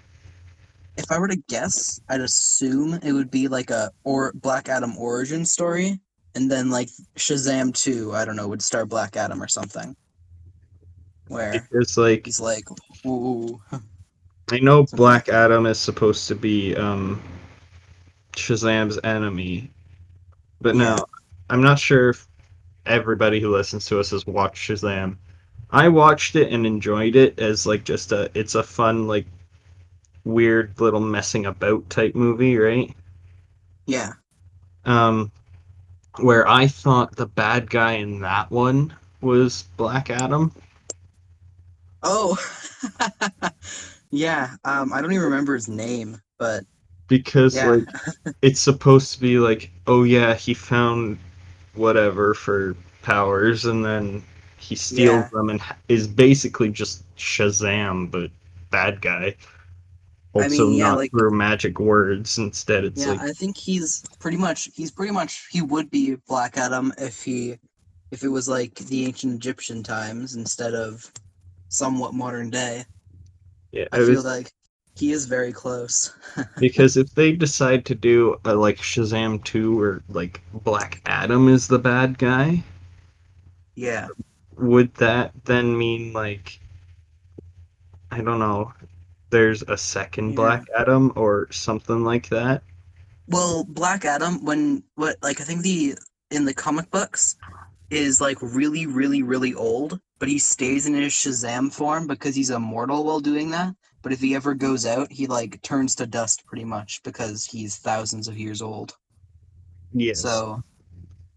If 0.99 1.11
I 1.11 1.19
were 1.19 1.29
to 1.29 1.43
guess, 1.49 1.99
I'd 2.11 2.21
assume 2.21 3.01
it 3.03 3.13
would 3.13 3.31
be 3.31 3.49
like 3.49 3.71
a 3.71 3.91
or 4.05 4.33
Black 4.35 4.69
Adam 4.69 4.97
origin 4.99 5.47
story, 5.47 5.99
and 6.35 6.51
then 6.51 6.71
like 6.71 6.91
Shazam 7.17 7.75
Two, 7.75 8.15
I 8.15 8.27
don't 8.27 8.37
know, 8.37 8.47
would 8.47 8.61
star 8.61 8.85
Black 8.85 9.17
Adam 9.17 9.43
or 9.43 9.49
something, 9.49 9.97
where 11.29 11.67
it's 11.73 11.97
like 11.97 12.27
he's 12.27 12.41
like, 12.41 12.65
ooh, 13.07 13.59
I 14.51 14.59
know 14.59 14.85
Black. 14.93 15.31
Adam 15.31 15.65
is 15.65 15.79
supposed 15.79 16.29
to 16.29 16.35
be 16.35 16.77
um 16.77 17.23
Shazam's 18.35 18.99
enemy, 19.03 19.71
but 20.61 20.77
no, 20.77 20.99
I'm 21.49 21.63
not 21.63 21.79
sure 21.79 22.11
if 22.11 22.29
everybody 22.85 23.41
who 23.41 23.51
listens 23.51 23.87
to 23.87 23.99
us 23.99 24.11
has 24.11 24.27
watched 24.27 24.69
Shazam. 24.69 25.17
I 25.71 25.89
watched 25.89 26.37
it 26.37 26.53
and 26.53 26.67
enjoyed 26.67 27.17
it 27.17 27.39
as 27.39 27.67
like 27.67 27.83
just 27.85 28.13
a 28.13 28.31
it's 28.35 28.55
a 28.55 28.63
fun 28.63 29.07
like 29.07 29.27
weird 30.25 30.81
little 30.81 31.01
messing 31.01 31.47
about 31.47 31.91
type 31.91 32.15
movie, 32.15 32.57
right? 32.57 32.95
yeah, 33.87 34.13
um, 34.85 35.31
where 36.19 36.49
I 36.49 36.67
thought 36.69 37.17
the 37.17 37.27
bad 37.27 37.71
guy 37.71 37.93
in 37.95 38.21
that 38.21 38.51
one 38.51 38.95
was 39.21 39.65
Black 39.77 40.11
Adam. 40.11 40.53
oh, 42.03 42.37
yeah. 44.11 44.57
Um, 44.65 44.93
I 44.93 45.01
don't 45.01 45.13
even 45.13 45.25
remember 45.25 45.55
his 45.55 45.69
name, 45.69 46.21
but 46.39 46.65
Because 47.09 47.55
Yeah. 47.55 47.65
like 47.65 47.85
it's 48.43 48.61
supposed 48.61 49.15
to 49.15 49.21
be 49.21 49.39
like, 49.39 49.71
oh 49.87 50.05
yeah, 50.05 50.35
he 50.35 50.55
found 50.55 51.19
whatever 51.75 52.35
for 52.35 52.77
powers 53.03 53.65
and 53.65 53.85
then 53.85 54.23
he 54.69 54.75
steals 54.77 55.25
Yeah. 55.25 55.29
them 55.33 55.49
and 55.51 55.61
is 55.89 56.07
basically 56.07 56.71
just 56.71 57.03
Shazam 57.17 58.11
but 58.11 58.31
bad 58.71 59.01
guy. 59.01 59.35
I 60.35 60.43
Also 60.43 60.69
mean, 60.69 60.79
yeah, 60.79 60.89
not 60.89 60.99
like- 60.99 61.11
through 61.11 61.31
magic 61.31 61.81
words. 61.81 62.37
Instead 62.39 62.85
it's 62.85 63.01
yeah, 63.01 63.13
like 63.13 63.21
I 63.21 63.33
think 63.33 63.57
he's 63.57 64.05
pretty 64.19 64.37
much 64.37 64.69
he's 64.75 64.91
pretty 64.91 65.13
much 65.13 65.47
he 65.51 65.63
would 65.63 65.91
be 65.91 66.17
Black 66.29 66.57
Adam 66.59 66.93
if 66.99 67.23
he 67.23 67.57
if 68.11 68.23
it 68.23 68.29
was 68.29 68.49
like 68.49 68.75
the 68.75 69.07
ancient 69.07 69.35
Egyptian 69.35 69.83
times 69.83 70.35
instead 70.37 70.75
of 70.75 71.11
somewhat 71.69 72.13
modern 72.15 72.51
day. 72.51 72.85
yeah, 73.73 73.87
I 73.93 73.99
I 74.01 74.07
feel 74.07 74.23
like 74.23 74.53
he 74.97 75.13
is 75.13 75.27
very 75.27 75.53
close. 75.53 76.13
because 76.59 76.97
if 76.97 77.15
they 77.15 77.33
decide 77.33 77.85
to 77.87 77.95
do 77.95 78.37
a, 78.45 78.55
like 78.55 78.79
Shazam 78.79 79.43
2 79.45 79.81
or 79.81 80.03
like 80.09 80.41
Black 80.65 81.01
Adam 81.07 81.49
is 81.49 81.69
the 81.69 81.79
bad 81.79 82.19
guy, 82.19 82.63
yeah. 83.77 84.09
Would 84.59 84.95
that 84.97 85.33
then 85.45 85.77
mean 85.77 86.13
like 86.13 86.61
I 88.11 88.23
don't 88.23 88.39
know, 88.39 88.73
there's 89.31 89.63
a 89.63 89.77
second 89.77 90.31
Yeah. 90.31 90.37
Black 90.37 90.65
Adam 90.77 91.13
or 91.17 91.51
something 91.53 92.05
like 92.05 92.29
that? 92.31 92.63
Well, 93.27 93.65
Black 93.65 94.05
Adam, 94.05 94.45
when 94.45 94.83
what 94.95 95.17
like 95.23 95.41
I 95.41 95.45
think 95.45 95.63
the 95.63 95.97
in 96.31 96.45
the 96.45 96.55
comic 96.55 96.91
books 96.91 97.37
is 97.91 98.21
like 98.21 98.39
really, 98.41 98.87
really, 98.87 99.23
really 99.23 99.55
old, 99.55 100.01
but 100.19 100.29
he 100.29 100.39
stays 100.39 100.87
in 100.87 100.95
his 100.95 101.13
Shazam 101.13 101.73
form 101.73 102.07
because 102.07 102.35
he's 102.35 102.51
immortal 102.51 103.05
while 103.05 103.21
doing 103.21 103.51
that. 103.51 103.75
But 104.03 104.13
if 104.13 104.21
he 104.21 104.35
ever 104.35 104.55
goes 104.55 104.87
out, 104.87 105.11
he 105.11 105.27
like 105.27 105.61
turns 105.63 105.95
to 105.97 106.07
dust 106.07 106.45
pretty 106.47 106.65
much 106.65 107.03
because 107.03 107.45
he's 107.45 107.77
thousands 107.77 108.29
of 108.29 108.39
years 108.39 108.63
old. 108.63 108.97
Yes. 109.93 110.21
So, 110.21 110.63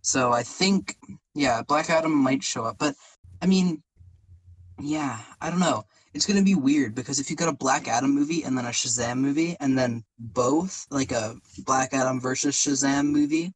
so 0.01 0.31
I 0.31 0.43
think 0.43 0.95
yeah, 1.33 1.61
Black 1.67 1.89
Adam 1.89 2.13
might 2.13 2.43
show 2.43 2.65
up, 2.65 2.77
but 2.77 2.95
I 3.41 3.45
mean, 3.45 3.81
yeah, 4.79 5.19
I 5.39 5.49
don't 5.49 5.59
know. 5.59 5.85
It's 6.13 6.25
gonna 6.25 6.43
be 6.43 6.55
weird 6.55 6.93
because 6.93 7.19
if 7.19 7.29
you 7.29 7.35
got 7.35 7.49
a 7.49 7.55
Black 7.55 7.87
Adam 7.87 8.13
movie 8.13 8.43
and 8.43 8.57
then 8.57 8.65
a 8.65 8.69
Shazam 8.69 9.17
movie 9.17 9.55
and 9.59 9.77
then 9.77 10.03
both 10.19 10.85
like 10.89 11.11
a 11.11 11.35
Black 11.59 11.93
Adam 11.93 12.19
versus 12.19 12.55
Shazam 12.55 13.07
movie, 13.07 13.53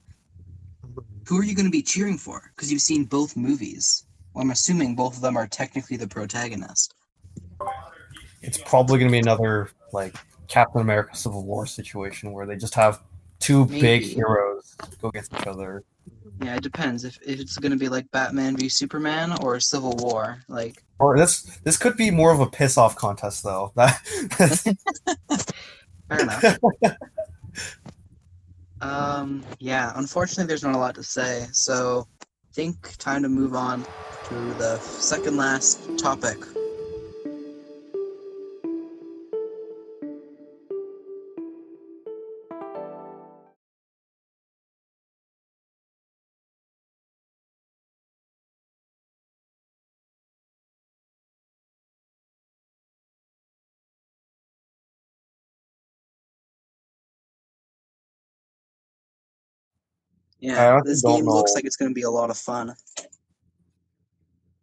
who 1.28 1.38
are 1.38 1.44
you 1.44 1.56
gonna 1.56 1.70
be 1.70 1.82
cheering 1.82 2.18
for? 2.18 2.52
Because 2.56 2.72
you've 2.72 2.82
seen 2.82 3.04
both 3.06 3.36
movies. 3.36 4.06
Well, 4.34 4.44
I'm 4.44 4.52
assuming 4.52 4.96
both 4.96 5.16
of 5.16 5.22
them 5.22 5.38
are 5.38 5.48
technically 5.48 5.98
the 5.98 6.08
protagonist. 6.08 6.94
It's 8.42 8.58
probably 8.58 9.00
to 9.00 9.10
be 9.10 9.20
another 9.20 9.70
like 9.92 10.16
Captain 10.48 10.82
America 10.82 11.16
Civil 11.16 11.44
War 11.44 11.66
situation 11.66 12.32
where 12.32 12.46
they 12.46 12.56
just 12.56 12.76
have 12.76 13.02
two 13.40 13.66
big 13.66 14.04
heroes 14.04 14.76
go 15.02 15.10
against 15.10 15.34
each 15.34 15.48
other. 15.48 15.84
Yeah, 16.42 16.56
it 16.56 16.64
depends 16.64 17.06
if, 17.06 17.18
if 17.26 17.40
it's 17.40 17.58
gonna 17.58 17.78
be 17.78 17.90
like 17.90 18.10
Batman 18.12 18.58
v 18.58 18.70
Superman 18.70 19.36
or 19.42 19.60
Civil 19.60 19.96
War. 19.98 20.40
Like, 20.48 20.84
Or 21.00 21.18
this 21.18 21.44
this 21.64 21.78
could 21.78 21.98
be 21.98 22.10
more 22.10 22.32
of 22.32 22.40
a 22.40 22.48
piss 22.48 22.78
off 22.78 22.96
contest 22.96 23.44
though. 23.44 23.74
Fair 23.76 23.92
enough. 26.20 26.58
Um, 28.82 29.44
yeah, 29.60 29.92
unfortunately, 29.96 30.46
there's 30.46 30.64
not 30.64 30.76
a 30.76 30.78
lot 30.78 30.96
to 30.96 31.04
say, 31.04 31.48
so 31.52 32.08
I 32.22 32.26
think 32.54 32.98
time 32.98 33.24
to 33.24 33.30
move 33.30 33.56
on 33.56 33.84
to 34.30 34.36
the 34.54 34.78
second 34.80 35.38
last 35.38 35.98
topic. 35.98 36.38
Yeah, 60.40 60.74
honestly 60.74 60.92
this 60.92 61.02
don't 61.02 61.16
game 61.16 61.26
looks 61.26 61.56
like 61.56 61.66
it's 61.66 61.76
going 61.76 61.90
to 61.92 61.96
be 61.96 62.04
a 62.04 62.10
lot 62.10 62.30
of 62.30 62.38
fun. 62.38 62.74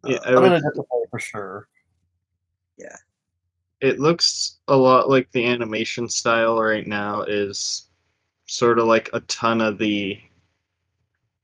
yeah, 0.05 0.17
I 0.25 0.29
I'm 0.29 0.35
gonna 0.35 0.61
have 0.63 0.73
to 0.73 0.83
play 0.83 1.01
for 1.09 1.19
sure. 1.19 1.67
Yeah. 2.77 2.95
It 3.81 3.99
looks 3.99 4.59
a 4.67 4.75
lot 4.75 5.09
like 5.09 5.29
the 5.31 5.45
animation 5.45 6.07
style 6.07 6.61
right 6.61 6.87
now 6.87 7.23
is 7.23 7.89
sort 8.45 8.79
of 8.79 8.85
like 8.85 9.09
a 9.13 9.19
ton 9.21 9.61
of 9.61 9.77
the 9.77 10.19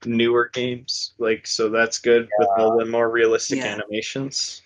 newer 0.06 0.50
games. 0.54 1.14
Like 1.18 1.46
so 1.46 1.70
that's 1.70 2.00
good 2.00 2.30
with 2.38 2.48
all 2.58 2.78
the 2.78 2.86
more 2.86 3.10
realistic 3.10 3.58
Yeah. 3.60 3.74
animations. 3.74 4.62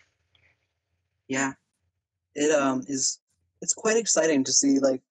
Yeah, 1.28 1.53
it 2.36 2.51
um 2.51 2.84
is 2.88 3.20
it's 3.61 3.74
quite 3.74 3.97
exciting 3.97 4.43
to 4.43 4.51
see 4.53 4.80
like 4.80 5.01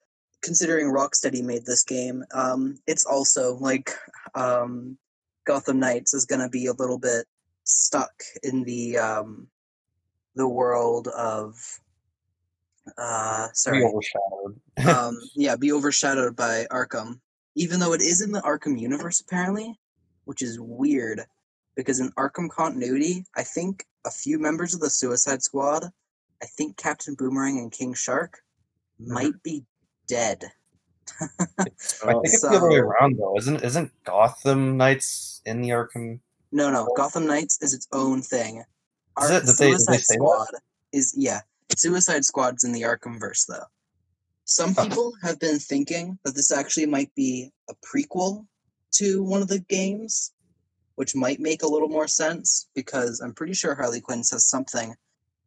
considering 0.43 0.87
Rocksteady 0.87 1.43
made 1.43 1.65
this 1.65 1.85
game. 1.85 2.25
Um, 2.35 2.79
it's 2.87 3.05
also 3.05 3.55
like 3.57 3.95
um, 4.35 4.99
Gotham 5.45 5.79
Knights 5.79 6.15
is 6.15 6.27
going 6.27 6.41
to 6.41 6.49
be 6.49 6.67
a 6.67 6.73
little 6.73 6.99
bit 6.99 7.27
stuck 7.65 8.13
in 8.43 8.65
the 8.65 8.99
um, 8.99 9.47
the 10.35 10.49
world 10.49 11.09
of 11.09 11.55
uh, 12.99 13.49
Be 13.71 13.85
overshadowed. 13.85 14.61
um, 14.89 15.19
yeah, 15.35 15.57
be 15.57 15.73
overshadowed 15.73 16.37
by 16.37 16.67
Arkham, 16.71 17.21
even 17.55 17.81
though 17.81 17.93
it 17.93 18.01
is 18.01 18.21
in 18.21 18.33
the 18.33 18.41
Arkham 18.41 18.79
universe 18.79 19.21
apparently, 19.21 19.79
which 20.25 20.43
is 20.43 20.59
weird 20.61 21.23
because 21.75 22.01
in 22.01 22.11
Arkham 22.13 22.51
continuity, 22.51 23.25
I 23.37 23.43
think 23.43 23.85
a 24.05 24.11
few 24.11 24.39
members 24.39 24.75
of 24.75 24.81
the 24.81 24.91
Suicide 24.91 25.43
Squad, 25.43 25.85
I 26.43 26.47
think 26.47 26.77
Captain 26.77 27.15
Boomerang 27.15 27.59
and 27.59 27.71
King 27.71 27.95
Shark, 27.95 28.41
might 28.99 29.41
be 29.43 29.65
dead. 30.13 30.45
I 31.21 31.27
think 31.37 32.25
it's 32.25 32.43
the 32.43 32.49
other 32.49 32.69
way 32.69 32.77
around 32.79 33.17
though. 33.19 33.37
Isn't 33.39 33.63
isn't 33.63 33.91
Gotham 34.05 34.77
Knights 34.77 35.41
in 35.47 35.63
the 35.63 35.71
Arkham? 35.71 36.21
No, 36.51 36.71
no, 36.71 36.89
Gotham 36.97 37.27
Knights 37.27 37.59
is 37.63 37.73
its 37.75 37.89
own 37.93 38.23
thing. 38.23 38.63
Is 39.23 39.31
it? 39.31 39.47
Did 39.47 39.57
they- 39.57 39.71
did 39.71 39.81
they 39.89 39.97
Suicide? 39.99 40.15
Squad 40.15 40.49
is 40.93 41.15
yeah. 41.17 41.41
Suicide 41.77 42.25
Squad's 42.25 42.65
in 42.65 42.73
the 42.73 42.83
Arkham 42.83 43.19
verse 43.19 43.45
though. 43.47 43.65
Some 44.45 44.75
people 44.75 45.13
have 45.23 45.39
been 45.39 45.59
thinking 45.59 46.19
that 46.25 46.35
this 46.35 46.51
actually 46.53 46.87
might 46.87 47.15
be 47.15 47.51
a 47.71 47.75
prequel 47.87 48.47
to 48.99 49.23
one 49.23 49.41
of 49.41 49.49
the 49.49 49.61
games, 49.61 50.33
which 50.97 51.15
might 51.15 51.41
make 51.41 51.63
a 51.63 51.67
little 51.75 51.89
more 51.89 52.09
sense 52.09 52.69
because 52.75 53.21
I'm 53.21 53.33
pretty 53.33 53.55
sure 53.55 53.75
Harley 53.75 54.01
Quinn 54.01 54.25
says 54.25 54.47
something 54.47 54.95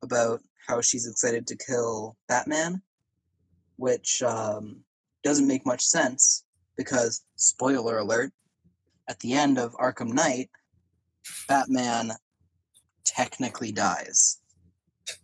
about 0.02 0.42
how 0.68 0.82
she's 0.82 1.08
excited 1.08 1.46
to 1.48 1.56
kill 1.58 2.16
Batman, 2.28 2.82
which 3.78 4.22
um, 4.24 4.78
doesn't 5.24 5.48
make 5.48 5.66
much 5.66 5.84
sense 5.84 6.46
because, 6.78 7.24
spoiler 7.36 8.00
alert, 8.00 8.32
at 9.08 9.20
the 9.20 9.34
end 9.34 9.58
of 9.58 9.74
Arkham 9.74 10.14
Knight, 10.14 10.50
Batman 11.48 12.12
technically 13.04 13.72
dies. 13.72 14.40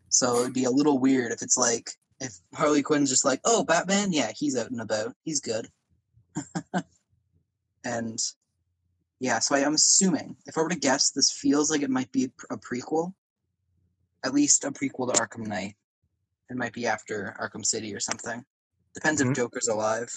So 0.10 0.42
it'd 0.42 0.54
be 0.54 0.66
a 0.66 0.72
little 0.72 1.00
weird 1.00 1.32
if 1.32 1.42
it's 1.42 1.58
like 1.58 1.92
if 2.20 2.38
Harley 2.54 2.84
Quinn's 2.84 3.10
just 3.10 3.26
like, 3.26 3.42
"Oh, 3.44 3.64
Batman, 3.64 4.14
yeah, 4.14 4.32
he's 4.36 4.56
out 4.56 4.70
and 4.70 4.80
about, 4.80 5.16
he's 5.24 5.40
good," 5.40 5.68
and 7.84 8.20
yeah. 9.20 9.40
So 9.40 9.56
I, 9.56 9.66
I'm 9.66 9.74
assuming, 9.74 10.36
if 10.46 10.58
I 10.58 10.62
were 10.62 10.70
to 10.70 10.76
guess, 10.76 11.12
this 11.12 11.32
feels 11.32 11.72
like 11.72 11.82
it 11.82 11.90
might 11.90 12.12
be 12.12 12.32
a 12.52 12.58
prequel, 12.58 13.14
at 14.24 14.34
least 14.34 14.64
a 14.66 14.72
prequel 14.72 15.12
to 15.12 15.20
Arkham 15.20 15.48
Knight. 15.48 15.76
It 16.52 16.58
might 16.58 16.74
be 16.74 16.86
after 16.86 17.34
Arkham 17.40 17.66
City 17.66 17.96
or 17.96 18.02
something. 18.02 18.44
Depends 18.94 19.22
Mhm. 19.24 19.30
if 19.32 19.36
Joker's 19.38 19.70
alive. 19.70 20.12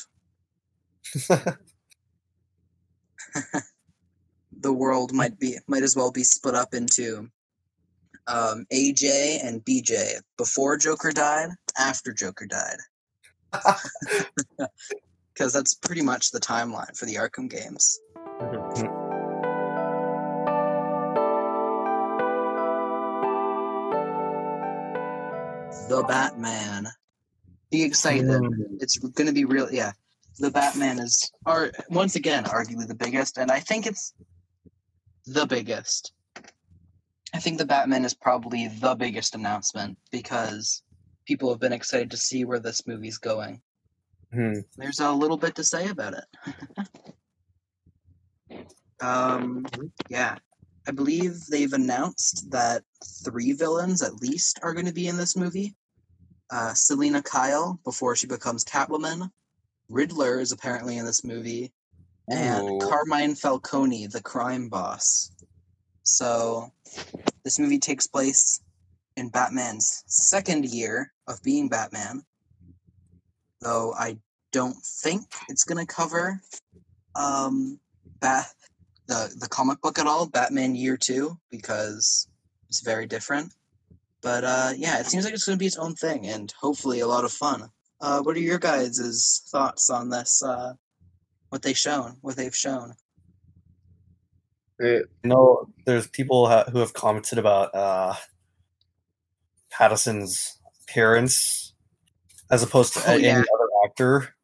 the 4.60 4.72
world 4.72 5.12
might 5.12 5.38
be 5.38 5.58
might 5.68 5.84
as 5.84 5.94
well 5.94 6.10
be 6.10 6.24
split 6.24 6.56
up 6.56 6.74
into 6.74 7.30
um, 8.26 8.66
AJ 8.72 9.44
and 9.44 9.64
BJ 9.64 10.20
before 10.36 10.76
Joker 10.76 11.12
died, 11.12 11.50
after 11.78 12.12
Joker 12.12 12.46
died, 12.46 12.78
because 15.34 15.52
that's 15.52 15.74
pretty 15.74 16.02
much 16.02 16.30
the 16.30 16.40
timeline 16.40 16.96
for 16.96 17.06
the 17.06 17.14
Arkham 17.14 17.48
games. 17.48 18.00
The 25.88 26.04
Batman. 26.06 26.88
Be 27.70 27.82
excited. 27.82 28.40
It's 28.80 28.98
going 28.98 29.26
to 29.26 29.32
be 29.32 29.44
real. 29.44 29.70
Yeah, 29.70 29.92
the 30.38 30.50
Batman 30.50 30.98
is, 30.98 31.30
are 31.46 31.72
once 31.90 32.16
again 32.16 32.44
arguably 32.44 32.86
the 32.86 32.94
biggest, 32.94 33.38
and 33.38 33.50
I 33.50 33.60
think 33.60 33.86
it's 33.86 34.14
the 35.26 35.46
biggest. 35.46 36.12
I 37.34 37.38
think 37.38 37.58
the 37.58 37.66
Batman 37.66 38.04
is 38.04 38.14
probably 38.14 38.68
the 38.68 38.94
biggest 38.94 39.34
announcement 39.34 39.98
because 40.12 40.82
people 41.26 41.50
have 41.50 41.60
been 41.60 41.72
excited 41.72 42.10
to 42.12 42.16
see 42.16 42.44
where 42.44 42.60
this 42.60 42.86
movie's 42.86 43.18
going. 43.18 43.60
Hmm. 44.32 44.60
There's 44.76 45.00
a 45.00 45.12
little 45.12 45.36
bit 45.36 45.56
to 45.56 45.64
say 45.64 45.88
about 45.88 46.14
it. 46.14 46.24
um, 49.00 49.66
yeah, 50.08 50.36
I 50.86 50.92
believe 50.92 51.46
they've 51.46 51.72
announced 51.72 52.50
that 52.50 52.82
three 53.24 53.52
villains 53.52 54.02
at 54.02 54.20
least 54.20 54.60
are 54.62 54.74
going 54.74 54.86
to 54.86 54.92
be 54.92 55.08
in 55.08 55.16
this 55.16 55.36
movie. 55.36 55.74
Uh, 56.50 56.74
Selina 56.74 57.22
Kyle 57.22 57.80
before 57.84 58.14
she 58.14 58.26
becomes 58.26 58.64
Catwoman. 58.64 59.30
Riddler 59.88 60.40
is 60.40 60.52
apparently 60.52 60.98
in 60.98 61.06
this 61.06 61.24
movie, 61.24 61.72
and 62.28 62.68
Ooh. 62.68 62.78
Carmine 62.78 63.34
Falcone, 63.34 64.06
the 64.06 64.22
crime 64.22 64.68
boss. 64.68 65.30
So, 66.02 66.70
this 67.44 67.58
movie 67.58 67.78
takes 67.78 68.06
place 68.06 68.60
in 69.16 69.30
Batman's 69.30 70.04
second 70.06 70.66
year 70.66 71.12
of 71.26 71.42
being 71.42 71.68
Batman. 71.68 72.22
Though 73.60 73.94
I 73.98 74.18
don't 74.52 74.76
think 74.76 75.24
it's 75.48 75.64
going 75.64 75.84
to 75.84 75.94
cover 75.94 76.40
um, 77.14 77.78
Bat 78.20 78.46
the 79.06 79.34
the 79.38 79.48
comic 79.48 79.80
book 79.80 79.98
at 79.98 80.06
all, 80.06 80.26
Batman 80.26 80.74
Year 80.74 80.96
Two, 80.96 81.38
because 81.50 82.28
it's 82.68 82.80
very 82.82 83.06
different. 83.06 83.52
But 84.22 84.44
uh, 84.44 84.72
yeah, 84.76 85.00
it 85.00 85.06
seems 85.06 85.24
like 85.24 85.34
it's 85.34 85.44
going 85.44 85.56
to 85.58 85.60
be 85.62 85.66
its 85.66 85.76
own 85.76 85.94
thing, 85.94 86.26
and 86.26 86.50
hopefully 86.60 87.00
a 87.00 87.06
lot 87.06 87.24
of 87.24 87.32
fun. 87.32 87.70
Uh, 88.00 88.22
what 88.22 88.36
are 88.36 88.40
your 88.40 88.58
guys' 88.58 89.42
thoughts 89.50 89.90
on 89.90 90.08
this? 90.10 90.42
Uh, 90.42 90.74
what 91.50 91.62
they 91.62 91.74
shown, 91.74 92.16
what 92.22 92.36
they've 92.36 92.56
shown? 92.56 92.94
You 94.80 95.04
know, 95.22 95.68
there's 95.86 96.08
people 96.08 96.48
ha- 96.48 96.64
who 96.70 96.78
have 96.78 96.92
commented 96.94 97.38
about 97.38 97.74
uh, 97.74 98.14
Pattinson's 99.72 100.58
appearance 100.82 101.74
as 102.50 102.62
opposed 102.62 102.94
to 102.94 103.02
Oh, 103.06 103.12
a- 103.14 103.18
yeah. 103.18 103.28
any 103.38 103.38
other 103.54 103.68
actor, 103.84 104.34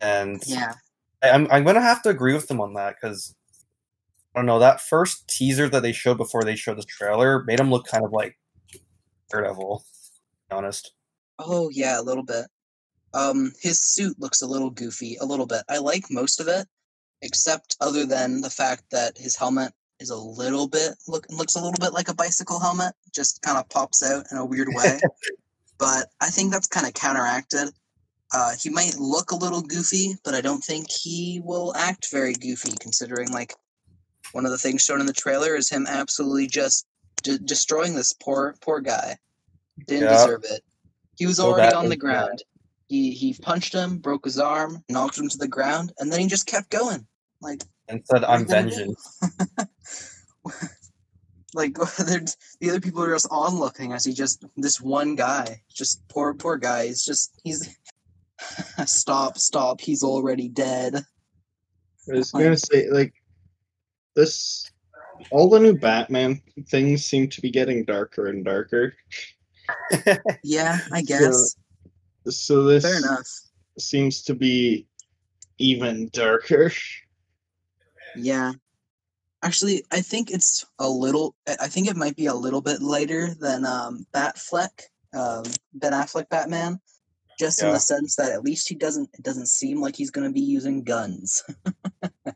and 0.00 0.42
Yeah, 0.46 0.74
I- 1.22 1.30
I'm 1.30 1.50
I'm 1.50 1.64
gonna 1.64 1.80
have 1.82 2.02
to 2.02 2.08
agree 2.08 2.34
with 2.34 2.46
them 2.48 2.60
on 2.60 2.74
that 2.74 2.96
because 3.00 3.34
I 4.36 4.40
don't 4.40 4.46
know 4.46 4.58
that 4.58 4.82
first 4.82 5.26
teaser 5.28 5.66
that 5.70 5.80
they 5.80 5.92
showed 5.92 6.18
before 6.18 6.44
they 6.44 6.56
showed 6.56 6.76
the 6.76 6.82
trailer 6.82 7.42
made 7.44 7.58
him 7.58 7.70
look 7.70 7.86
kind 7.86 8.04
of 8.04 8.12
like 8.12 8.38
Daredevil. 9.30 9.78
To 9.78 9.84
be 10.50 10.56
honest, 10.56 10.92
Oh 11.38 11.70
yeah, 11.70 11.98
a 11.98 12.02
little 12.02 12.22
bit. 12.22 12.46
Um, 13.14 13.52
his 13.62 13.82
suit 13.82 14.20
looks 14.20 14.42
a 14.42 14.46
little 14.46 14.68
goofy, 14.68 15.16
a 15.16 15.24
little 15.24 15.46
bit. 15.46 15.62
I 15.70 15.78
like 15.78 16.04
most 16.10 16.38
of 16.38 16.48
it, 16.48 16.66
except 17.22 17.76
other 17.80 18.04
than 18.04 18.42
the 18.42 18.50
fact 18.50 18.84
that 18.90 19.16
his 19.16 19.36
helmet 19.36 19.72
is 20.00 20.10
a 20.10 20.16
little 20.16 20.68
bit 20.68 20.92
look 21.08 21.24
looks 21.30 21.54
a 21.54 21.58
little 21.58 21.78
bit 21.80 21.94
like 21.94 22.08
a 22.08 22.14
bicycle 22.14 22.60
helmet, 22.60 22.92
just 23.14 23.40
kind 23.40 23.56
of 23.56 23.66
pops 23.70 24.02
out 24.02 24.26
in 24.30 24.36
a 24.36 24.44
weird 24.44 24.68
way. 24.72 25.00
but 25.78 26.08
I 26.20 26.28
think 26.28 26.52
that's 26.52 26.66
kind 26.66 26.86
of 26.86 26.92
counteracted. 26.92 27.70
Uh, 28.34 28.52
he 28.60 28.68
might 28.68 28.96
look 28.98 29.30
a 29.30 29.36
little 29.36 29.62
goofy, 29.62 30.16
but 30.24 30.34
I 30.34 30.42
don't 30.42 30.62
think 30.62 30.90
he 30.90 31.40
will 31.42 31.74
act 31.76 32.10
very 32.10 32.34
goofy, 32.34 32.74
considering 32.80 33.30
like 33.30 33.54
one 34.32 34.44
of 34.44 34.50
the 34.52 34.58
things 34.58 34.82
shown 34.82 35.00
in 35.00 35.06
the 35.06 35.12
trailer 35.12 35.54
is 35.54 35.68
him 35.68 35.86
absolutely 35.86 36.46
just 36.46 36.86
de- 37.22 37.38
destroying 37.38 37.94
this 37.94 38.12
poor 38.12 38.54
poor 38.60 38.80
guy. 38.80 39.16
Didn't 39.86 40.04
Yeah. 40.04 40.16
deserve 40.16 40.44
it. 40.44 40.62
He 41.16 41.26
was 41.26 41.36
So 41.36 41.46
already 41.50 41.74
on 41.74 41.86
the 41.88 41.94
is, 41.94 42.00
ground. 42.00 42.42
He 42.88 43.10
he 43.12 43.34
punched 43.34 43.72
him, 43.72 43.98
broke 43.98 44.24
his 44.24 44.38
arm, 44.38 44.84
knocked 44.88 45.18
him 45.18 45.28
to 45.28 45.38
the 45.38 45.48
ground, 45.48 45.92
and 45.98 46.12
then 46.12 46.20
he 46.20 46.26
just 46.26 46.46
kept 46.46 46.70
going. 46.70 47.06
Like 47.40 47.62
and 47.88 48.02
said, 48.06 48.24
"I'm 48.24 48.40
you 48.40 48.46
vengeance." 48.46 49.20
like 51.54 51.74
the 51.74 52.34
other 52.68 52.80
people 52.80 53.02
are 53.02 53.12
just 53.12 53.28
onlooking 53.30 53.94
as 53.94 54.04
he 54.04 54.12
just 54.12 54.44
this 54.56 54.80
one 54.80 55.14
guy, 55.16 55.62
just 55.72 56.06
poor 56.08 56.34
poor 56.34 56.56
guy. 56.56 56.86
He's 56.86 57.04
just 57.04 57.40
he's 57.44 57.76
stop 58.86 59.38
stop. 59.38 59.80
He's 59.80 60.02
already 60.02 60.48
dead. 60.48 61.04
I 62.08 62.16
was 62.16 62.30
gonna 62.30 62.56
say 62.56 62.88
like 62.90 63.14
this. 64.16 64.70
All 65.30 65.48
the 65.48 65.60
new 65.60 65.78
Batman 65.78 66.42
things 66.68 67.04
seem 67.04 67.28
to 67.28 67.40
be 67.40 67.50
getting 67.50 67.84
darker 67.84 68.26
and 68.26 68.44
darker. 68.44 68.94
Yeah, 70.44 70.78
I 70.92 71.02
guess. 71.02 71.56
So 72.28 72.64
this 72.64 72.84
Fair 72.84 72.98
enough. 72.98 73.26
seems 73.78 74.22
to 74.22 74.34
be 74.34 74.86
even 75.58 76.08
darker. 76.12 76.72
Yeah. 78.16 78.52
Actually, 79.42 79.84
I 79.92 80.00
think 80.00 80.30
it's 80.30 80.64
a 80.78 80.88
little. 80.88 81.34
I 81.46 81.68
think 81.68 81.88
it 81.88 81.96
might 81.96 82.16
be 82.16 82.26
a 82.26 82.34
little 82.34 82.60
bit 82.60 82.80
lighter 82.80 83.34
than 83.34 83.64
um, 83.64 84.06
Batfleck, 84.14 84.82
um, 85.14 85.44
Ben 85.74 85.92
Affleck 85.92 86.28
Batman, 86.28 86.80
just 87.38 87.62
in 87.62 87.70
the 87.70 87.78
sense 87.78 88.16
that 88.16 88.32
at 88.32 88.42
least 88.42 88.68
he 88.68 88.74
doesn't. 88.74 89.10
It 89.14 89.22
doesn't 89.22 89.48
seem 89.48 89.80
like 89.80 89.94
he's 89.94 90.10
going 90.10 90.26
to 90.26 90.32
be 90.32 90.40
using 90.40 90.82
guns. 90.82 91.44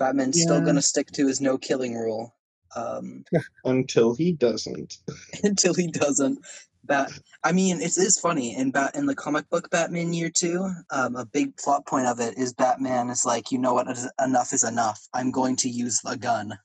Batman's 0.00 0.42
still 0.42 0.60
going 0.60 0.74
to 0.74 0.82
stick 0.82 1.12
to 1.12 1.28
his 1.28 1.40
no 1.40 1.56
killing 1.58 1.94
rule 1.94 2.34
um, 2.76 3.24
Until 3.64 4.14
he 4.14 4.32
doesn't. 4.32 4.98
until 5.42 5.74
he 5.74 5.86
doesn't. 5.88 6.38
Bat. 6.84 7.12
I 7.44 7.52
mean, 7.52 7.80
it 7.80 7.96
is 7.98 8.18
funny 8.18 8.56
in 8.56 8.70
Bat 8.70 8.96
in 8.96 9.06
the 9.06 9.14
comic 9.14 9.48
book 9.50 9.70
Batman 9.70 10.12
Year 10.12 10.30
Two. 10.30 10.68
Um, 10.90 11.14
a 11.14 11.26
big 11.26 11.56
plot 11.56 11.86
point 11.86 12.06
of 12.06 12.20
it 12.20 12.38
is 12.38 12.52
Batman 12.54 13.10
is 13.10 13.24
like, 13.24 13.52
you 13.52 13.58
know 13.58 13.74
what? 13.74 13.86
Enough 14.18 14.52
is 14.52 14.64
enough. 14.64 15.06
I'm 15.12 15.30
going 15.30 15.56
to 15.56 15.68
use 15.68 16.00
a 16.06 16.16
gun. 16.16 16.58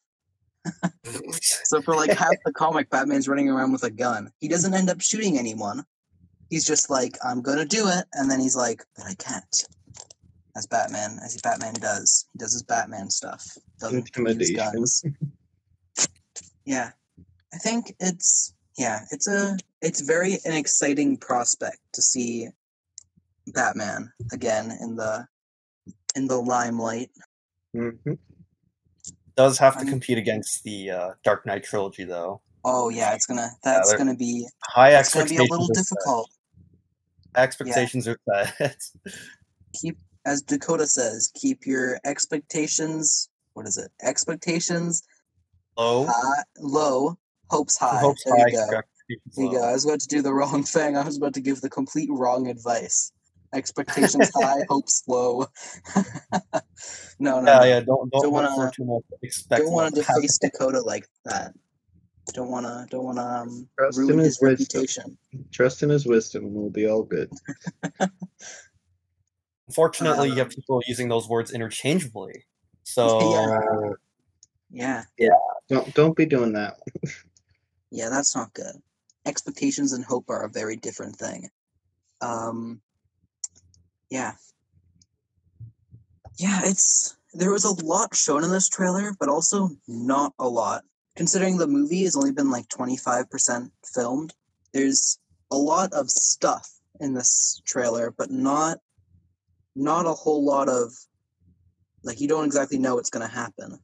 so 1.03 1.81
for 1.81 1.95
like 1.95 2.11
half 2.11 2.33
the 2.45 2.53
comic, 2.53 2.89
Batman's 2.89 3.27
running 3.27 3.49
around 3.49 3.71
with 3.71 3.83
a 3.83 3.91
gun. 3.91 4.31
He 4.39 4.47
doesn't 4.47 4.73
end 4.73 4.89
up 4.89 5.01
shooting 5.01 5.37
anyone. 5.37 5.83
He's 6.49 6.65
just 6.65 6.89
like, 6.89 7.17
I'm 7.23 7.41
gonna 7.41 7.65
do 7.65 7.87
it, 7.87 8.05
and 8.13 8.31
then 8.31 8.39
he's 8.39 8.55
like, 8.55 8.83
but 8.95 9.05
I 9.05 9.15
can't. 9.15 9.65
As 10.57 10.65
Batman, 10.65 11.19
as 11.23 11.35
Batman 11.41 11.73
does, 11.73 12.25
he 12.31 12.39
does 12.39 12.53
his 12.53 12.63
Batman 12.63 13.09
stuff. 13.09 13.45
Doesn't 13.79 14.09
use 14.17 14.51
guns. 14.51 15.03
Yeah, 16.65 16.91
I 17.53 17.57
think 17.57 17.93
it's 17.99 18.53
yeah, 18.77 19.01
it's 19.11 19.27
a 19.27 19.57
it's 19.81 20.01
very 20.01 20.33
an 20.45 20.53
exciting 20.53 21.17
prospect 21.17 21.77
to 21.93 22.01
see 22.01 22.47
Batman 23.53 24.11
again 24.31 24.71
in 24.81 24.95
the 24.95 25.27
in 26.15 26.27
the 26.27 26.37
limelight. 26.37 27.09
hmm 27.73 27.89
Does 29.35 29.57
have 29.59 29.73
to 29.73 29.79
I'm- 29.79 29.89
compete 29.89 30.17
against 30.17 30.63
the 30.63 30.89
uh, 30.91 31.09
Dark 31.23 31.45
Knight 31.45 31.63
trilogy, 31.65 32.05
though. 32.05 32.41
Oh 32.63 32.87
yeah, 32.89 33.13
it's 33.13 33.25
gonna 33.25 33.49
that's 33.63 33.89
they're- 33.89 33.97
gonna 33.97 34.15
be 34.15 34.47
High 34.63 34.97
it's 34.97 35.13
gonna 35.13 35.25
be 35.25 35.35
a 35.35 35.41
expectations. 35.41 35.51
little 35.51 35.67
difficult. 35.67 36.29
Expectations 37.35 38.07
are 38.07 38.17
set. 38.57 38.81
Keep 39.81 39.97
as 40.25 40.41
Dakota 40.41 40.87
says, 40.87 41.31
keep 41.35 41.65
your 41.65 41.99
expectations. 42.05 43.29
What 43.53 43.67
is 43.67 43.77
it? 43.77 43.91
Expectations 44.01 45.03
Low. 45.77 46.05
high, 46.07 46.43
low, 46.59 47.17
hopes 47.49 47.77
high. 47.77 47.99
Hopes 47.99 48.23
there 48.25 48.35
high. 48.37 48.45
you 48.47 48.51
go. 48.55 48.81
There 49.35 49.45
you 49.45 49.51
go. 49.51 49.63
I 49.63 49.71
was 49.73 49.85
about 49.85 49.99
to 50.01 50.07
do 50.07 50.21
the 50.21 50.33
wrong 50.33 50.63
thing. 50.63 50.97
I 50.97 51.03
was 51.03 51.17
about 51.17 51.33
to 51.35 51.41
give 51.41 51.61
the 51.61 51.69
complete 51.69 52.09
wrong 52.11 52.47
advice. 52.47 53.11
Expectations 53.53 54.31
high, 54.35 54.63
hopes 54.69 55.03
low. 55.07 55.45
no, 57.19 57.39
no, 57.39 57.51
Yeah, 57.51 57.59
no. 57.59 57.63
yeah. 57.65 57.79
Don't 57.81 58.11
don't, 58.11 58.21
Don't 58.23 58.31
wanna- 58.31 58.55
for 58.55 58.71
too. 58.71 59.03
Expect 59.21 59.63
don't 59.63 59.71
want 59.73 59.95
to 59.95 60.03
face 60.03 60.37
Dakota 60.39 60.81
like 60.81 61.07
that. 61.25 61.53
Don't 62.33 62.49
want 62.49 62.65
to. 62.65 62.87
Don't 62.89 63.03
want 63.05 63.17
to 63.19 63.23
um, 63.23 63.67
ruin 63.95 64.13
in 64.13 64.17
his 64.19 64.27
his 64.27 64.41
wisdom. 64.41 64.49
reputation. 64.49 65.17
Trust 65.51 65.83
in 65.83 65.89
his 65.89 66.05
wisdom, 66.07 66.45
and 66.45 66.53
we'll 66.55 66.71
be 66.71 66.87
all 66.89 67.03
good. 67.03 67.31
Unfortunately, 69.67 70.29
you 70.29 70.35
have 70.35 70.47
Um, 70.47 70.51
people 70.51 70.81
using 70.87 71.09
those 71.09 71.27
words 71.27 71.51
interchangeably. 71.51 72.45
So 72.83 73.95
Yeah, 74.69 75.03
Yeah. 75.17 75.29
Don't 75.69 75.93
don't 75.93 76.15
be 76.15 76.25
doing 76.25 76.53
that. 76.53 76.79
yeah, 77.91 78.09
that's 78.09 78.35
not 78.35 78.53
good. 78.53 78.75
Expectations 79.25 79.93
and 79.93 80.03
hope 80.03 80.29
are 80.29 80.43
a 80.43 80.49
very 80.49 80.75
different 80.75 81.15
thing. 81.15 81.49
Um, 82.21 82.81
yeah, 84.09 84.33
yeah. 86.37 86.61
It's 86.63 87.17
there 87.33 87.51
was 87.51 87.63
a 87.63 87.83
lot 87.83 88.15
shown 88.15 88.43
in 88.43 88.51
this 88.51 88.69
trailer, 88.69 89.15
but 89.19 89.29
also 89.29 89.69
not 89.87 90.33
a 90.37 90.47
lot. 90.47 90.83
Considering 91.15 91.57
the 91.57 91.67
movie 91.67 92.03
has 92.03 92.15
only 92.15 92.31
been 92.31 92.51
like 92.51 92.67
twenty 92.69 92.97
five 92.97 93.29
percent 93.29 93.71
filmed, 93.83 94.33
there's 94.73 95.17
a 95.51 95.57
lot 95.57 95.93
of 95.93 96.09
stuff 96.09 96.69
in 96.99 97.13
this 97.13 97.61
trailer, 97.65 98.11
but 98.11 98.29
not 98.29 98.79
not 99.75 100.05
a 100.05 100.13
whole 100.13 100.45
lot 100.45 100.69
of 100.69 100.91
like 102.03 102.21
you 102.21 102.27
don't 102.27 102.45
exactly 102.45 102.77
know 102.77 102.95
what's 102.95 103.09
going 103.09 103.27
to 103.27 103.33
happen. 103.33 103.79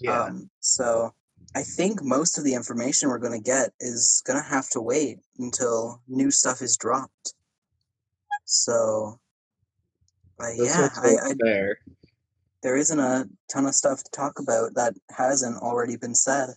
Yeah. 0.00 0.22
Um, 0.22 0.50
so 0.60 1.12
I 1.54 1.62
think 1.62 2.02
most 2.02 2.38
of 2.38 2.44
the 2.44 2.54
information 2.54 3.08
we're 3.08 3.18
going 3.18 3.38
to 3.38 3.44
get 3.44 3.70
is 3.78 4.22
going 4.26 4.42
to 4.42 4.48
have 4.48 4.70
to 4.70 4.80
wait 4.80 5.18
until 5.38 6.00
new 6.08 6.30
stuff 6.30 6.62
is 6.62 6.76
dropped. 6.76 7.34
So, 8.44 9.18
but 10.38 10.54
That's 10.58 10.78
yeah, 10.78 10.88
I, 10.96 11.30
I, 11.30 11.34
fair. 11.34 11.78
there 12.62 12.76
isn't 12.76 12.98
a 12.98 13.28
ton 13.52 13.66
of 13.66 13.74
stuff 13.74 14.02
to 14.02 14.10
talk 14.10 14.38
about 14.38 14.74
that 14.74 14.94
hasn't 15.10 15.58
already 15.58 15.96
been 15.96 16.14
said. 16.14 16.50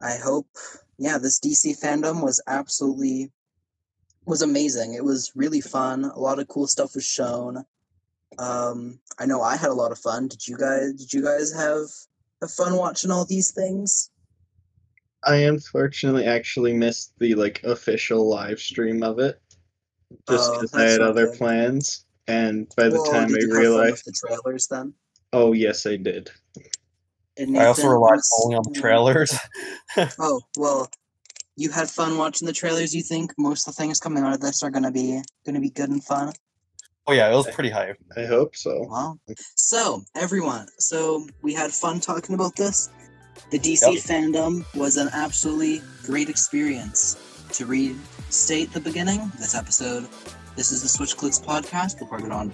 I 0.00 0.16
hope, 0.16 0.46
yeah, 0.98 1.18
this 1.18 1.40
DC 1.40 1.80
Fandome 1.80 2.22
was 2.22 2.42
absolutely 2.46 3.30
was 4.26 4.42
amazing. 4.42 4.94
It 4.94 5.04
was 5.04 5.32
really 5.34 5.60
fun. 5.60 6.04
A 6.04 6.18
lot 6.18 6.38
of 6.38 6.48
cool 6.48 6.66
stuff 6.66 6.94
was 6.94 7.04
shown. 7.04 7.64
Um, 8.38 8.98
I 9.18 9.26
know 9.26 9.42
I 9.42 9.56
had 9.56 9.70
a 9.70 9.74
lot 9.74 9.92
of 9.92 9.98
fun. 9.98 10.28
Did 10.28 10.46
you 10.46 10.56
guys? 10.56 10.92
Did 10.94 11.12
you 11.12 11.22
guys 11.22 11.52
have 11.52 11.86
have 12.40 12.50
fun 12.50 12.76
watching 12.76 13.10
all 13.10 13.24
these 13.24 13.50
things? 13.50 14.10
I 15.24 15.36
unfortunately 15.36 16.24
actually 16.26 16.72
missed 16.72 17.12
the 17.18 17.34
like 17.34 17.62
official 17.64 18.28
live 18.28 18.58
stream 18.58 19.02
of 19.02 19.18
it, 19.18 19.40
just 20.28 20.50
Oh, 20.50 20.54
because 20.60 20.74
I 20.74 20.82
had 20.82 21.00
not 21.00 21.10
other 21.10 21.26
good. 21.26 21.38
plans. 21.38 22.06
And 22.28 22.72
by 22.76 22.88
the 22.88 23.00
Well, 23.02 23.10
time 23.12 23.28
did 23.28 23.36
I 23.36 23.40
you 23.40 23.46
have 23.48 23.50
fun 23.54 23.60
realized, 23.60 24.02
with 24.06 24.14
the 24.14 24.26
trailers 24.28 24.66
then. 24.68 24.94
oh 25.32 25.52
yes, 25.52 25.86
I 25.86 25.96
did. 25.96 26.30
And 27.36 27.56
I 27.58 27.66
also 27.66 27.82
Nathan, 27.82 27.92
relied 27.92 28.14
who's- 28.14 28.30
solely 28.30 28.56
on 28.56 28.62
the 28.72 28.80
trailers. 28.80 29.34
Oh 30.18 30.40
well, 30.56 30.88
you 31.56 31.70
had 31.70 31.88
fun 31.90 32.18
watching 32.18 32.46
the 32.46 32.52
trailers. 32.52 32.94
You 32.94 33.02
think 33.02 33.32
most 33.38 33.68
of 33.68 33.74
the 33.74 33.82
things 33.82 34.00
coming 34.00 34.22
out 34.24 34.32
of 34.34 34.40
this 34.40 34.62
are 34.62 34.70
gonna 34.70 34.90
be 34.92 35.22
gonna 35.44 35.60
be 35.60 35.70
good 35.70 35.90
and 35.90 36.02
fun? 36.02 36.32
oh 37.06 37.12
yeah, 37.12 37.30
it 37.30 37.34
was 37.34 37.50
pretty 37.50 37.70
hype. 37.70 37.98
I 38.16 38.24
hope 38.24 38.54
so. 38.56 38.84
Wow. 38.84 39.18
So, 39.56 40.02
everyone, 40.14 40.66
so 40.78 41.26
we 41.42 41.52
had 41.52 41.72
fun 41.72 42.00
talking 42.00 42.34
about 42.34 42.56
this. 42.56 42.90
The 43.50 43.58
DC 43.58 43.94
Yep. 43.94 44.04
Fandome 44.04 44.74
was 44.74 44.96
an 44.96 45.08
absolutely 45.12 45.82
great 46.04 46.28
experience. 46.28 47.16
To 47.54 47.66
restate 47.66 48.72
the 48.72 48.80
beginning, 48.80 49.30
this 49.38 49.54
episode, 49.54 50.08
this 50.56 50.72
is 50.72 50.82
the 50.82 50.88
Switch 50.88 51.16
Clicks 51.16 51.38
podcast, 51.38 52.00
recorded 52.00 52.30
on 52.30 52.52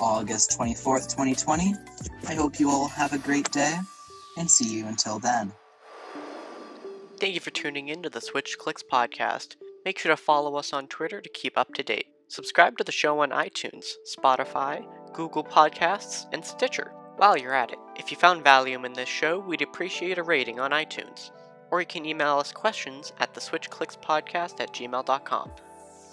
August 0.00 0.58
24th, 0.58 1.08
2020. 1.08 1.74
I 2.28 2.34
hope 2.34 2.60
you 2.60 2.68
all 2.68 2.88
have 2.88 3.12
a 3.14 3.18
great 3.18 3.50
day, 3.52 3.78
and 4.36 4.50
see 4.50 4.68
you 4.68 4.86
until 4.86 5.18
then. 5.18 5.52
Thank 7.24 7.36
you 7.36 7.40
for 7.40 7.52
tuning 7.52 7.88
in 7.88 8.02
to 8.02 8.10
the 8.10 8.20
Switch 8.20 8.58
Clicks 8.58 8.82
podcast. 8.82 9.56
Make 9.82 9.98
sure 9.98 10.14
to 10.14 10.16
follow 10.22 10.56
us 10.56 10.74
on 10.74 10.88
Twitter 10.88 11.22
to 11.22 11.28
keep 11.30 11.56
up 11.56 11.72
to 11.72 11.82
date. 11.82 12.08
Subscribe 12.28 12.76
to 12.76 12.84
the 12.84 12.92
show 12.92 13.20
on 13.20 13.30
iTunes, 13.30 13.92
Spotify, 14.14 14.84
Google 15.14 15.42
Podcasts, 15.42 16.26
and 16.34 16.44
Stitcher. 16.44 16.92
While 17.16 17.38
you're 17.38 17.54
at 17.54 17.72
it, 17.72 17.78
if 17.96 18.10
you 18.10 18.18
found 18.18 18.44
value 18.44 18.84
in 18.84 18.92
this 18.92 19.08
show, 19.08 19.38
we'd 19.38 19.62
appreciate 19.62 20.18
a 20.18 20.22
rating 20.22 20.60
on 20.60 20.72
iTunes. 20.72 21.30
Or 21.70 21.80
you 21.80 21.86
can 21.86 22.04
email 22.04 22.36
us 22.36 22.52
questions 22.52 23.14
at 23.18 23.32
the 23.32 23.40
switchclickspodcast 23.40 24.60
at 24.60 24.74
gmail.com. 24.74 25.50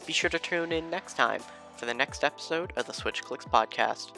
Be 0.08 0.14
sure 0.14 0.30
to 0.30 0.40
tune 0.40 0.72
in 0.72 0.90
next 0.90 1.18
time 1.18 1.42
for 1.76 1.88
the 1.88 1.94
next 1.94 2.24
episode 2.24 2.72
of 2.78 2.88
the 2.88 2.94
Switch 2.94 3.22
Clicks 3.22 3.44
podcast. 3.44 4.14